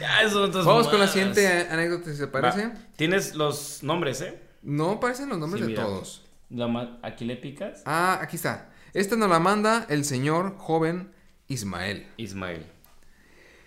[0.01, 2.67] ya eso Vamos con la siguiente anécdota, si se parece.
[2.69, 2.75] Va.
[2.97, 4.41] Tienes los nombres, ¿eh?
[4.63, 5.85] No parecen los nombres Sí, de mira.
[5.85, 6.25] todos.
[6.51, 7.83] La Aquí le picas.
[7.87, 8.71] Ah, aquí está.
[8.95, 11.13] Esta nos la manda el señor joven
[11.49, 12.07] Ismael.
[12.17, 12.67] Ismael.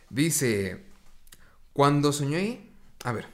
[0.09, 0.83] Dice,
[1.73, 2.69] cuando soñé,
[3.03, 3.25] a ver,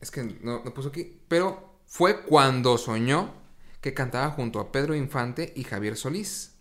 [0.00, 3.34] es que no, no puso aquí, pero fue cuando soñó
[3.80, 6.56] que cantaba junto a Pedro Infante y Javier Solís.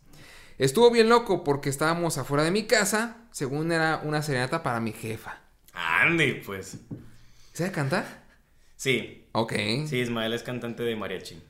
[0.58, 4.92] Estuvo bien loco porque estábamos afuera de mi casa, según era una serenata para mi
[4.92, 5.42] jefa.
[5.74, 6.78] Andy, pues.
[7.54, 8.24] ¿Sabe cantar?
[8.76, 9.54] Sí, Ok.
[9.88, 11.42] sí, Ismael es cantante de mariachi.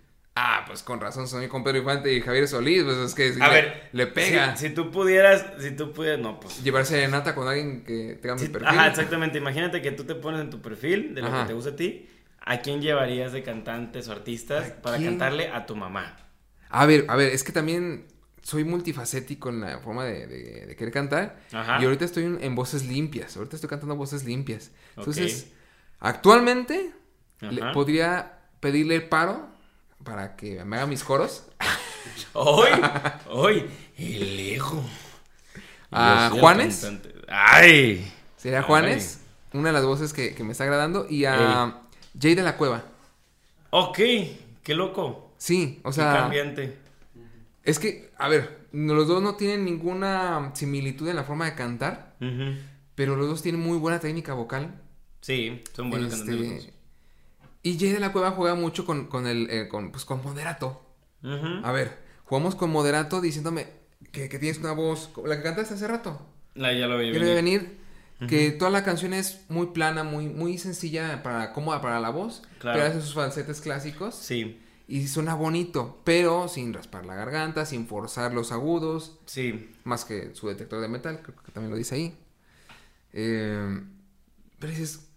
[0.42, 3.48] Ah, pues con razón soñé con Pedro Infante y Javier Solís, pues es que A
[3.50, 4.56] le, ver, le pega.
[4.56, 6.64] Si, si tú pudieras, si tú pudieras, no, pues.
[6.64, 8.68] Llevar serenata con alguien que tenga mi Sí, perfil.
[8.70, 9.38] Ajá, exactamente.
[9.38, 11.42] Imagínate que tú te pones en tu perfil de lo Ajá.
[11.42, 12.08] que te gusta a ti.
[12.40, 15.10] ¿A quién llevarías de cantantes o artistas ¿A para quién?
[15.10, 16.16] cantarle a tu mamá?
[16.70, 18.06] A ver, a ver, es que también
[18.42, 21.38] soy multifacético en la forma de, de- de querer cantar.
[21.52, 21.80] Ajá.
[21.82, 23.36] Y ahorita estoy en, en voces limpias.
[23.36, 24.72] Ahorita estoy cantando voces limpias.
[24.96, 25.52] Entonces,
[26.00, 26.92] actualmente
[27.42, 29.50] le- podría pedirle el paro
[30.04, 31.44] para que me haga mis coros.
[32.34, 32.70] Hoy,
[33.30, 33.66] hoy,
[33.98, 34.84] el hijo.
[35.92, 36.82] ¿A Yo soy el Juanes?
[36.82, 37.16] cantante.
[37.28, 38.12] ¡Ay!
[38.38, 38.66] Sería Ay.
[38.66, 39.20] Juanes,
[39.54, 41.06] una de las voces que, que me está agradando.
[41.10, 41.82] Y a
[42.20, 42.84] Jay de la Cueva.
[43.72, 43.98] Ok,
[44.64, 45.32] qué loco.
[45.38, 46.78] Sí, o qué sea, cambiante.
[47.64, 52.16] es que, a ver, los dos no tienen ninguna similitud en la forma de cantar,
[52.96, 54.82] pero los dos tienen muy buena técnica vocal.
[55.22, 56.74] Sí, son buenos Este, cantantes.
[57.64, 60.82] Y Jay de la Cueva juega mucho con, con el eh, con, pues, con moderato.
[61.64, 63.68] A ver, jugamos con moderato diciéndome
[64.12, 66.26] que, que tienes una voz, la que cantaste hace rato.
[66.56, 67.60] La- ya lo vi Que debe venir.
[67.62, 67.80] venir.
[68.30, 72.44] Que toda la canción es muy plana, muy, muy sencilla, para, cómoda para la voz.
[72.60, 72.78] Claro.
[72.80, 74.14] Pero hace sus falsetes clásicos.
[74.16, 79.20] Sí, Y suena bonito, pero sin raspar la garganta, sin forzar los agudos.
[79.26, 79.72] sí.
[79.86, 82.18] Más que su detector de metal, creo que también lo dice ahí.
[83.14, 83.82] Eh,
[84.60, 85.09] pero dices,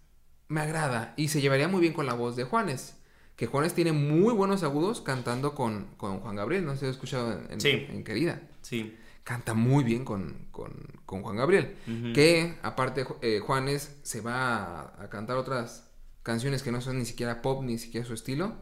[0.48, 1.14] me agrada.
[1.16, 2.96] Y se llevaría muy bien con la voz de Juanes.
[3.36, 6.64] Que Juanes tiene muy buenos agudos cantando con, con Juan Gabriel.
[6.64, 7.70] No sé si he escuchado en, en- Sí.
[7.88, 8.42] en Querida.
[8.60, 8.96] Sí.
[9.24, 10.74] Canta muy bien con, con,
[11.06, 11.76] con Juan Gabriel.
[12.14, 15.88] Que aparte eh, Juanes se va a, a cantar otras
[16.22, 18.54] canciones que no son ni siquiera pop, ni siquiera su estilo.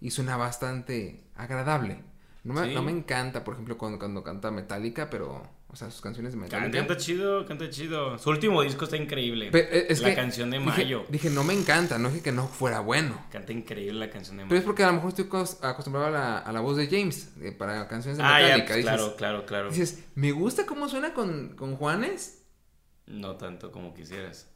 [0.00, 2.02] Y suena bastante agradable.
[2.44, 2.74] No me, Sí.
[2.74, 5.42] no me encanta, por ejemplo, cuando, cuando canta Metallica, pero...
[5.74, 6.70] O sea, sus canciones de Metallica.
[6.78, 8.16] canta chido, canta chido.
[8.16, 9.50] Su último disco está increíble.
[9.52, 11.04] Es la que canción de dije- Mayo.
[11.08, 13.20] Dije, no me encanta, no dije que no fuera bueno.
[13.32, 14.50] Canta increíble la canción de Mayo.
[14.50, 16.86] Pero es porque a lo mejor estoy cos- acostumbrado a la, a la voz de
[16.86, 18.66] James eh, para canciones de Ah, ya, Metallica.
[18.68, 19.68] pues, dices, claro, claro, claro.
[19.70, 22.44] dices, me gusta cómo suena con, con Juanes.
[23.06, 24.48] No tanto como quisieras.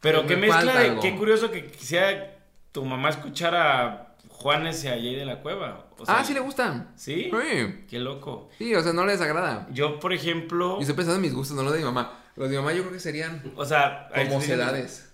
[0.00, 0.98] Pero qué mezcla de.
[1.00, 2.38] Qué curioso que quisiera
[2.72, 4.07] tu mamá escuchar a
[4.38, 5.90] Juanes y a Jay de la Cueva.
[5.98, 6.92] O sea, ah, sí le gusta.
[6.94, 7.30] ¿Sí?
[7.30, 7.84] Sí.
[7.88, 8.48] Qué loco.
[8.58, 9.66] Sí, o sea, no les agrada.
[9.72, 10.76] Yo, por ejemplo.
[10.78, 12.20] Y estoy pensando en mis gustos, no los de mi mamá.
[12.36, 14.08] Los de mi mamá yo creo que serían O sea.
[14.14, 15.12] como mocedades.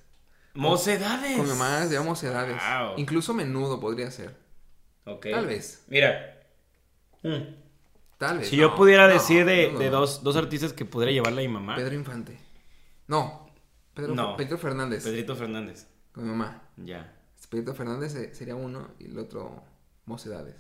[0.53, 1.37] Mocedades.
[1.37, 2.55] Con mi mamá se llama mocedades.
[2.57, 2.95] Wow.
[2.99, 4.37] Incluso menudo podría ser.
[5.07, 5.27] Ok.
[5.31, 5.85] Tal vez.
[5.89, 6.39] Mira.
[7.23, 7.55] Mm.
[8.19, 8.49] Tal vez.
[8.49, 10.01] Si No, yo pudiera no, decir de, no, de no.
[10.01, 11.75] dos, dos artistas que podría llevarle a mi mamá.
[11.75, 12.39] Pedro Infante.
[13.07, 13.51] No.
[13.95, 14.37] Pedro, No.
[14.37, 15.03] Pedro Fernández.
[15.03, 15.87] Pedrito Fernández.
[16.13, 16.63] Con mi mamá.
[16.77, 17.13] Ya.
[17.55, 19.63] Pedro Fernández sería uno y el otro
[20.07, 20.57] Mocedades.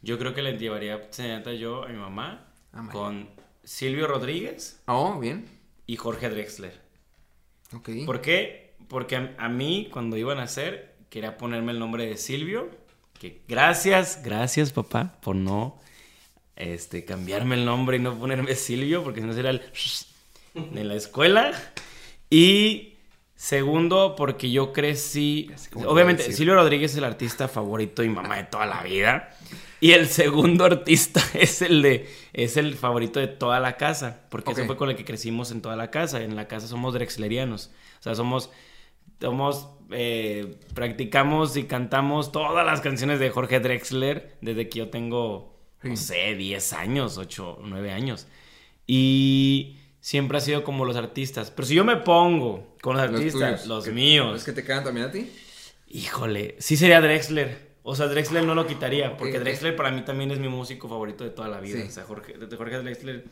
[0.00, 3.28] Yo creo que le llevaría serenata yo a mi mamá Ah, con
[3.62, 5.46] Silvio Rodríguez Oh, bien.
[5.86, 6.80] y Jorge Drexler.
[7.74, 7.90] Ok.
[8.06, 8.74] ¿Por qué?
[8.88, 12.70] Porque a, a mí, cuando iban a hacer, quería ponerme el nombre de Silvio.
[13.20, 15.78] Que gracias, gracias, papá, por no
[16.56, 19.62] este, cambiarme el nombre y no ponerme Silvio, porque si no sería el
[20.54, 21.52] en la escuela.
[22.30, 22.93] Y
[23.44, 25.50] segundo, porque yo crecí.
[25.86, 26.32] Obviamente.
[26.32, 29.36] Silvio Rodríguez es el artista favorito y mamá de toda la vida.
[29.80, 34.52] Y el segundo artista es el de es el favorito de toda la casa, porque
[34.52, 34.58] Ok.
[34.58, 36.22] eso fue con el que crecimos en toda la casa.
[36.22, 37.70] En la casa somos drexlerianos.
[38.00, 38.50] O sea, somos
[39.20, 45.54] somos eh, practicamos y cantamos todas las canciones de Jorge Drexler desde que yo tengo
[45.82, 48.26] no sé, 10 años, 8, 9 años.
[48.86, 51.50] Y siempre ha sido como los artistas.
[51.50, 53.66] Pero si yo me pongo con los Los artistas, tuyos.
[53.66, 55.32] los ¿Que- míos, ¿Es que te quedan también a ti?
[55.88, 57.72] híjole, sí sería Drexler.
[57.82, 59.38] O sea, Drexler no lo quitaría, Ok, porque.
[59.40, 61.80] Drexler para mí también es mi músico favorito de toda la vida.
[61.80, 61.88] Sí.
[61.88, 63.24] O sea, Jorge, Drexler,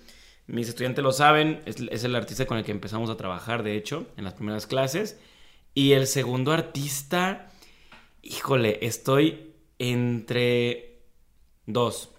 [0.47, 3.77] mis estudiantes lo saben, es, es el artista con el que empezamos a trabajar, de
[3.77, 5.19] hecho, en las primeras clases.
[5.75, 7.51] Y el segundo artista,
[8.23, 10.99] híjole, estoy entre
[11.67, 12.11] dos.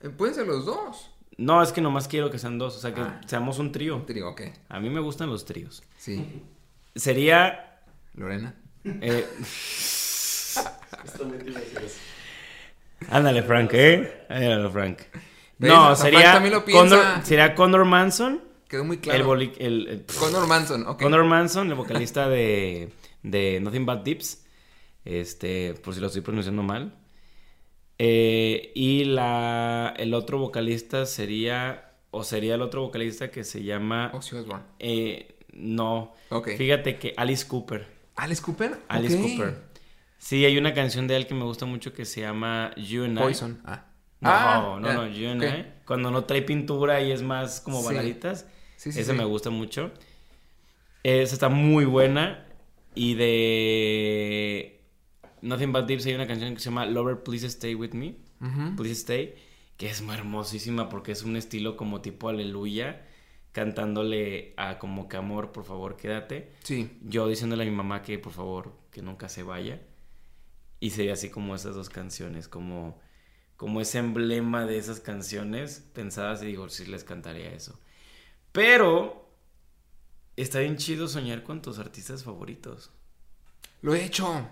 [0.00, 1.10] Eh, Pueden ser los dos.
[1.36, 3.20] No, es que nomás quiero que sean dos, o sea, que Ah.
[3.26, 4.02] seamos un trío.
[4.06, 4.42] Te digo, ok.
[4.68, 5.82] A mí me gustan los tríos.
[5.96, 6.42] Sí.
[6.94, 7.80] Sería...
[8.14, 8.54] Lorena.
[8.84, 9.26] eh,
[13.08, 14.26] ándale, Frank, ¿eh?
[14.28, 14.98] Ándale, Frank.
[15.58, 16.40] No, sería.
[16.72, 19.18] Condor, sería Condor Manson, Quedó muy claro.
[19.20, 21.02] el, boli- el, el- Conor Manson, ok.
[21.02, 22.90] Condor Manson, el vocalista de,
[23.22, 24.46] de Nothing But Tips,
[25.04, 26.94] este, por si lo estoy pronunciando mal.
[27.98, 34.10] Eh, y la, el otro vocalista sería, o sería el otro vocalista que se llama,
[34.14, 34.64] Ozzy Osbourne.
[34.78, 36.50] eh, no, Ok.
[36.56, 37.86] fíjate que Alice Cooper.
[38.16, 38.78] ¿Alice Cooper?
[38.88, 39.16] Alice.
[39.16, 39.58] Cooper.
[40.18, 43.18] Sí, hay una canción de él que me gusta mucho que se llama You and
[43.18, 43.22] I.
[43.22, 43.60] Poison.
[43.64, 43.86] Ah.
[44.20, 45.42] No, Ah, no, no, You and.
[45.42, 45.64] I.
[45.86, 48.46] Cuando no trae pintura y es más como baladitas.
[48.76, 49.18] Sí, sí, Esa sí.
[49.18, 49.90] me gusta mucho.
[51.02, 52.46] Esa está muy buena.
[52.94, 54.80] Y de
[55.42, 58.16] Nothing But Tips hay una canción que se llama Lover, Please Stay With Me.
[58.76, 59.34] Please Stay.
[59.76, 63.06] Que es muy hermosísima porque es un estilo como tipo aleluya.
[63.52, 66.52] Cantándole a como que amor, por favor, quédate.
[66.62, 66.98] Sí.
[67.02, 69.82] Yo diciéndole a mi mamá que por favor que nunca se vaya.
[70.78, 73.00] Y sería así como esas dos canciones, como,
[73.56, 77.78] como ese emblema de esas canciones pensadas y digo, sí les cantaría eso.
[78.52, 79.28] Pero
[80.36, 82.92] está bien chido soñar con tus artistas favoritos.
[83.82, 84.48] Lo he hecho.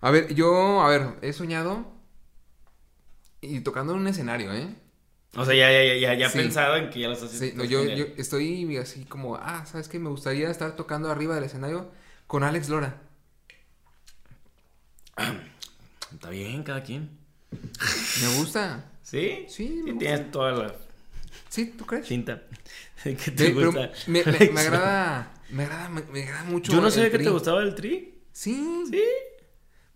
[0.00, 1.86] A ver, yo, a ver, he soñado
[3.40, 4.74] y tocando en un escenario, ¿eh?
[5.36, 6.38] O sea, ya, ya, ya, ya, Sí.
[6.38, 9.88] pensado en que ya lo estás Sí, no, yo, yo estoy así como, ah, ¿sabes
[9.88, 9.98] qué?
[10.00, 11.90] Me gustaría estar tocando arriba del escenario
[12.26, 13.00] con Alex Lora.
[16.12, 17.10] Está bien, cada quien.
[18.22, 18.84] Me gusta.
[19.02, 19.46] ¿Sí?
[19.48, 20.74] Sí, me tienes toda la
[21.48, 21.66] ¿Sí?
[21.76, 22.06] ¿Tú crees?
[22.06, 22.42] cinta.
[23.02, 23.90] ¿Qué te gusta?
[24.06, 26.72] me, me- me agrada, me agrada, me, me agrada mucho.
[26.72, 28.18] Yo no sabía que te gustaba el tri.
[28.32, 29.02] Sí, Sí.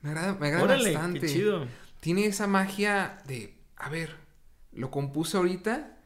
[0.03, 1.21] me agrada, me agrada Órale, bastante.
[1.21, 1.67] qué chido.
[2.01, 4.17] Tiene esa magia de, a ver,
[4.75, 5.97] lo compuse ahorita,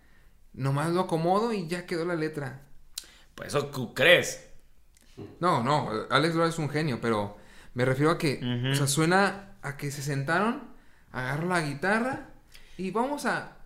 [0.54, 2.62] nomás lo acomodo y ya quedó la letra.
[3.34, 4.44] Pues eso tú crees.
[5.40, 7.36] No, no, Alex Lora es un genio, pero
[7.74, 8.40] me refiero a que,
[8.70, 10.62] o sea, suena a que se sentaron,
[11.10, 12.28] agarró la guitarra
[12.76, 13.56] y vamos a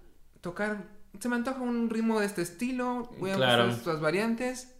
[0.40, 0.84] tocar,
[1.20, 3.64] se me antoja un ritmo de este estilo, voy a Claro.
[3.66, 4.74] buscar estas variantes.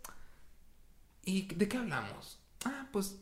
[1.25, 2.39] ¿Y de qué hablamos?
[2.65, 3.17] Ah, pues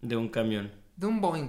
[0.00, 0.70] De un camión.
[0.96, 1.48] de un Boeing,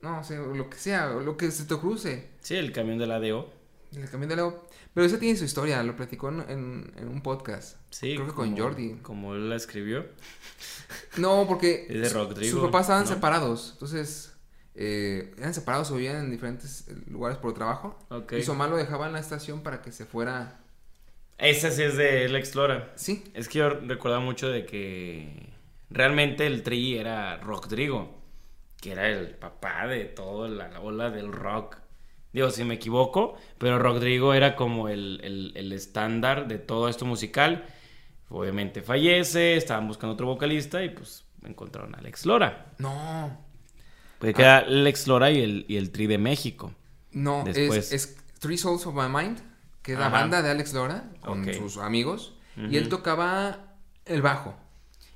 [0.00, 2.30] no sé, o lo que sea, lo que se te cruce.
[2.40, 3.52] Sí, el camión de la DO.
[3.96, 4.66] El camión de Leo.
[4.92, 7.76] Pero eso tiene su historia, lo platicó en, en- en un podcast.
[7.90, 8.14] Sí.
[8.14, 8.94] Creo que con como- Jordi.
[9.02, 10.06] Como él la escribió.
[11.16, 13.08] No, porque Es de Rodrigo, sus papás estaban ¿no?
[13.08, 13.70] separados.
[13.74, 14.36] Entonces,
[14.74, 17.98] eh, eran separados o vivían en diferentes eh, lugares por trabajo.
[18.36, 20.60] Y su mamá lo dejaba en la estación para que se fuera.
[21.38, 22.92] Esa sí es de El Explora.
[22.96, 25.50] Sí, Es que yo recordaba mucho de que
[25.90, 28.20] realmente el Tri era Rodrigo,
[28.80, 31.76] que era el papá de toda la ola del rock.
[32.34, 37.06] Digo, si me equivoco, pero Rodrigo era como el, el- el estándar de todo esto
[37.06, 37.64] musical.
[38.28, 42.66] Obviamente fallece, estaban buscando otro vocalista y pues encontraron a Alex Lora.
[42.78, 43.38] no,
[44.18, 46.72] Pues queda Alex Lora y el, y el Tri de México.
[47.12, 47.44] no.
[47.44, 47.92] Después.
[47.92, 49.38] Es, es Three Souls of My Mind,
[49.82, 52.34] que es la banda de Alex Lora con sus amigos.
[52.56, 53.76] Y él tocaba
[54.06, 54.54] el bajo.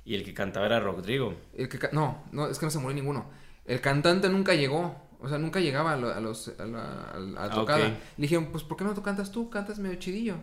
[0.05, 1.35] Y el que cantaba era Rodrigo.
[1.53, 3.29] El que no, no, es que no se murió ninguno.
[3.65, 4.95] El cantante nunca llegó.
[5.19, 7.87] O sea, nunca llegaba a, lo- a los, a la, a la Ah, tocada.
[7.89, 9.49] Le dijeron, pues, ¿por qué no tú cantas tú?
[9.49, 10.35] Cantas medio chidillo.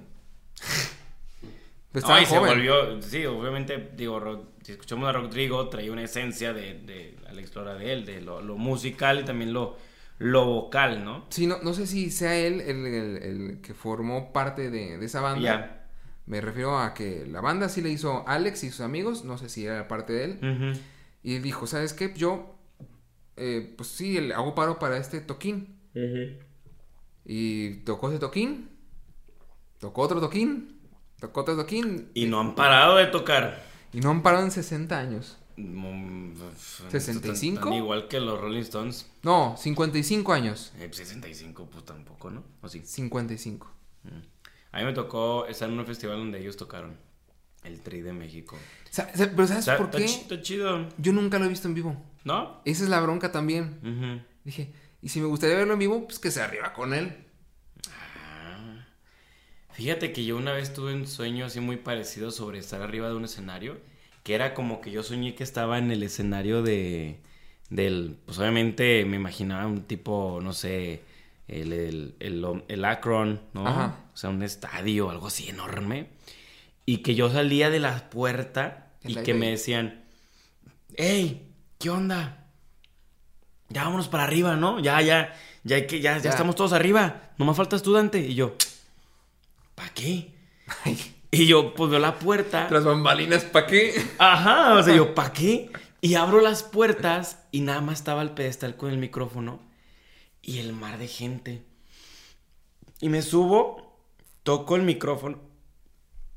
[1.93, 2.51] Pues No, y se joven.
[2.53, 7.75] volvió, sí, obviamente, digo, si escuchamos a Rodrigo, traía una esencia de, de Alex Lora
[7.75, 9.79] de él, de lo, lo musical y también lo,
[10.19, 11.25] lo vocal, ¿no?
[11.31, 15.07] Sí, no, no sé si sea él el, el- el que formó parte de, de
[15.07, 15.41] esa banda.
[15.41, 15.87] Ya.
[16.27, 19.25] Me refiero a que la banda sí le hizo Alex y sus amigos.
[19.25, 20.79] No sé si era parte de él.
[21.23, 22.13] Y dijo, ¿sabes qué?
[22.15, 22.56] Yo,
[23.37, 25.77] eh, pues sí, hago paro para este toquín.
[27.25, 28.69] Y tocó ese toquín.
[29.79, 30.81] Tocó otro toquín.
[31.21, 32.11] Tocó otro toquín.
[32.15, 33.63] Y no han parado de tocar.
[33.93, 35.39] Y no han parado en 60 años.
[35.57, 36.33] Mm,
[36.91, 37.55] ¿65?
[37.55, 39.11] tan- tan igual que los Rolling Stones.
[39.23, 40.73] No, 55 años.
[40.79, 42.45] Eh, 65, pues tampoco, ¿no?
[42.61, 42.83] ¿O sí?
[42.85, 43.73] 55.
[44.73, 46.99] A mí me tocó estar en un festival donde ellos tocaron.
[47.67, 48.57] El Tri de México.
[48.91, 50.05] Sa- sa- Pero ¿sabes por qué?
[50.05, 51.97] está chido, Yo nunca lo he visto en vivo.
[52.25, 52.61] ¿no?
[52.65, 54.25] Esa es la bronca también.
[54.45, 54.73] Dije,
[55.03, 57.13] y si me gustaría verlo en vivo, pues que se arriba con él.
[59.73, 63.15] Fíjate que yo una vez tuve un sueño así muy parecido sobre estar arriba de
[63.15, 63.77] un escenario,
[64.23, 67.19] que era como que yo soñé que estaba en el escenario de,
[67.69, 71.03] del, pues obviamente me imaginaba un tipo, no sé,
[71.47, 73.67] el, el, el, el Akron, ¿no?
[73.69, 73.99] Ajá.
[74.15, 76.07] O sea, un estadio, algo así enorme.
[76.87, 80.05] Y que yo salía de la puerta y que me decían,
[80.97, 82.47] hey, ¿qué onda?
[83.69, 84.79] Ya vámonos para arriba, ¿no?
[84.79, 85.35] Ya, ya,
[85.65, 86.31] ya, que, ya, ya Ya.
[86.31, 87.33] estamos todos arriba.
[87.39, 88.21] Nomás falta estudiante.
[88.21, 88.57] Y yo,
[89.75, 90.33] ¿para qué?
[91.33, 92.69] Y yo, pues veo la puerta.
[92.69, 93.93] Tras bambalinas, ¿para qué?
[94.19, 95.71] Ajá, o sea, yo, ¿para qué?
[96.01, 99.61] Y abro las puertas y nada más estaba el pedestal con el micrófono
[100.41, 101.65] y el mar de gente.
[103.01, 103.99] Y me subo,
[104.45, 105.41] toco el micrófono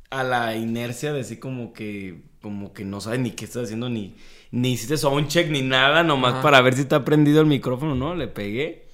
[0.09, 3.89] a la inercia de así como que, como que no sabes ni qué estás haciendo,
[3.89, 4.15] ni,
[4.51, 6.41] ni hiciste soundcheck ni nada, nomás Ajá.
[6.41, 8.15] para ver si está prendido el micrófono, ¿no?
[8.15, 8.87] Le pegué.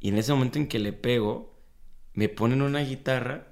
[0.00, 1.52] Y en ese momento en que le pego,
[2.14, 3.46] me ponen una guitarra.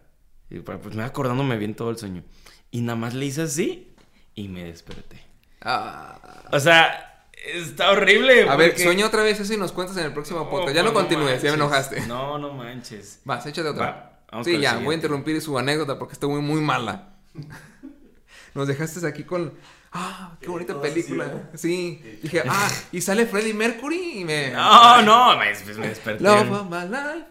[0.50, 2.22] Y pues me voy acordándome bien todo el sueño.
[2.70, 3.94] Y nada más le hice así
[4.34, 5.20] y me desperté.
[5.62, 6.44] Ah.
[6.52, 8.48] O sea, está horrible.
[8.48, 10.76] A ver, porque- sueña otra vez eso y nos cuentas en el próximo podcast.
[10.76, 11.88] Ya no, continúes, ya me manches.
[11.90, 12.06] enojaste.
[12.06, 13.20] No, no manches.
[13.24, 13.86] Vas, échate otra.
[13.86, 14.84] Va, vamos sí, ya, siguiente.
[14.84, 17.14] voy a interrumpir su anécdota porque estuvo muy, muy mala.
[18.54, 19.52] Nos dejaste aquí con.
[19.92, 21.50] Ah, qué bonita Oh, película.
[21.54, 22.00] Sí.
[22.22, 24.50] Dije, ah, y sale Freddie Mercury y me.
[24.50, 25.46] No, no, me,
[25.76, 26.22] me desperté.
[26.22, 27.26] Love of my life.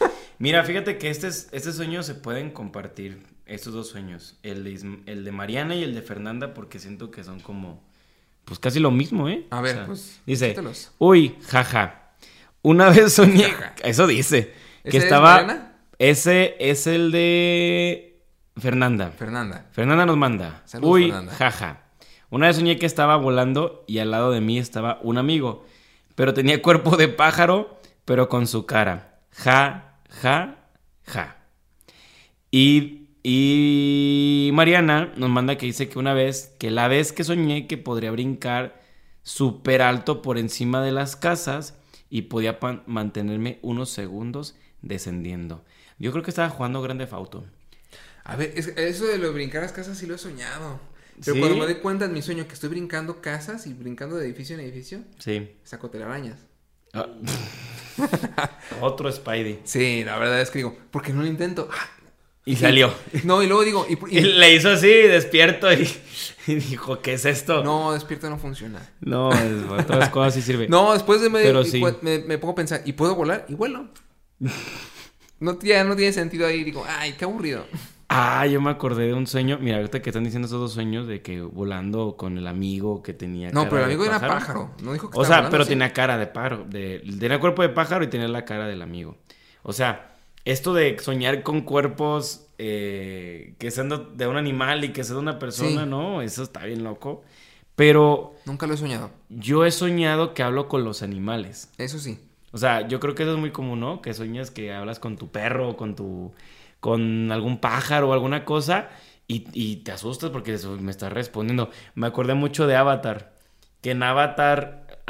[0.38, 5.00] Mira, fíjate que este, es- este sueño se pueden compartir, estos dos sueños, el de,
[5.06, 7.82] el de Mariana y el de Fernanda, porque siento que son como,
[8.44, 9.46] pues casi lo mismo, ¿eh?
[9.50, 10.54] A ver, pues, Dice,
[10.98, 12.10] uy, jaja,
[12.60, 13.74] una vez soñé, Jaja.
[13.82, 14.52] eso dice,
[14.82, 15.75] que ¿Ese es estaba, Mariana?
[15.98, 18.22] Ese es el de
[18.56, 19.10] Fernanda.
[19.10, 19.66] Fernanda.
[19.72, 20.62] Fernanda nos manda.
[20.64, 21.32] Saludos, Uy, Fernanda.
[21.34, 21.82] jaja.
[22.30, 25.64] Una vez soñé que estaba volando y al lado de mí estaba un amigo,
[26.14, 29.20] pero tenía cuerpo de pájaro, pero con su cara.
[29.32, 30.56] Ja, ja,
[31.04, 31.36] ja.
[32.50, 37.66] Y, y Mariana nos manda que dice que una vez, que la vez que soñé
[37.66, 38.80] que podría brincar
[39.22, 41.78] súper alto por encima de las casas
[42.10, 45.64] y podía mantenerme unos segundos descendiendo.
[45.98, 47.44] Yo creo que estaba jugando Grande Fauto.
[48.24, 50.80] A ver, es- eso de lo de brincar las casas sí lo he soñado.
[51.24, 51.40] Pero ¿Sí?
[51.40, 54.54] cuando me doy cuenta en mi sueño que estoy brincando casas y brincando de edificio
[54.54, 55.52] en edificio, Sí.
[55.64, 56.38] saco telarañas.
[56.92, 57.06] Ah.
[58.80, 59.60] Otro Spidey.
[59.64, 61.68] Sí, la verdad es que digo, ¿por qué no lo intento?
[62.44, 62.92] Y salió.
[63.24, 65.88] No, y luego digo, y, y- Y le hizo así, despierto, y,
[66.46, 67.64] y dijo, ¿qué es esto?
[67.64, 68.86] no, despierto no funciona.
[69.00, 70.68] No, es- otras cosas sí sirve.
[70.68, 71.82] No, después de medio, Pero sí.
[72.02, 73.46] me, me pongo a pensar, ¿y puedo volar?
[73.48, 73.88] Y vuelo.
[75.40, 77.66] No, ya no tiene sentido ahí, digo, ay, qué aburrido.
[78.08, 79.58] Ah, yo me acordé de un sueño.
[79.60, 83.12] Mira, ahorita que están diciendo esos dos sueños de que volando con el amigo que
[83.12, 83.48] tenía.
[83.50, 84.70] No, cara pero el de amigo era pájaro.
[84.82, 86.64] No dijo que O sea, pero tenía cara de pájaro.
[86.68, 89.16] De, tenía cuerpo de pájaro y tenía la cara del amigo.
[89.62, 90.14] O sea,
[90.44, 95.20] esto de soñar con cuerpos eh, que sean de- un animal y que sea de
[95.20, 95.90] una persona, Sí.
[95.90, 96.22] ¿no?
[96.22, 97.24] Eso está bien loco.
[97.74, 99.10] Pero Nunca lo he soñado.
[99.28, 101.70] yo he soñado que hablo con los animales.
[101.76, 102.18] Eso sí.
[102.52, 104.00] O sea, yo creo que eso es muy común, ¿no?
[104.02, 106.32] Que sueñas que hablas con tu perro, o con tu.
[106.80, 108.88] con algún pájaro o alguna cosa.
[109.28, 111.70] Y, y te asustas porque eso me está respondiendo.
[111.94, 113.34] Me acordé mucho de Avatar.
[113.82, 115.02] Que en Avatar,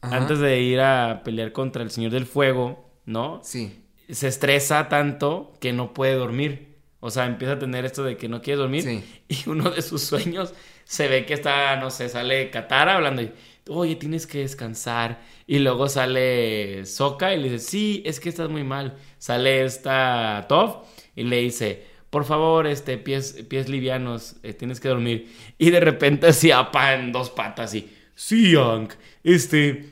[0.00, 0.16] Ajá.
[0.16, 3.40] antes de ir a pelear contra el Señor del Fuego, ¿no?
[3.44, 3.84] Sí.
[4.10, 6.78] Se estresa tanto que no puede dormir.
[7.00, 8.82] O sea, empieza a tener esto de que no quiere dormir.
[8.82, 9.04] Sí.
[9.28, 10.54] Y uno de sus sueños
[10.84, 13.32] se ve que está, no sé, sale Katara hablando y,
[13.68, 15.20] oye, tienes que descansar.
[15.52, 18.96] Y luego sale Soka y le dice, sí, es que estás muy mal.
[19.18, 24.88] Sale esta Toph y le dice, por favor, este, pies, pies livianos, eh, tienes que
[24.88, 25.30] dormir.
[25.58, 28.88] Y de repente así apa en dos patas y, sí, Aang,
[29.22, 29.90] este,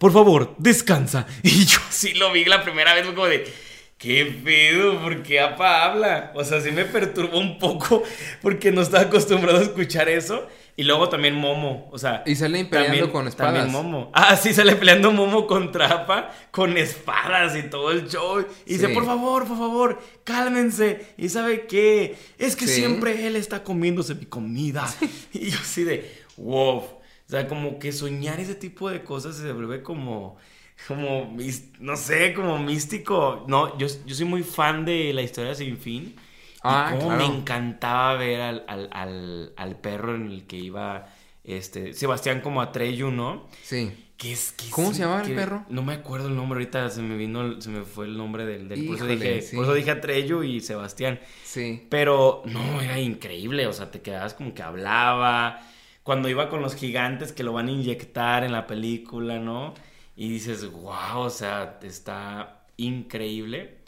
[0.00, 1.24] por favor, descansa.
[1.44, 3.44] Y yo sí lo vi la primera vez, como de,
[3.96, 5.00] ¿qué pedo?
[5.00, 6.32] ¿Por qué Apa habla?
[6.34, 8.02] O sea, sí me perturbó un poco
[8.42, 10.48] porque no estaba acostumbrado a escuchar eso.
[10.76, 12.22] Y luego también Momo, o sea...
[12.26, 13.54] Y salen peleando con espadas.
[13.54, 14.10] También Momo.
[14.14, 18.44] Ah, sí, sale peleando Momo contra Apa con espadas y todo el show.
[18.64, 21.06] Y dice, por favor, por favor, cálmense.
[21.18, 22.16] ¿Y sabe qué?
[22.38, 22.76] Es que Sí.
[22.76, 24.86] siempre él está comiéndose mi comida.
[25.32, 26.76] Y yo así de, wow.
[26.78, 30.36] O sea, como que soñar ese tipo de cosas se vuelve como,
[30.88, 31.36] como,
[31.78, 33.44] no sé, como místico.
[33.46, 36.16] No, yo, yo soy muy fan de la historia sin fin.
[36.62, 37.16] Ah, y cómo claro.
[37.16, 41.06] me encantaba ver al, al, al, al perro en el que iba,
[41.44, 43.48] este, Sebastián como Atreyu, ¿no?
[43.62, 44.06] Sí.
[44.16, 45.64] Que es, ¿Cómo es se llamaba el perro?
[45.70, 48.68] No me acuerdo el nombre ahorita, se me vino, se me fue el nombre del,
[48.68, 49.56] del por, eso dije, sí.
[49.56, 51.20] por eso dije Atreyu y Sebastián.
[51.42, 51.86] Sí.
[51.88, 55.60] Pero no, era increíble, o sea, te quedabas como que hablaba.
[56.02, 59.74] Cuando iba con los gigantes que lo van a inyectar en la película, ¿no?
[60.16, 63.79] Y dices, wow, o sea, está increíble.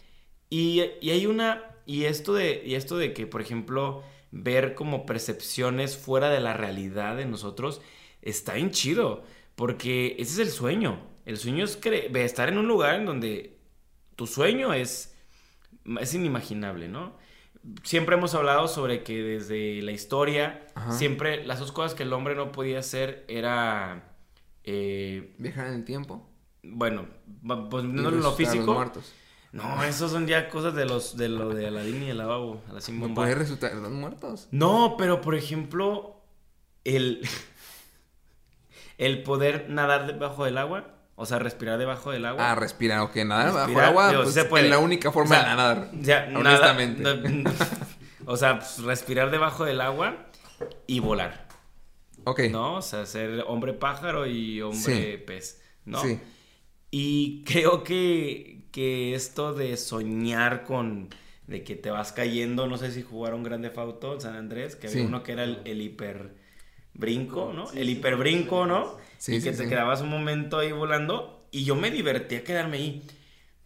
[0.52, 1.64] Y, y hay una.
[1.86, 6.52] Y esto, de, y esto de que, por ejemplo, ver como percepciones fuera de la
[6.52, 7.80] realidad de nosotros
[8.20, 9.24] está bien chido.
[9.54, 11.00] Porque ese es el sueño.
[11.24, 11.78] El sueño es
[12.14, 13.56] estar en un lugar en donde
[14.16, 15.16] tu sueño es,
[16.00, 17.16] es inimaginable, ¿no?
[17.82, 20.92] Siempre hemos hablado sobre que desde la historia, Ajá.
[20.92, 24.14] siempre las dos cosas que el hombre no podía hacer era,
[24.64, 26.28] eh, Viajar en el tiempo.
[26.62, 27.06] bueno,
[27.70, 28.74] pues no en lo a los físico.
[28.74, 29.12] muertos.
[29.52, 32.72] No, esos son ya cosas de los de lo de Aladín y el lavabo, a
[32.72, 34.48] la ¿No a los muertos?
[34.50, 36.22] No, pero por ejemplo,
[36.84, 37.20] el
[38.98, 42.50] el poder nadar debajo del agua, o sea, respirar debajo del agua.
[42.50, 44.64] Ah, respirar, ok, nadar bajo el agua, digo, pues, se puede.
[44.64, 45.90] es la única forma O sea, de nadar.
[46.00, 47.02] Ya, nada- honestamente.
[47.42, 47.50] no-
[48.26, 50.26] o sea, pues, respirar debajo del agua
[50.86, 51.48] y volar,
[52.24, 52.40] Ok.
[52.50, 52.76] ¿no?
[52.76, 55.22] O sea, ser hombre pájaro y hombre Sí.
[55.26, 56.00] pez, ¿no?
[56.02, 56.20] Sí.
[56.90, 61.10] Y creo que, que esto de soñar con
[61.46, 64.88] de que te vas cayendo, no sé si jugaron Grande Fauto en San Andrés, que
[64.88, 65.06] había Sí.
[65.06, 66.32] uno que era el, el hiper
[66.94, 67.66] brinco, ¿no?
[67.68, 68.96] Sí, el hiper brinco, ¿no?
[69.18, 72.44] sí, y sí, que te quedabas un momento ahí volando y yo me divertí a
[72.44, 73.02] quedarme ahí.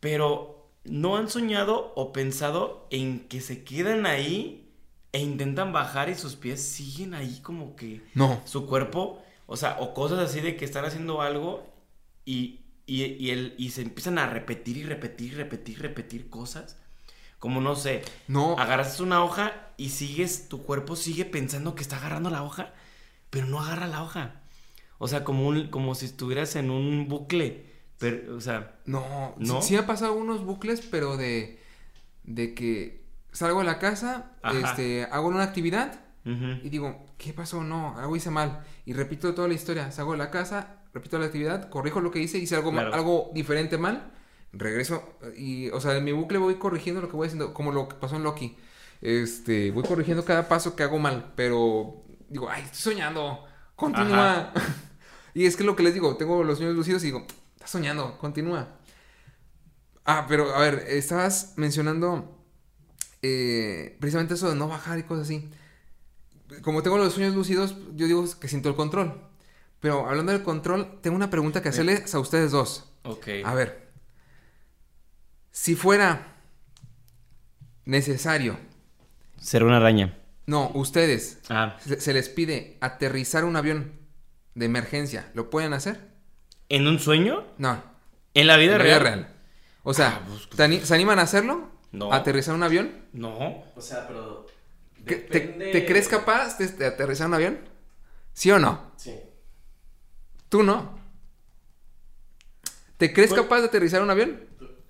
[0.01, 4.71] Pero no han soñado o pensado en que se quedan ahí
[5.13, 8.41] e intentan bajar y sus pies siguen ahí como que No.
[8.45, 11.67] su cuerpo, o sea, o cosas así de que están haciendo algo
[12.25, 16.79] y, y, y, el, y se empiezan a repetir y repetir y repetir, repetir cosas.
[17.39, 18.59] Como no sé, No.
[18.59, 22.73] agarras una hoja y sigues, tu cuerpo sigue pensando que está agarrando la hoja,
[23.31, 24.41] pero no agarra la hoja.
[24.99, 27.67] O sea, como, un, como si estuvieras en un bucle.
[27.99, 29.61] Pero, o sea, No, ¿No?
[29.63, 31.61] Sí, sí ha pasado unos bucles, pero de,
[32.25, 34.71] de que salgo de la casa, Ajá.
[34.71, 37.63] este, hago una actividad y digo, ¿qué pasó?
[37.63, 38.65] No, algo hice mal.
[38.85, 39.93] Y repito toda la historia.
[39.93, 43.77] Salgo de la casa, repito la actividad, corrijo lo que hice, hice algo, algo diferente
[43.77, 44.13] mal,
[44.53, 47.87] regreso y, o sea, en mi bucle voy corrigiendo lo que voy haciendo, como lo
[47.89, 48.57] que pasó en Loki.
[49.03, 53.45] Este, voy corrigiendo cada paso que hago mal, pero digo, ay, estoy soñando,
[53.75, 54.55] continúa.
[55.35, 58.17] y es que lo que les digo, tengo los sueños lucidos y digo, estás soñando,
[58.17, 58.69] continúa.
[60.07, 62.41] Ah, pero a ver, estabas mencionando
[63.21, 65.51] eh, precisamente eso de no bajar y cosas así.
[66.63, 69.26] Como tengo los sueños lúcidos, yo digo que siento el control.
[69.87, 72.91] Pero hablando del control, tengo una pregunta que hacerles a ustedes dos.
[73.05, 73.29] Ok.
[73.45, 73.87] A ver,
[75.53, 76.35] si fuera
[77.85, 78.59] necesario,
[79.41, 80.19] Ser una araña.
[80.47, 81.77] no, ustedes, Ah.
[81.79, 83.93] se, se les pide aterrizar un avión
[84.57, 86.01] de emergencia, ¿lo pueden hacer?
[86.69, 87.45] ¿En un sueño?
[87.59, 87.81] No,
[88.35, 88.99] ¿En la vida en la real?
[89.03, 89.35] vida real.
[89.85, 91.71] O sea, Ah, pues, ¿te ani- ¿se animan a hacerlo?
[91.93, 92.13] No.
[92.13, 92.91] ¿Aterrizar un avión?
[93.13, 93.63] No.
[93.77, 94.49] O sea, pero.
[95.07, 97.61] ¿Qué- ¿Te, depende- te crees capaz de, de aterrizar un avión?
[98.33, 98.91] ¿Sí o no?
[98.97, 99.15] Sí.
[100.49, 100.99] Tú no.
[102.97, 104.41] ¿Te crees Pues- capaz de aterrizar un avión?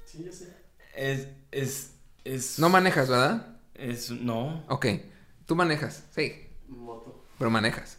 [0.04, 0.54] Sí, yo sé.
[0.94, 1.28] Es.
[1.50, 1.90] Es.
[2.24, 2.58] Es.
[2.58, 3.58] No manejas, ¿verdad?
[3.74, 4.10] Es.
[4.10, 4.64] No.
[4.68, 4.86] Ok.
[5.46, 7.24] Tú manejas, sí, Moto.
[7.38, 7.98] pero manejas.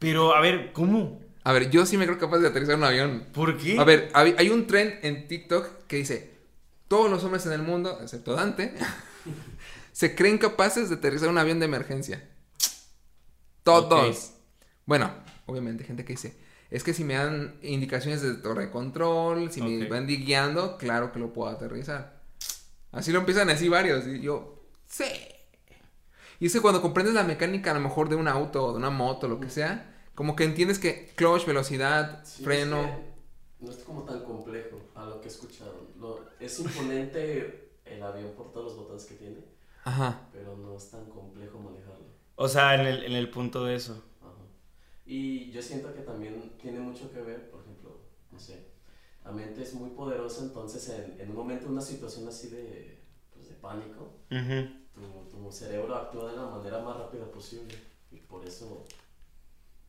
[0.00, 1.20] Pero, a ver, ¿cómo?
[1.44, 3.26] A ver, yo sí me creo capaz de aterrizar un avión.
[3.32, 3.78] ¿Por qué?
[3.78, 6.34] A ver, hay, hay un trend en TikTok que dice,
[6.88, 8.74] todos los hombres en el mundo, excepto Dante,
[9.92, 12.28] se creen capaces de aterrizar un avión de emergencia.
[13.62, 14.16] Todos.
[14.16, 14.34] Ok.
[14.86, 15.12] Bueno,
[15.46, 16.36] obviamente gente que dice,
[16.70, 21.12] es que si me dan indicaciones de torre de control, si me van guiando, claro
[21.12, 22.20] que lo puedo aterrizar.
[22.92, 24.06] Así lo empiezan así varios.
[24.06, 25.04] Y yo, sí.
[26.40, 28.78] Y es que cuando comprendes la mecánica a lo mejor de un auto o de
[28.78, 32.80] una moto, lo que sea, como que entiendes que clutch, velocidad, Sí, freno.
[32.82, 33.14] es que
[33.60, 35.88] no es como tan complejo a lo que he escuchado.
[35.98, 39.38] Lo- es imponente el avión por todos los botones que tiene,
[39.84, 40.22] Ajá.
[40.32, 42.04] pero no es tan complejo manejarlo.
[42.36, 44.02] O sea, en el, en el punto de eso.
[45.06, 48.00] Y yo siento que también tiene mucho que ver, por ejemplo,
[48.32, 48.64] no sé,
[49.24, 53.00] la mente es muy poderosa, entonces en, en un momento, una situación así de,
[53.32, 57.74] pues, de pánico, tu, tu cerebro actúa de la manera más rápida posible
[58.12, 58.84] y por eso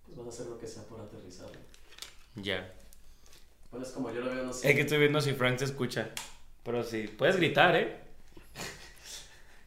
[0.04, 1.60] pues vas a hacer lo que sea por aterrizarlo.
[2.36, 2.74] Ya.
[3.72, 4.70] Bueno, es como yo lo veo, no sé.
[4.70, 6.10] Es que estoy viendo si Frank se escucha.
[6.64, 8.02] Pero sí, puedes gritar, ¿eh?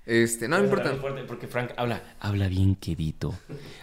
[0.07, 1.27] Este, no me Puedes importa.
[1.27, 3.35] porque Frank habla, habla bien quedito.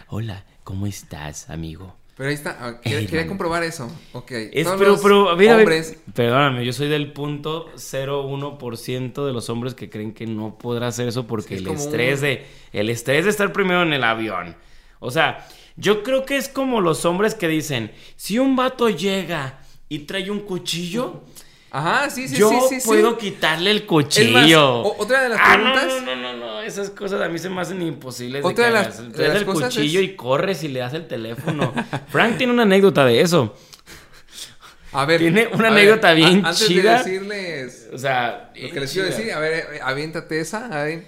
[0.08, 1.94] Hola, ¿cómo estás, amigo?
[2.16, 2.56] Pero ahí está.
[2.60, 3.88] ah, Quería, Ey, quería comprobar eso.
[4.14, 4.30] Ok.
[4.32, 7.66] Es, Todos pero, los pero, a ver, a ver, hombres- Perdóname, yo soy del punto
[7.76, 11.76] 0,1% de los hombres que creen que no podrá hacer eso porque Sí, es el
[11.76, 14.56] estrés un- de el estrés de estar primero en el avión.
[14.98, 19.60] O sea, yo creo que es como los hombres que dicen, si un vato llega
[19.88, 21.22] y trae un cuchillo,
[21.78, 22.80] Ajá, sí, sí, yo sí, sí.
[22.80, 22.86] sí.
[22.86, 24.82] puedo quitarle el Es más, cuchillo.
[24.98, 26.02] otra de las Ah, no, preguntas.
[26.04, 28.44] no, no, no, no, esas cosas a mí se me hacen imposibles.
[28.44, 30.80] Otra de de que las- de las el cosas cuchillo es- y corres y le
[30.80, 31.72] das el teléfono.
[32.08, 33.54] Frank tiene una anécdota de eso.
[34.92, 35.18] A ver.
[35.20, 36.92] Tiene una a ver, anécdota bien a- antes chida.
[36.92, 40.66] de decirles O sea, lo que les quiero decir, a ver, aviéntate esa.
[40.66, 41.06] A ver.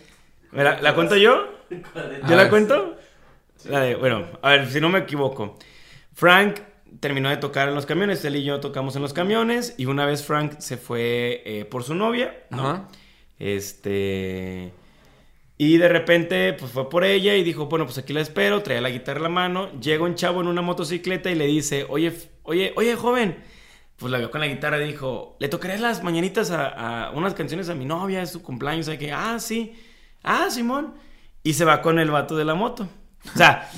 [0.53, 1.47] ¿Me la, cuento yo?
[1.71, 2.51] ¿Yo A la ver.
[2.51, 2.97] cuento?
[3.65, 5.59] La de- bueno, a ver, si no me equivoco.
[6.15, 6.57] Frank
[7.01, 10.07] terminó de tocar en los camiones, él y yo tocamos en los camiones y una
[10.07, 12.69] vez Frank se fue eh, por su novia, ¿no?
[12.69, 12.89] Ajá.
[13.39, 14.73] Este...
[15.61, 18.81] Y de repente, pues fue por ella y dijo, bueno, pues aquí la espero, traía
[18.81, 22.13] la guitarra en la mano, llega un chavo en una motocicleta y le dice, oye,
[22.45, 23.39] oye, oye, joven,
[23.97, 27.35] pues la vio con la guitarra y dijo, ¿le tocaré las mañanitas a, a unas
[27.35, 28.89] canciones a mi novia, es su cumpleaños?
[29.13, 29.75] Ah, sí,
[30.23, 30.95] ah, Simón.
[31.43, 32.89] Y se va con el vato de la moto.
[33.35, 33.69] O sea,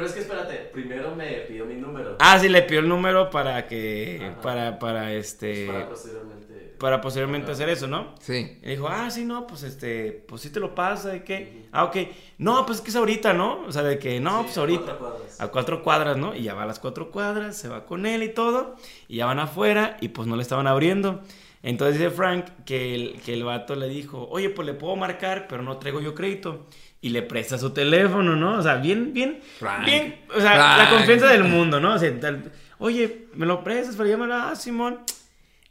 [0.00, 2.16] Pero es que espérate, primero me pidió mi número.
[2.20, 4.40] ah, sí, le pidió el número para que, Ajá.
[4.40, 6.74] para, para Pues este, para posteriormente.
[6.78, 8.14] para posteriormente hacer eso, ¿no?
[8.20, 8.58] Sí.
[8.62, 11.66] Y dijo, ah, sí, no, pues este, pues sí te lo pasa, ¿y qué?
[11.70, 11.96] Ah, ok.
[12.38, 13.60] No, pues es que es ahorita, ¿no?
[13.66, 14.80] O sea, de que, no, Sí, pues ahorita.
[14.96, 15.40] cuatro cuadras.
[15.42, 16.34] A cuatro cuadras, ¿no?
[16.34, 18.76] Y ya va a las cuatro cuadras, se va con él y todo.
[19.06, 21.20] Y ya van afuera y pues no le estaban abriendo.
[21.62, 25.46] Entonces dice Frank que el, que el vato le dijo, oye, pues le puedo marcar,
[25.46, 26.64] pero no traigo yo crédito.
[27.02, 28.58] Y le presta su teléfono, ¿no?
[28.58, 29.84] O sea, bien, bien, Frank.
[29.86, 30.20] bien.
[30.36, 31.94] O sea, la confianza del mundo, ¿no?
[31.94, 35.00] O sea, tal- oye, ¿me lo prestas para llamar a Simón?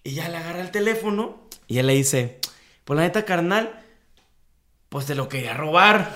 [0.03, 2.39] Y ya le agarra el teléfono y él le dice,
[2.83, 3.71] pues la neta, carnal,
[4.89, 6.11] pues te lo quería robar.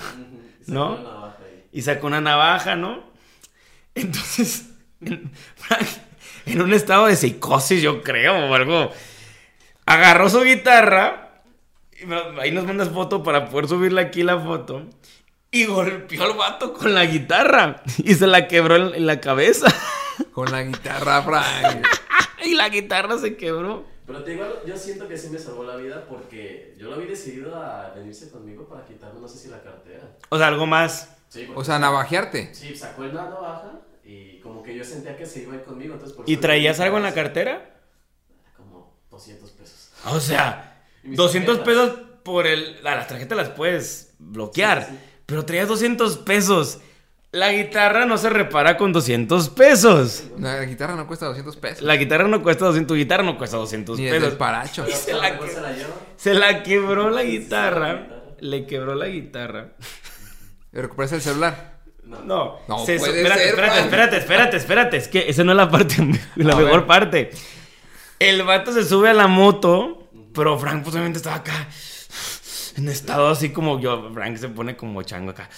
[0.65, 1.33] Sacó ¿No?
[1.71, 3.03] Y sacó una navaja, ¿no?
[3.93, 4.69] Entonces,
[5.01, 5.87] en, Frank,
[6.47, 8.91] en un estado de psicosis, yo creo, o algo,
[9.85, 11.22] agarró su guitarra,
[12.39, 14.83] ahí nos mandas foto para poder subirle aquí la foto,
[15.51, 19.67] y golpeó al vato con la guitarra, y se la quebró en, en la cabeza,
[20.31, 21.85] Con la guitarra, Frank.
[22.45, 23.85] y la guitarra se quebró.
[24.05, 27.07] Pero te digo, yo siento que sí me salvó la vida porque yo lo había
[27.07, 30.11] decidido a venirse conmigo para quitarme, no sé si la cartera.
[30.29, 31.09] O sea, algo más.
[31.29, 32.53] Sí, O sea, navajearte.
[32.53, 35.93] Sí, sacó el navaja y como que yo sentía que se iba a ir conmigo,
[35.93, 37.75] entonces por ¿Y traías algo en la "Ah, cartera?
[38.55, 39.89] Como 200 pesos.
[40.05, 40.72] O sea,
[41.03, 41.87] 200 tarjetas.
[41.89, 42.77] pesos por el...
[42.85, 44.83] a las tarjetas las puedes bloquear.
[44.85, 44.99] Sí, sí.
[45.25, 46.79] Pero traías 200 pesos.
[47.31, 50.25] La guitarra no se repara con 200 pesos.
[50.37, 51.81] La guitarra no cuesta 200 pesos.
[51.81, 54.29] La guitarra no cuesta 200, tu guitarra no cuesta 200 Ni el pesos.
[54.29, 54.85] del paracho.
[54.85, 55.93] Se ¿cuánto la que- se la llevo?
[56.15, 58.07] Se la quebró la guitarra.
[58.39, 59.69] Le quebró la guitarra.
[60.71, 61.79] ¿Recuperas el celular?
[62.03, 62.21] No.
[62.21, 64.97] No, No se- puede espérate, ser, espérate, espérate, espérate, espérate.
[64.97, 65.95] Es que esa no es la parte,
[66.35, 66.85] la A mejor ver.
[66.85, 67.31] parte.
[68.19, 70.02] El vato se sube a la moto,
[70.33, 71.67] pero Frank pues obviamente estaba acá.
[72.75, 74.09] En estado así como yo.
[74.13, 75.49] Frank se pone como chango acá.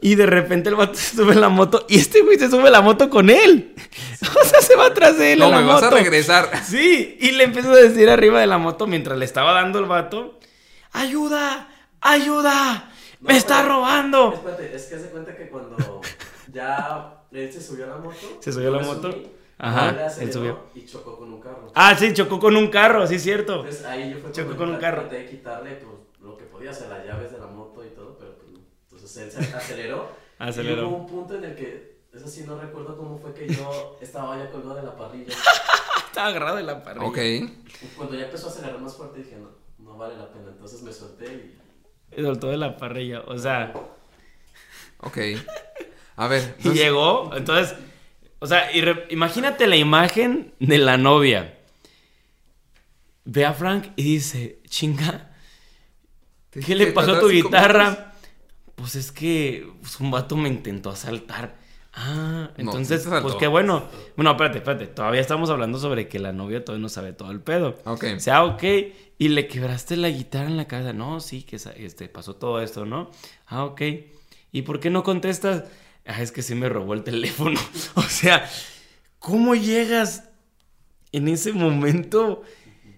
[0.00, 2.68] Y de repente el vato se sube a la moto y este güey se sube
[2.68, 3.74] a la moto con él.
[4.40, 5.96] O sea, se va atrás de él No, a la me vas a moto.
[5.96, 6.50] regresar.
[6.64, 9.84] Sí, y le empezó a decir arriba de la moto mientras le estaba dando el
[9.86, 10.40] vato,
[10.92, 11.68] ¡ayuda!
[12.00, 12.90] ¡ayuda!
[13.20, 14.32] ¡Me No, está pero- robando!
[14.34, 16.00] Espérate, es que hace cuenta que cuando
[16.52, 18.38] ya él se subió a la moto.
[18.40, 19.12] Se subió a la moto.
[19.12, 19.26] subí,
[19.62, 20.58] Ajá, él subió.
[20.74, 21.70] Y chocó con un carro.
[21.74, 23.60] Ah, sí, chocó con un carro, sí, cierto.
[23.60, 25.02] Entonces ahí yo fue Chocó con un carro.
[25.02, 28.18] Traté de quitarle pues, lo que podía hacer, las llaves de la moto y todo,
[28.18, 28.50] pero pues.
[28.90, 30.08] Entonces él se aceleró.
[30.38, 30.82] Aceleró.
[30.82, 33.96] Y hubo un punto en el que, eso sí no recuerdo cómo fue que yo
[34.02, 35.32] estaba ya colgado de la parrilla.
[36.08, 37.06] Estaba agarrado de la parrilla.
[37.06, 37.16] Ok.
[37.16, 39.48] Y cuando ya empezó a acelerar más fuerte dije, no,
[39.78, 40.48] no vale la pena.
[40.50, 41.24] Entonces me solté
[42.12, 42.20] y...
[42.20, 43.72] Y soltó de la parrilla, o sea,
[44.98, 45.18] Ok.
[46.16, 46.54] A ver.
[46.62, 47.74] y llegó, entonces,
[48.42, 48.70] o sea,
[49.08, 51.60] imagínate la imagen de la novia.
[53.24, 55.30] Ve a Frank y dice, chinga,
[56.50, 58.14] ¿qué le pasó a tu guitarra?
[58.74, 61.54] Pues es que pues, un vato me intentó asaltar.
[61.92, 63.28] Ah, No, entonces, asaltó.
[63.28, 63.84] pues qué bueno.
[64.16, 64.86] Bueno, espérate, espérate.
[64.88, 67.78] Todavía estamos hablando sobre que la novia todavía no sabe todo el pedo.
[67.84, 68.06] Ok.
[68.16, 68.64] O sea, ok.
[69.18, 70.92] Y le quebraste la guitarra en la cabeza.
[70.92, 73.12] No, sí, que este, pasó todo esto, ¿no?
[73.46, 73.82] Ah, ok.
[74.50, 75.62] ¿Y por qué no contestas?
[76.06, 77.60] Ah, es que sí me robó el teléfono.
[77.94, 78.48] o sea,
[79.18, 80.28] ¿cómo llegas
[81.12, 82.42] en ese momento?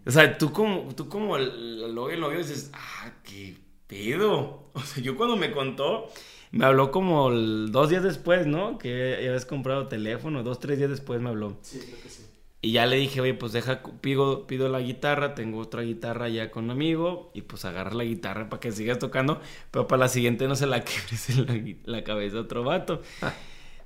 [0.07, 3.57] O sea, tú como, tú como novio, el novio dices, ah, qué
[3.87, 4.71] pedo.
[4.73, 6.09] O sea, yo cuando me contó,
[6.51, 8.79] me habló como dos días después, ¿no?
[8.79, 11.57] Que habías comprado teléfono, dos, tres días después me habló.
[11.63, 12.24] Sí, creo que sí.
[12.65, 16.51] Y ya le dije, oye, pues deja, pido, pido la guitarra, tengo otra guitarra ya
[16.51, 19.39] con un amigo, y pues agarra la guitarra para que sigas tocando,
[19.71, 23.03] pero para la siguiente no se la quebres en la, cabeza a otro vato.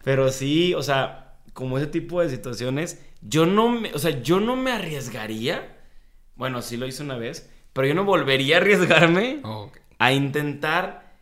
[0.05, 4.39] Pero sí, o sea, como ese tipo de situaciones, yo no me, o sea, yo
[4.39, 5.77] no me arriesgaría,
[6.37, 9.79] bueno, sí lo hice una vez, pero yo no volvería a arriesgarme Ok.
[9.99, 11.17] a intentar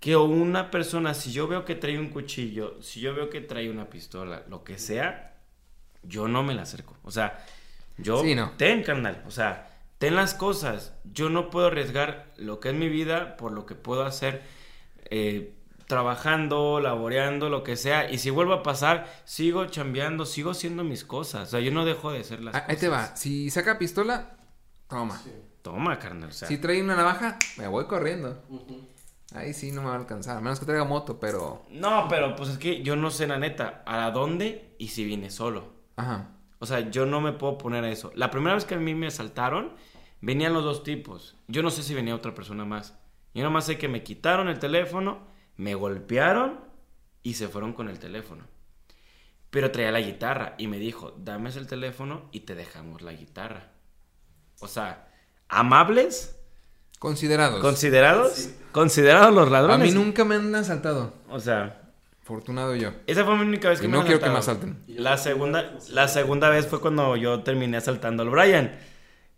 [0.00, 3.70] que una persona, si yo veo que trae un cuchillo, si yo veo que trae
[3.70, 5.33] una pistola, lo que sea,
[6.06, 6.96] yo no me la acerco.
[7.02, 7.44] O sea,
[7.98, 8.50] yo Sí, no.
[8.56, 9.22] ten, carnal.
[9.26, 10.94] O sea, ten las cosas.
[11.04, 14.42] Yo no puedo arriesgar lo que es mi vida por lo que puedo hacer.
[15.10, 15.54] eh,
[15.86, 18.10] trabajando, laboreando, lo que sea.
[18.10, 21.48] Y si vuelve a pasar, sigo chambeando, sigo haciendo mis cosas.
[21.48, 22.80] O sea, yo no dejo de hacer las Ah, Ahí cosas.
[22.80, 23.16] te va.
[23.16, 24.30] Si saca pistola,
[24.88, 25.18] toma.
[25.18, 25.30] Sí.
[25.62, 26.30] Toma, carnal.
[26.30, 28.42] O sea, Si trae una navaja, me voy corriendo.
[28.48, 28.88] Ujú.
[29.34, 30.36] Ahí sí no me va a alcanzar.
[30.38, 31.64] A menos que traiga moto, pero.
[31.70, 35.30] No, pero pues es que yo no sé la neta a dónde y si vine
[35.30, 35.72] solo.
[35.96, 36.30] Ajá.
[36.58, 38.10] O sea, yo no me puedo poner a eso.
[38.14, 39.72] La primera vez que a mí me asaltaron,
[40.20, 41.36] venían los dos tipos.
[41.48, 42.96] Yo no sé si venía otra persona más.
[43.34, 45.18] Yo nomás sé que me quitaron el teléfono,
[45.56, 46.60] me golpearon
[47.22, 48.44] y se fueron con el teléfono.
[49.50, 53.72] Pero traía la guitarra y me dijo, dame el teléfono y te dejamos la guitarra.
[54.60, 55.08] O sea,
[55.48, 56.38] amables,
[56.98, 57.60] Considerados.
[57.60, 58.56] considerados, Sí.
[58.72, 59.92] considerados los a ladrones.
[59.92, 61.12] mí nunca me han asaltado.
[61.28, 61.83] O sea,
[62.24, 62.90] Afortunado yo.
[63.06, 64.78] esa fue mi única vez que Y me no quiero que me asalten.
[64.88, 68.74] Yo La segunda, la segunda vez fue cuando yo terminé asaltando al Brian.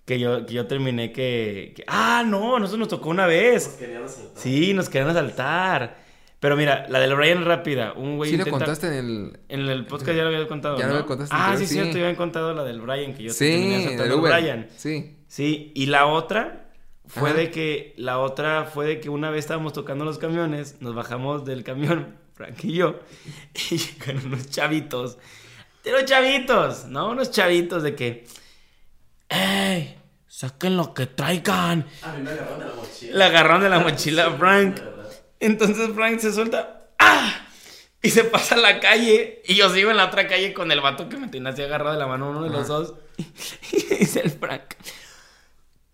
[0.04, 3.68] Que yo, que yo terminé que, que- Ah, no, nosotros nos tocó una Nos vez.
[3.76, 4.40] querían asaltar.
[4.40, 5.96] Sí, nos querían asaltar.
[6.38, 7.92] Pero mira, la del Brian rápida.
[7.94, 9.40] Un güey Sí, lo intenta- contaste en el.
[9.48, 10.94] En el podcast ya lo había contado, Ya lo ¿no?
[10.98, 11.74] había contado Ah, sí, sí.
[11.74, 14.40] cierto, ya habían contado la del Brian, que yo sí, terminé asaltando al.
[14.40, 14.68] Brian.
[14.76, 15.16] Sí.
[15.26, 16.70] Sí, y la otra
[17.06, 17.38] fue Ajá.
[17.38, 21.44] de que, la otra fue de que una vez estábamos tocando los camiones, nos bajamos
[21.44, 23.00] del camión, Frank y yo,
[23.70, 25.16] y llegaron unos chavitos,
[25.82, 27.08] de los chavitos, ¿no?
[27.10, 28.26] Unos chavitos de que,
[29.30, 29.96] ¡ey!
[30.28, 31.86] Saquen lo que traigan.
[32.02, 33.16] A mí me agarraron de la mochila.
[33.16, 34.80] Le agarraron de la mochila Frank.
[35.40, 37.46] Entonces Frank se suelta, ¡ah!
[38.02, 39.42] Y se pasa a la calle.
[39.46, 41.92] Y yo sigo en la otra calle con el vato que me tenía así agarrado
[41.92, 42.94] de la mano, uno de los dos.
[43.72, 44.74] Y dice el Frank,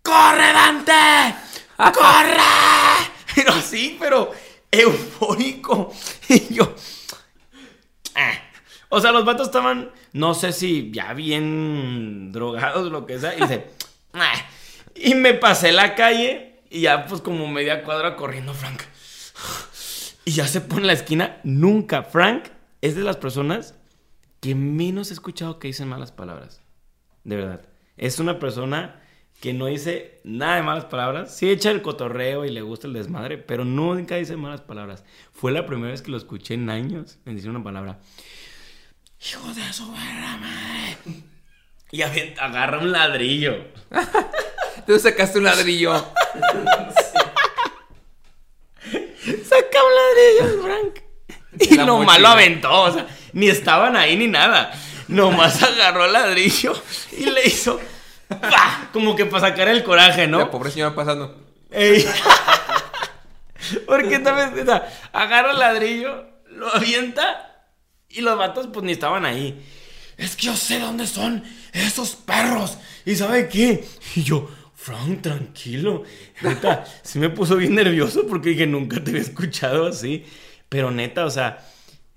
[0.02, 1.36] ¡corre, Dante!
[1.77, 2.43] ¡Corre!
[3.35, 4.32] Pero sí, pero
[4.73, 5.93] eufórico.
[6.28, 6.74] Y yo,
[8.16, 8.32] "Ah".
[8.89, 13.36] O sea, los vatos estaban, no sé si ya bien drogados lo que sea.
[13.36, 13.70] Y dice,
[14.12, 14.35] "Ah".
[14.94, 18.82] Y me pasé la calle y ya pues como media cuadra corriendo Frank.
[20.24, 21.40] Y ya se pone en la esquina.
[21.44, 22.44] Nunca, Frank
[22.81, 23.74] es de las personas
[24.40, 26.61] que menos he escuchado que dicen malas palabras.
[27.24, 27.62] De verdad.
[27.97, 29.01] Es una persona
[29.43, 31.36] que no dice nada de malas palabras.
[31.36, 35.02] Sí echa el cotorreo y le gusta el desmadre, pero nunca dice malas palabras.
[35.32, 37.98] Fue la primera vez que lo escuché en años en decir una palabra.
[39.20, 41.24] Hijo de su buena madre.
[41.90, 43.56] Y agarra un ladrillo.
[44.86, 45.93] Tú sacaste un ladrillo.
[49.44, 51.01] Saca un ladrillo, Frank.
[51.59, 54.73] Y La nomás lo aventó, o sea, ni estaban ahí ni nada.
[55.09, 56.81] Nomás agarró el ladrillo
[57.19, 57.81] y le hizo.
[58.92, 60.50] Como que para sacar el coraje, La ¿no?
[60.50, 61.40] pobre señora pasando.
[61.70, 62.04] Ey.
[63.86, 67.66] Porque también, o sea, agarra el ladrillo, lo avienta
[68.09, 69.64] y los vatos pues ni estaban ahí.
[70.16, 71.42] Es que yo sé dónde son
[71.72, 72.78] esos perros.
[73.04, 73.86] ¿Y sabe qué?
[74.14, 76.02] Y yo, Frank, tranquilo.
[76.42, 80.26] Neta, sí me puso bien nervioso porque dije, nunca te había escuchado así.
[80.68, 81.64] Pero neta, o sea,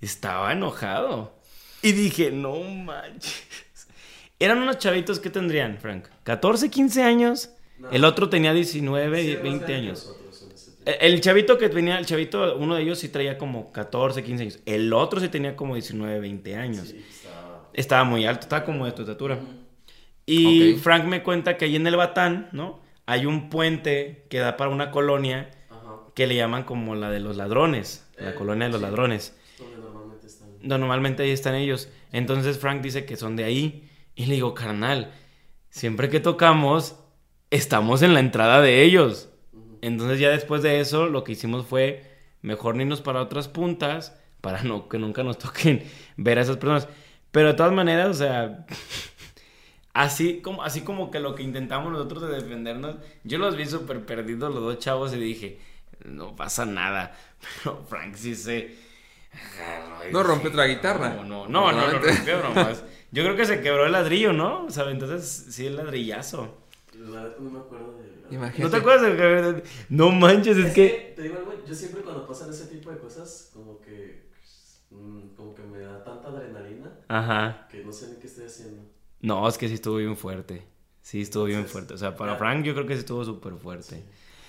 [0.01, 1.39] estaba enojado.
[1.81, 3.43] Y dije, no manches.
[4.39, 6.05] Eran unos chavitos que tendrían, Frank.
[6.23, 7.49] 14, 15 años.
[7.79, 7.89] No.
[7.91, 10.01] El otro tenía 19, Sí, más 20 grande que años.
[10.03, 10.21] tiempo.
[11.01, 14.59] El chavito que tenía, el chavito, uno de ellos sí traía como 14, 15 años.
[14.65, 16.89] El otro sí tenía como 19, 20 años.
[16.89, 19.39] Sí, estaba- Estaba muy alto, estaba como de tu estatura.
[20.25, 20.75] Y.
[20.75, 22.79] Frank me cuenta que ahí en el Batán, ¿no?
[23.05, 25.97] Hay un puente que da para una colonia Ajá.
[26.15, 28.05] que le llaman como la de los ladrones.
[28.17, 28.85] La Eh, colonia de los sí.
[28.85, 29.35] ladrones.
[29.59, 30.47] Donde normalmente están.
[30.61, 31.89] No, normalmente ahí están ellos.
[32.11, 33.89] Entonces Frank dice que son de ahí.
[34.15, 35.13] Y le digo, carnal,
[35.69, 36.97] siempre que tocamos,
[37.51, 39.29] estamos en la entrada de ellos.
[39.81, 42.03] Entonces ya después de eso, lo que hicimos fue
[42.41, 45.83] mejor irnos para otras puntas para no que nunca nos toquen
[46.17, 46.87] ver a esas personas.
[47.31, 48.65] Pero de todas maneras, o sea,
[49.93, 54.05] así como, así como que lo que intentamos nosotros de defendernos, yo los vi súper
[54.05, 55.59] perdidos los dos chavos y dije,
[56.05, 57.17] no pasa nada.
[57.63, 58.75] Pero Frank sí se...
[59.31, 61.09] agarró y No rompió otra guitarra.
[61.09, 62.33] No, no, no, no, lo Afortunadamente.
[62.33, 62.83] rompió nomás.
[63.15, 64.65] Yo creo que se quebró el ladrillo, ¿no?
[64.65, 66.57] O sea, entonces sí el ladrillazo.
[66.93, 68.35] La verdad no me acuerdo de.
[68.35, 68.63] Imagínate.
[68.63, 69.63] ¿No te acuerdas de que...
[69.89, 71.13] No manches, es que...
[71.15, 74.29] Te digo algo, yo siempre cuando pasan ese tipo de cosas, como que.
[74.91, 77.67] mm, Como que me da tanta adrenalina Ajá.
[77.71, 78.81] que no sé ni qué estoy haciendo.
[79.21, 80.65] No, es que sí estuvo bien fuerte.
[81.01, 81.93] Sí, estuvo bien fuerte.
[81.93, 82.37] O sea, para ya.
[82.37, 84.03] Frank yo creo que sí estuvo súper fuerte.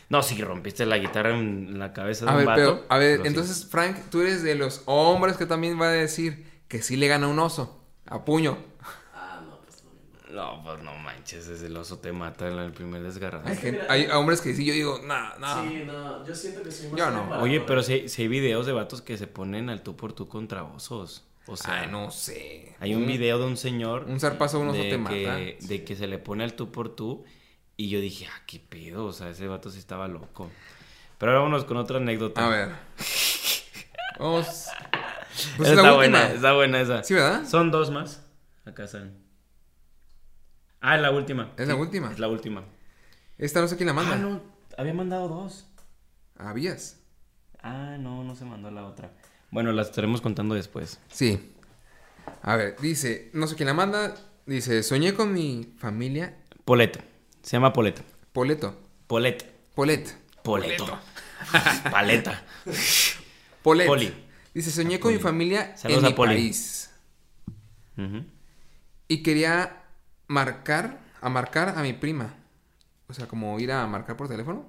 [0.08, 2.56] No, sí, rompiste la guitarra en la cabeza de A un ver, vato.
[2.60, 3.26] pero, a ver, sí.
[3.28, 7.08] entonces, Frank, tú eres de los hombres que también va a decir que sí le
[7.08, 7.82] gana un oso.
[8.08, 8.56] A puño.
[9.14, 9.82] Ah, no, pues
[10.30, 10.56] no.
[10.56, 10.62] no.
[10.64, 13.46] Pues no manches, desde el oso te mata en el primer desgarrado.
[13.48, 15.62] Hay, gente- hay hombres que sí, yo digo, no, no.
[15.68, 16.98] Sí, no, yo siento que soy más.
[16.98, 17.18] Yo no.
[17.20, 20.12] preparado Oye, pero si, si hay videos de vatos que se ponen al tú por
[20.12, 21.24] tú contra osos.
[21.48, 22.74] O sea, Ay, no sé.
[22.80, 25.14] hay un video de un señor Un zarpazo a un oso de te mata.
[25.14, 27.24] que, de que se le pone al tú por tú.
[27.76, 29.04] Y yo dije, ah, qué pedo.
[29.06, 30.50] O sea, ese vato sí estaba loco.
[31.18, 32.44] Pero ahora vámonos con otra anécdota.
[32.44, 32.70] A ver.
[34.18, 34.66] Vamos.
[35.56, 37.02] Pues es está la buena, está buena esa.
[37.04, 37.46] Sí, ¿verdad?
[37.46, 38.22] Son dos más.
[38.64, 39.18] Acá están.
[40.80, 41.52] Ah, es la última.
[41.56, 42.12] Es la última.
[42.12, 42.64] Es la última.
[43.38, 44.14] Esta no sé quién la manda.
[44.14, 44.40] Ah, no.
[44.78, 45.66] Había mandado dos.
[46.38, 47.00] ¿Habías?
[47.62, 49.12] Ah, no, no se mandó la otra.
[49.50, 51.00] Bueno, las estaremos contando después.
[51.08, 51.52] Sí.
[52.42, 54.14] A ver, dice, no sé quién la manda.
[54.46, 56.36] Dice, soñé con mi familia.
[56.64, 57.00] Poleto.
[57.42, 58.02] Se llama Poleto.
[58.32, 58.76] Poleto.
[59.06, 59.44] Poleto.
[59.74, 60.16] Polet.
[60.42, 60.98] Poleto.
[61.90, 62.42] Paleta.
[63.62, 63.86] Polet.
[63.86, 64.25] Poli.
[64.56, 66.34] Dice, soñé con mi familia Saludos en mi Poli.
[66.34, 66.90] país.
[69.06, 69.82] Y quería
[70.28, 72.32] marcar, a marcar a mi prima.
[73.06, 74.64] O sea, como ir a marcar por teléfono.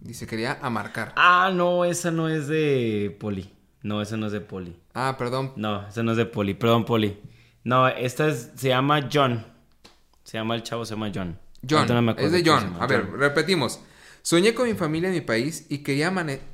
[0.00, 1.12] Dice, quería a marcar.
[1.16, 3.52] Ah, no, esa no es de Poli.
[3.82, 4.74] No, esa no es de Poli.
[4.94, 5.52] Ah, perdón.
[5.56, 6.54] No, esa no es de Poli.
[6.54, 7.20] Perdón, Poli.
[7.62, 9.44] No, esta es, se llama John.
[10.24, 11.38] Se llama el chavo, se llama John.
[11.68, 11.86] John.
[11.88, 12.74] No me es de John.
[12.80, 13.20] A ver, John.
[13.20, 13.80] repetimos.
[14.22, 16.08] Soñé con mi familia en mi país y quería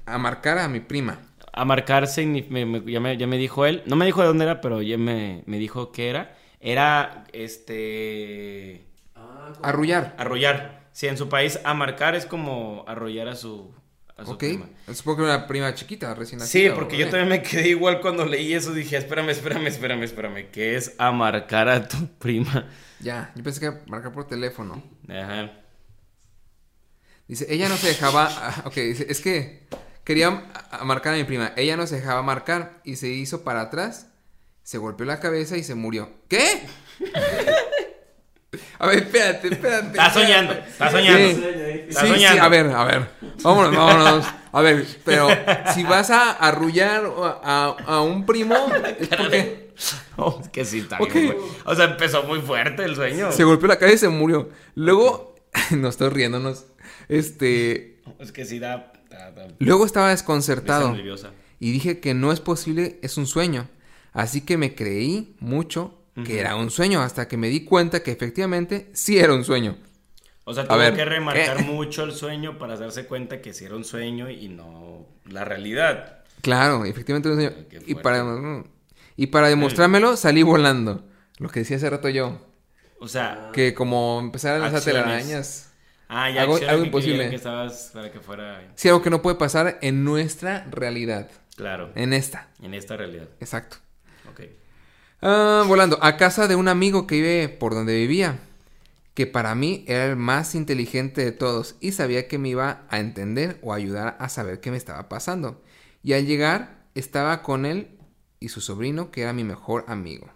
[0.07, 1.21] a marcar a mi prima.
[1.61, 3.83] A marcar signi- me- me- ya, me, ya me dijo él.
[3.87, 6.37] No me dijo de dónde era, pero ya me, me dijo qué era.
[6.61, 8.87] Era este.
[9.15, 10.15] Ah, Arrullar.
[10.19, 10.89] Arrollar.
[10.93, 13.73] Sí, en su país, a marcar es como arrollar a su,
[14.17, 14.39] a su Ok.
[14.39, 14.69] prima.
[14.93, 16.75] Supongo que era una prima chiquita, recién Sí, nacida.
[16.75, 18.73] porque o- yo también me quedé igual cuando leí eso.
[18.73, 20.47] Dije, espérame, espérame, espérame, espérame.
[20.51, 22.67] ¿Qué es a marcar a tu prima?
[23.01, 24.83] Ya, yo pensé que marcar por teléfono.
[25.09, 25.53] Ajá.
[27.29, 28.29] Dice, ella no se dejaba.
[28.31, 29.69] ah, Ok, dice, es que
[30.09, 30.43] quería
[30.85, 31.53] marcar a mi prima.
[31.55, 34.09] Ella no se dejaba marcar y se hizo para atrás,
[34.63, 36.09] se golpeó la cabeza y se murió.
[36.29, 36.63] ¿Qué?
[38.79, 39.89] a ver, espérate, espérate.
[39.89, 41.29] Está soñando, está soñando.
[41.29, 41.45] Sí.
[41.89, 43.07] Está Sí, sí, a ver, a ver.
[43.43, 44.27] Vámonos, vámonos.
[44.51, 45.29] A ver, pero
[45.75, 48.57] si vas a arrullar a, a- a un primo,
[48.99, 49.69] es porque
[50.17, 51.13] Oh, es que sí está Ok.
[51.13, 51.39] bien, güey.
[51.67, 53.31] O sea, empezó muy fuerte el sueño.
[53.31, 54.49] se golpeó la cabeza y se murió.
[54.75, 55.37] Luego,
[55.71, 56.65] no estoy riéndonos.
[57.09, 58.01] Este.
[58.19, 58.93] Es que sí da.
[59.59, 60.97] Luego estaba desconcertado.
[61.61, 63.69] y dije que no es posible, es un sueño.
[64.13, 68.11] Así que me creí mucho que era un sueño, hasta que me di cuenta que
[68.11, 69.77] efectivamente sí era un sueño.
[70.45, 71.63] O sea, tuvo que remarcar ¿qué?
[71.63, 76.25] mucho el sueño para darse cuenta que sí era un sueño y no la realidad.
[76.41, 77.69] Claro, efectivamente era un sueño.
[77.69, 78.65] Qué Y para,
[79.15, 81.05] y para demostrármelo salí volando.
[81.39, 82.41] Lo que decía hace rato yo.
[82.99, 85.68] O sea, Que como empezaran las telarañas.
[86.09, 87.31] Ah, ya algo- algo que imposible.
[87.31, 88.71] que estabas para que fuera.
[88.75, 91.31] Sí, algo que no puede pasar en nuestra realidad.
[91.57, 92.49] Claro, En esta.
[92.63, 93.29] en esta realidad.
[93.41, 93.79] Exacto.
[94.31, 94.43] Ok.
[95.23, 98.39] Ah, volando a casa de un amigo que vive por donde vivía,
[99.15, 103.01] que para mí era el más inteligente de todos y sabía que me iba a
[103.01, 105.61] entender o ayudar a saber qué me estaba pasando.
[106.05, 107.99] Y al llegar estaba con él
[108.39, 110.31] y su sobrino, que era mi mejor amigo.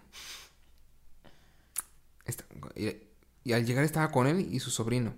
[2.25, 2.43] Esta-
[2.75, 2.97] y,
[3.45, 5.13] y al llegar estaba con él y su sobrino,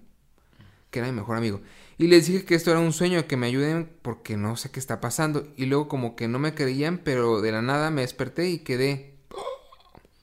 [0.95, 1.59] que era mi mejor amigo.
[1.97, 4.79] Y les dije que esto era un sueño, que me ayuden porque no sé qué
[4.79, 5.45] está pasando.
[5.57, 9.17] Y luego como que no me creían, pero de la nada me desperté y quedé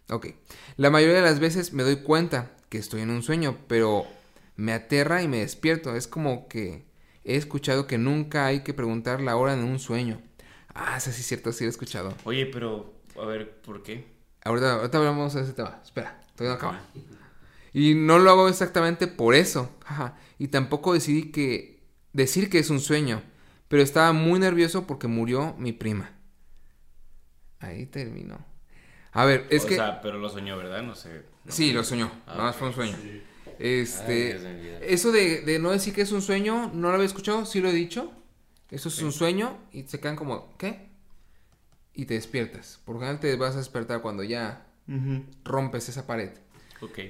[0.09, 0.28] Ok.
[0.78, 4.07] La mayoría de las veces me doy cuenta que estoy en un sueño, pero
[4.57, 5.94] me aterra y me despierto.
[5.94, 6.86] Es como que
[7.23, 10.23] he escuchado que nunca hay que preguntar la hora en un sueño.
[10.73, 12.15] Ah, eso sí es cierto, sí lo he escuchado.
[12.24, 14.07] Oye, pero, a ver, ¿por qué?
[14.43, 15.81] Ahorita, ahorita hablamos de ese tema.
[15.85, 16.81] Espera, todavía no acaba.
[17.74, 19.70] Y no lo hago exactamente por eso.
[19.85, 20.16] jaja.
[20.43, 23.23] Y tampoco decidí que decir que es un sueño.
[23.69, 26.10] Pero estaba muy nervioso porque murió mi prima.
[27.60, 28.44] Ahí terminó.
[29.12, 29.77] A ver, es o que...
[29.77, 30.82] sea, pero lo soñó, ¿verdad?
[30.82, 31.23] No sé.
[31.44, 32.10] no Sí, lo soñó.
[32.27, 32.97] Ah, Nada más fue un sueño.
[33.01, 33.23] Sí.
[33.60, 34.32] Este.
[34.44, 37.60] Ay, eso de, de no decir que es un sueño, no lo había escuchado, sí
[37.60, 38.10] lo he dicho.
[38.69, 39.05] Eso es Sí.
[39.05, 40.89] un sueño y se quedan como, ¿qué?
[41.94, 42.81] Y te despiertas.
[42.85, 44.66] Por lo general te vas a despertar cuando ya
[45.44, 46.31] rompes esa pared.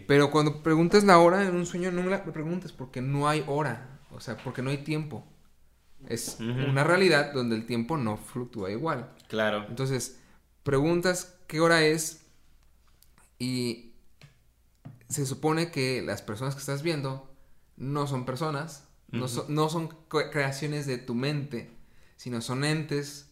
[0.07, 3.45] Pero cuando preguntas la hora en un sueño, no me la preguntes porque no hay
[3.47, 4.01] hora.
[4.11, 5.25] O sea, porque no hay tiempo.
[6.09, 9.13] Es una realidad donde el tiempo no fluctúa igual.
[9.29, 9.65] Claro.
[9.69, 10.19] Entonces,
[10.65, 12.27] preguntas qué hora es
[13.39, 13.93] y
[15.09, 17.31] se supone que las personas que estás viendo
[17.77, 21.71] no son personas, no, son, no son cre- creaciones de tu mente,
[22.17, 23.31] sino son entes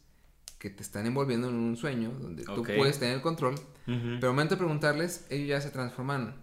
[0.61, 3.57] que te están envolviendo en un sueño donde tú puedes tener el control,
[3.87, 6.37] pero al momento de preguntarles, ellos ya se transforman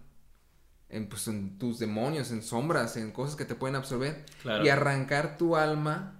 [0.90, 4.64] en, pues, en tus demonios, en sombras, en cosas que te pueden absorber Claro.
[4.64, 6.14] y arrancar tu alma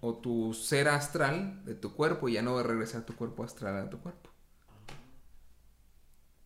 [0.00, 3.42] o tu ser astral de tu cuerpo y ya no va a regresar tu cuerpo
[3.44, 4.28] astral a tu cuerpo.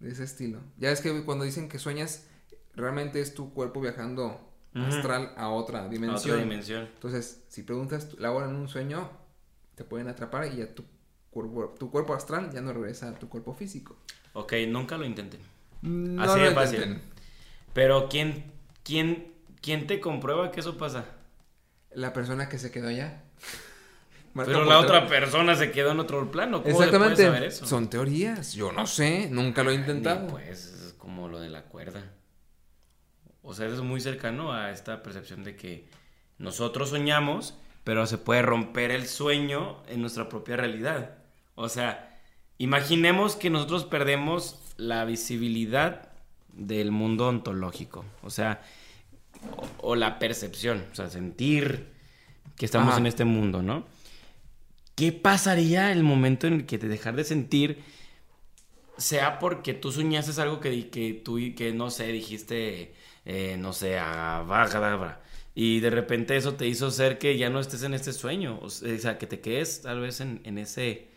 [0.01, 0.61] De ese estilo.
[0.79, 2.27] Ya es que cuando dicen que sueñas,
[2.75, 4.41] realmente es tu cuerpo viajando
[4.75, 6.37] astral a otra A dimensión.
[6.37, 6.89] Otra dimensión.
[6.95, 9.11] Entonces, si preguntas la hora en un sueño,
[9.81, 10.85] te pueden atrapar y ya tu
[11.31, 13.97] cuerpo, tu cuerpo astral ya no regresa a tu cuerpo físico.
[14.35, 15.39] Ok, nunca lo intenté.
[15.81, 16.83] No Así lo de fácil.
[16.83, 17.11] intenten.
[17.73, 18.53] Pero ¿quién,
[18.85, 19.33] quién,
[19.63, 21.07] quién te comprueba que eso pasa?
[21.95, 23.23] La persona que se quedó allá.
[24.35, 26.63] Marca Pero la otra persona se quedó en otro plano.
[26.63, 27.13] ¿Cómo Exactamente.
[27.15, 27.39] Exactamente.
[27.39, 27.67] saber eso?
[27.67, 28.53] Son teorías.
[28.53, 29.31] Yo no sé.
[29.31, 30.27] Nunca lo he intentado.
[30.27, 32.05] Ni, Pues es como lo de la cuerda.
[33.41, 35.89] O sea, es muy cercano a esta percepción de que
[36.37, 37.55] nosotros soñamos,
[37.85, 41.19] pero se puede romper el sueño en nuestra propia realidad.
[41.55, 42.19] O sea,
[42.59, 46.09] imaginemos que nosotros perdemos la visibilidad
[46.53, 48.05] del mundo ontológico.
[48.23, 48.63] O sea,
[49.57, 51.89] o, o la percepción, o sea, sentir
[52.57, 53.01] que estamos Ajá.
[53.01, 53.85] en este mundo, ¿no?
[54.95, 57.83] ¿Qué pasaría el momento en el que te dejar de sentir
[58.99, 62.95] sea porque tú soñaste algo que, que tú, que no sé, dijiste,
[63.25, 64.45] eh, no sé, a
[65.63, 68.71] y de repente eso te hizo ser que ya no estés en este sueño, o
[68.71, 71.09] sea, que te quedes tal vez en, en ese,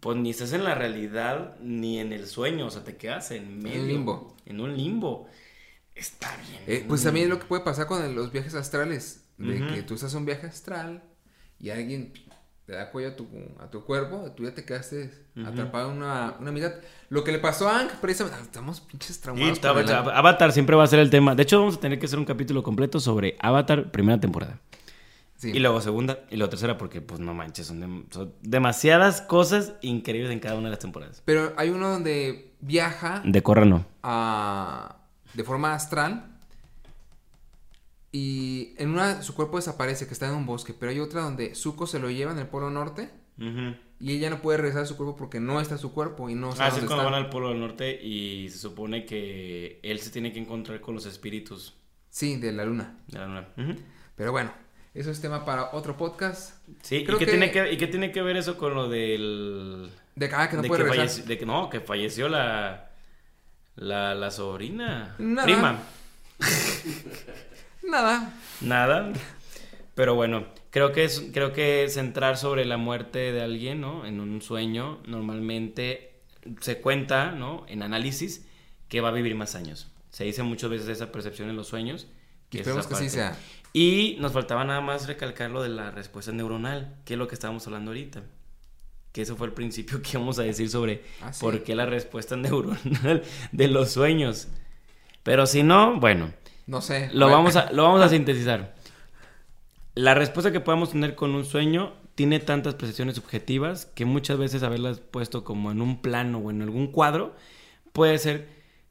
[0.00, 3.62] pues ni estés en la realidad ni en el sueño, o sea, te quedas en
[3.62, 3.84] medio.
[3.84, 4.36] limbo.
[4.44, 5.28] En un limbo.
[5.94, 6.64] Está bien.
[6.66, 9.22] Eh, pues también es lo que puede pasar con los viajes astrales.
[9.38, 11.04] De que tú estás en un viaje astral
[11.60, 12.12] y alguien
[12.70, 13.26] te da cuello a tu,
[13.58, 15.10] a tu cuerpo, tú ya te quedaste
[15.44, 16.72] atrapado en una, una mitad.
[17.08, 19.58] Lo que le pasó a Ank, precisamente, ah, estamos pinches traumados.
[19.64, 21.34] Avatar, el siempre va a ser el tema.
[21.34, 24.60] De hecho, vamos a tener que hacer un capítulo completo sobre Avatar, primera temporada.
[25.34, 25.50] Sí.
[25.52, 28.06] Y luego segunda y luego tercera porque pues no manches, son
[28.42, 31.22] demasiadas cosas increíbles en cada una de las temporadas.
[31.24, 33.84] Pero hay uno donde viaja De Corra no.
[34.04, 34.96] a-
[35.34, 36.29] de forma astral
[38.12, 41.54] y en una su cuerpo desaparece, que está en un bosque, pero hay otra donde
[41.54, 43.10] Zuko se lo lleva en el polo norte
[44.00, 46.52] y ella no puede regresar a su cuerpo porque no está su cuerpo y no
[46.52, 47.10] sabe Así es dónde cuando está.
[47.16, 50.94] van al Polo del Norte y se supone que él se tiene que encontrar con
[50.94, 51.74] los espíritus
[52.10, 52.98] Sí, de la luna.
[53.06, 53.48] de la luna.
[54.16, 54.52] Pero bueno,
[54.92, 56.56] eso es tema para otro podcast.
[56.82, 58.88] Sí, Creo ¿y qué, que- Tiene que, ¿y qué tiene que ver eso con lo
[58.90, 59.90] del...
[60.16, 61.24] De ah, que no de, puede que regresar.
[61.24, 62.90] de que no, que falleció la,
[63.76, 65.14] la, la sobrina.
[65.18, 65.46] Nada.
[65.46, 65.78] Prima.
[67.90, 68.32] Nada.
[68.60, 69.12] Nada.
[69.94, 74.06] Pero bueno, creo que es, creo que centrar sobre la muerte de alguien, ¿no?
[74.06, 76.14] En un sueño, normalmente
[76.60, 77.64] se cuenta, ¿no?
[77.68, 78.46] En análisis,
[78.88, 79.88] que va a vivir más años.
[80.10, 82.06] Se dice muchas veces esa percepción en los sueños.
[82.52, 83.36] Esperemos que sí sea.
[83.72, 87.34] Y nos faltaba nada más recalcar lo de la respuesta neuronal, que es lo que
[87.34, 88.22] estábamos hablando ahorita.
[89.12, 91.40] Que eso fue el principio que íbamos a decir sobre Ah, sí.
[91.40, 93.22] por qué la respuesta neuronal
[93.52, 94.48] de los sueños.
[95.22, 96.32] Pero si no, bueno,
[96.70, 97.10] No sé.
[97.12, 98.76] lo Bueno, vamos a, lo vamos a sintetizar.
[99.96, 104.62] La respuesta que podamos tener con un sueño tiene tantas percepciones subjetivas que muchas veces
[104.62, 107.34] haberlas puesto como en un plano o en algún cuadro
[107.92, 108.46] puede ser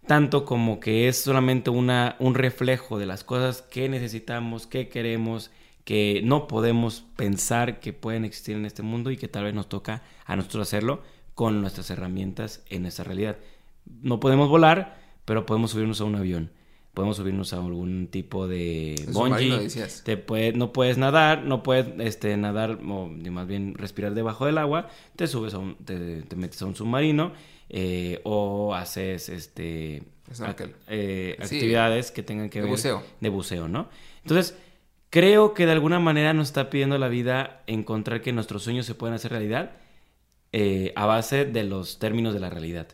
[0.08, 5.50] tanto como que es solamente una, un reflejo de las cosas que necesitamos, que queremos,
[5.86, 9.70] que no podemos pensar que pueden existir en este mundo y que tal vez nos
[9.70, 11.02] toca a nosotros hacerlo
[11.34, 13.38] con nuestras herramientas en esta realidad.
[13.86, 16.59] No podemos volar, pero podemos subirnos a un avión.
[17.00, 19.50] Podemos subirnos a algún tipo de bungee.
[20.04, 24.46] Te puede- no puedes nadar, no puedes este, nadar, o ni más bien respirar debajo
[24.46, 24.90] del agua.
[25.16, 27.32] Te subes a un, te, te metes a un submarino
[27.70, 30.04] eh, o haces este
[30.90, 33.02] eh, Sí, actividades que tengan que de ver buceo.
[33.22, 33.88] de buceo, ¿no?
[34.24, 34.58] Entonces,
[35.10, 38.94] creo que de alguna manera nos está pidiendo la vida encontrar que nuestros sueños se
[38.94, 39.72] pueden hacer realidad
[40.52, 42.88] eh, a base de los términos de la realidad.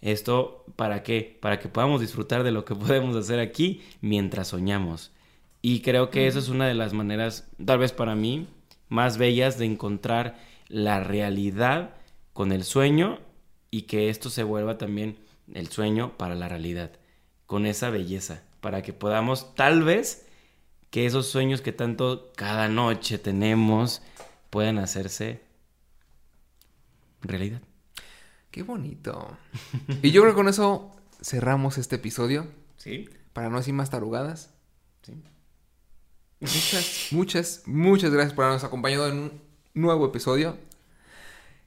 [0.00, 1.38] Esto, ¿para qué?
[1.40, 5.12] Para que podamos disfrutar de lo que podemos hacer aquí mientras soñamos.
[5.62, 8.48] Y creo que esa es una de las maneras, tal vez para mí,
[8.88, 11.94] más bellas de encontrar la realidad
[12.32, 13.18] con el sueño
[13.70, 15.18] y que esto se vuelva también
[15.52, 16.92] el sueño para la realidad,
[17.46, 20.26] con esa belleza, para que podamos tal vez
[20.90, 24.02] que esos sueños que tanto cada noche tenemos
[24.50, 25.42] puedan hacerse
[27.22, 27.60] realidad.
[28.50, 29.36] Qué bonito.
[30.02, 30.90] Y yo creo que con eso
[31.22, 32.46] cerramos este episodio.
[32.76, 33.08] ¿Sí?
[33.32, 34.52] Para no decir más tarugadas.
[35.02, 35.14] Sí.
[36.40, 39.32] Muchas, muchas, muchas gracias por habernos acompañado en un
[39.74, 40.56] nuevo episodio.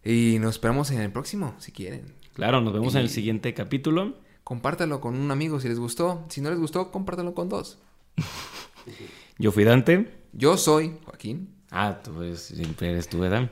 [0.03, 2.13] Y nos esperamos en el próximo, si quieren.
[2.33, 4.15] Claro, nos vemos en el siguiente capítulo.
[4.43, 6.25] Compártalo con un amigo si les gustó.
[6.29, 7.79] Si no les gustó, compártalo con dos.
[9.37, 10.11] Yo fui Dante.
[10.33, 11.49] Yo soy Joaquín.
[11.71, 13.51] Ah, tú eres, siempre eres tú, ¿verdad?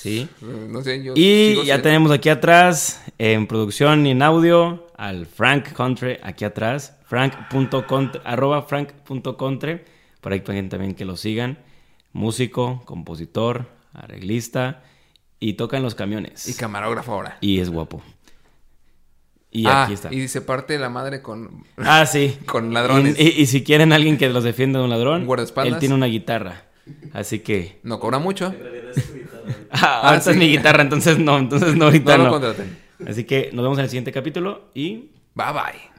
[0.00, 0.28] Sí.
[0.42, 4.86] Eh, No sé, yo Y ya siendo- tenemos aquí atrás, en producción y en audio,
[4.96, 9.84] al Frank Contre, aquí atrás, frank.contre, arroba frank.contre,
[10.20, 11.58] para que también que lo sigan.
[12.12, 14.84] Músico, compositor, arreglista,
[15.40, 16.48] y toca en los camiones.
[16.48, 17.38] Y camarógrafo ahora.
[17.40, 18.00] Y es guapo.
[19.50, 20.14] Y ah, aquí está.
[20.14, 21.64] y se parte la madre con...
[21.76, 22.38] Ah, sí.
[22.46, 23.18] Con ladrones.
[23.18, 25.74] Y, y- y si quieren alguien que los defienda de un ladrón, Un guardaespaldas.
[25.74, 26.67] él tiene una guitarra.
[27.12, 27.78] Así que...
[27.82, 28.46] No cobra mucho.
[28.46, 29.38] En realidad es tu guitarra.
[29.70, 30.30] Ah, sí.
[30.30, 32.38] es mi guitarra, entonces no, entonces no, ahorita No no.
[32.38, 32.54] lo.
[33.06, 35.97] Así que nos vemos en el siguiente capítulo y Bye bye.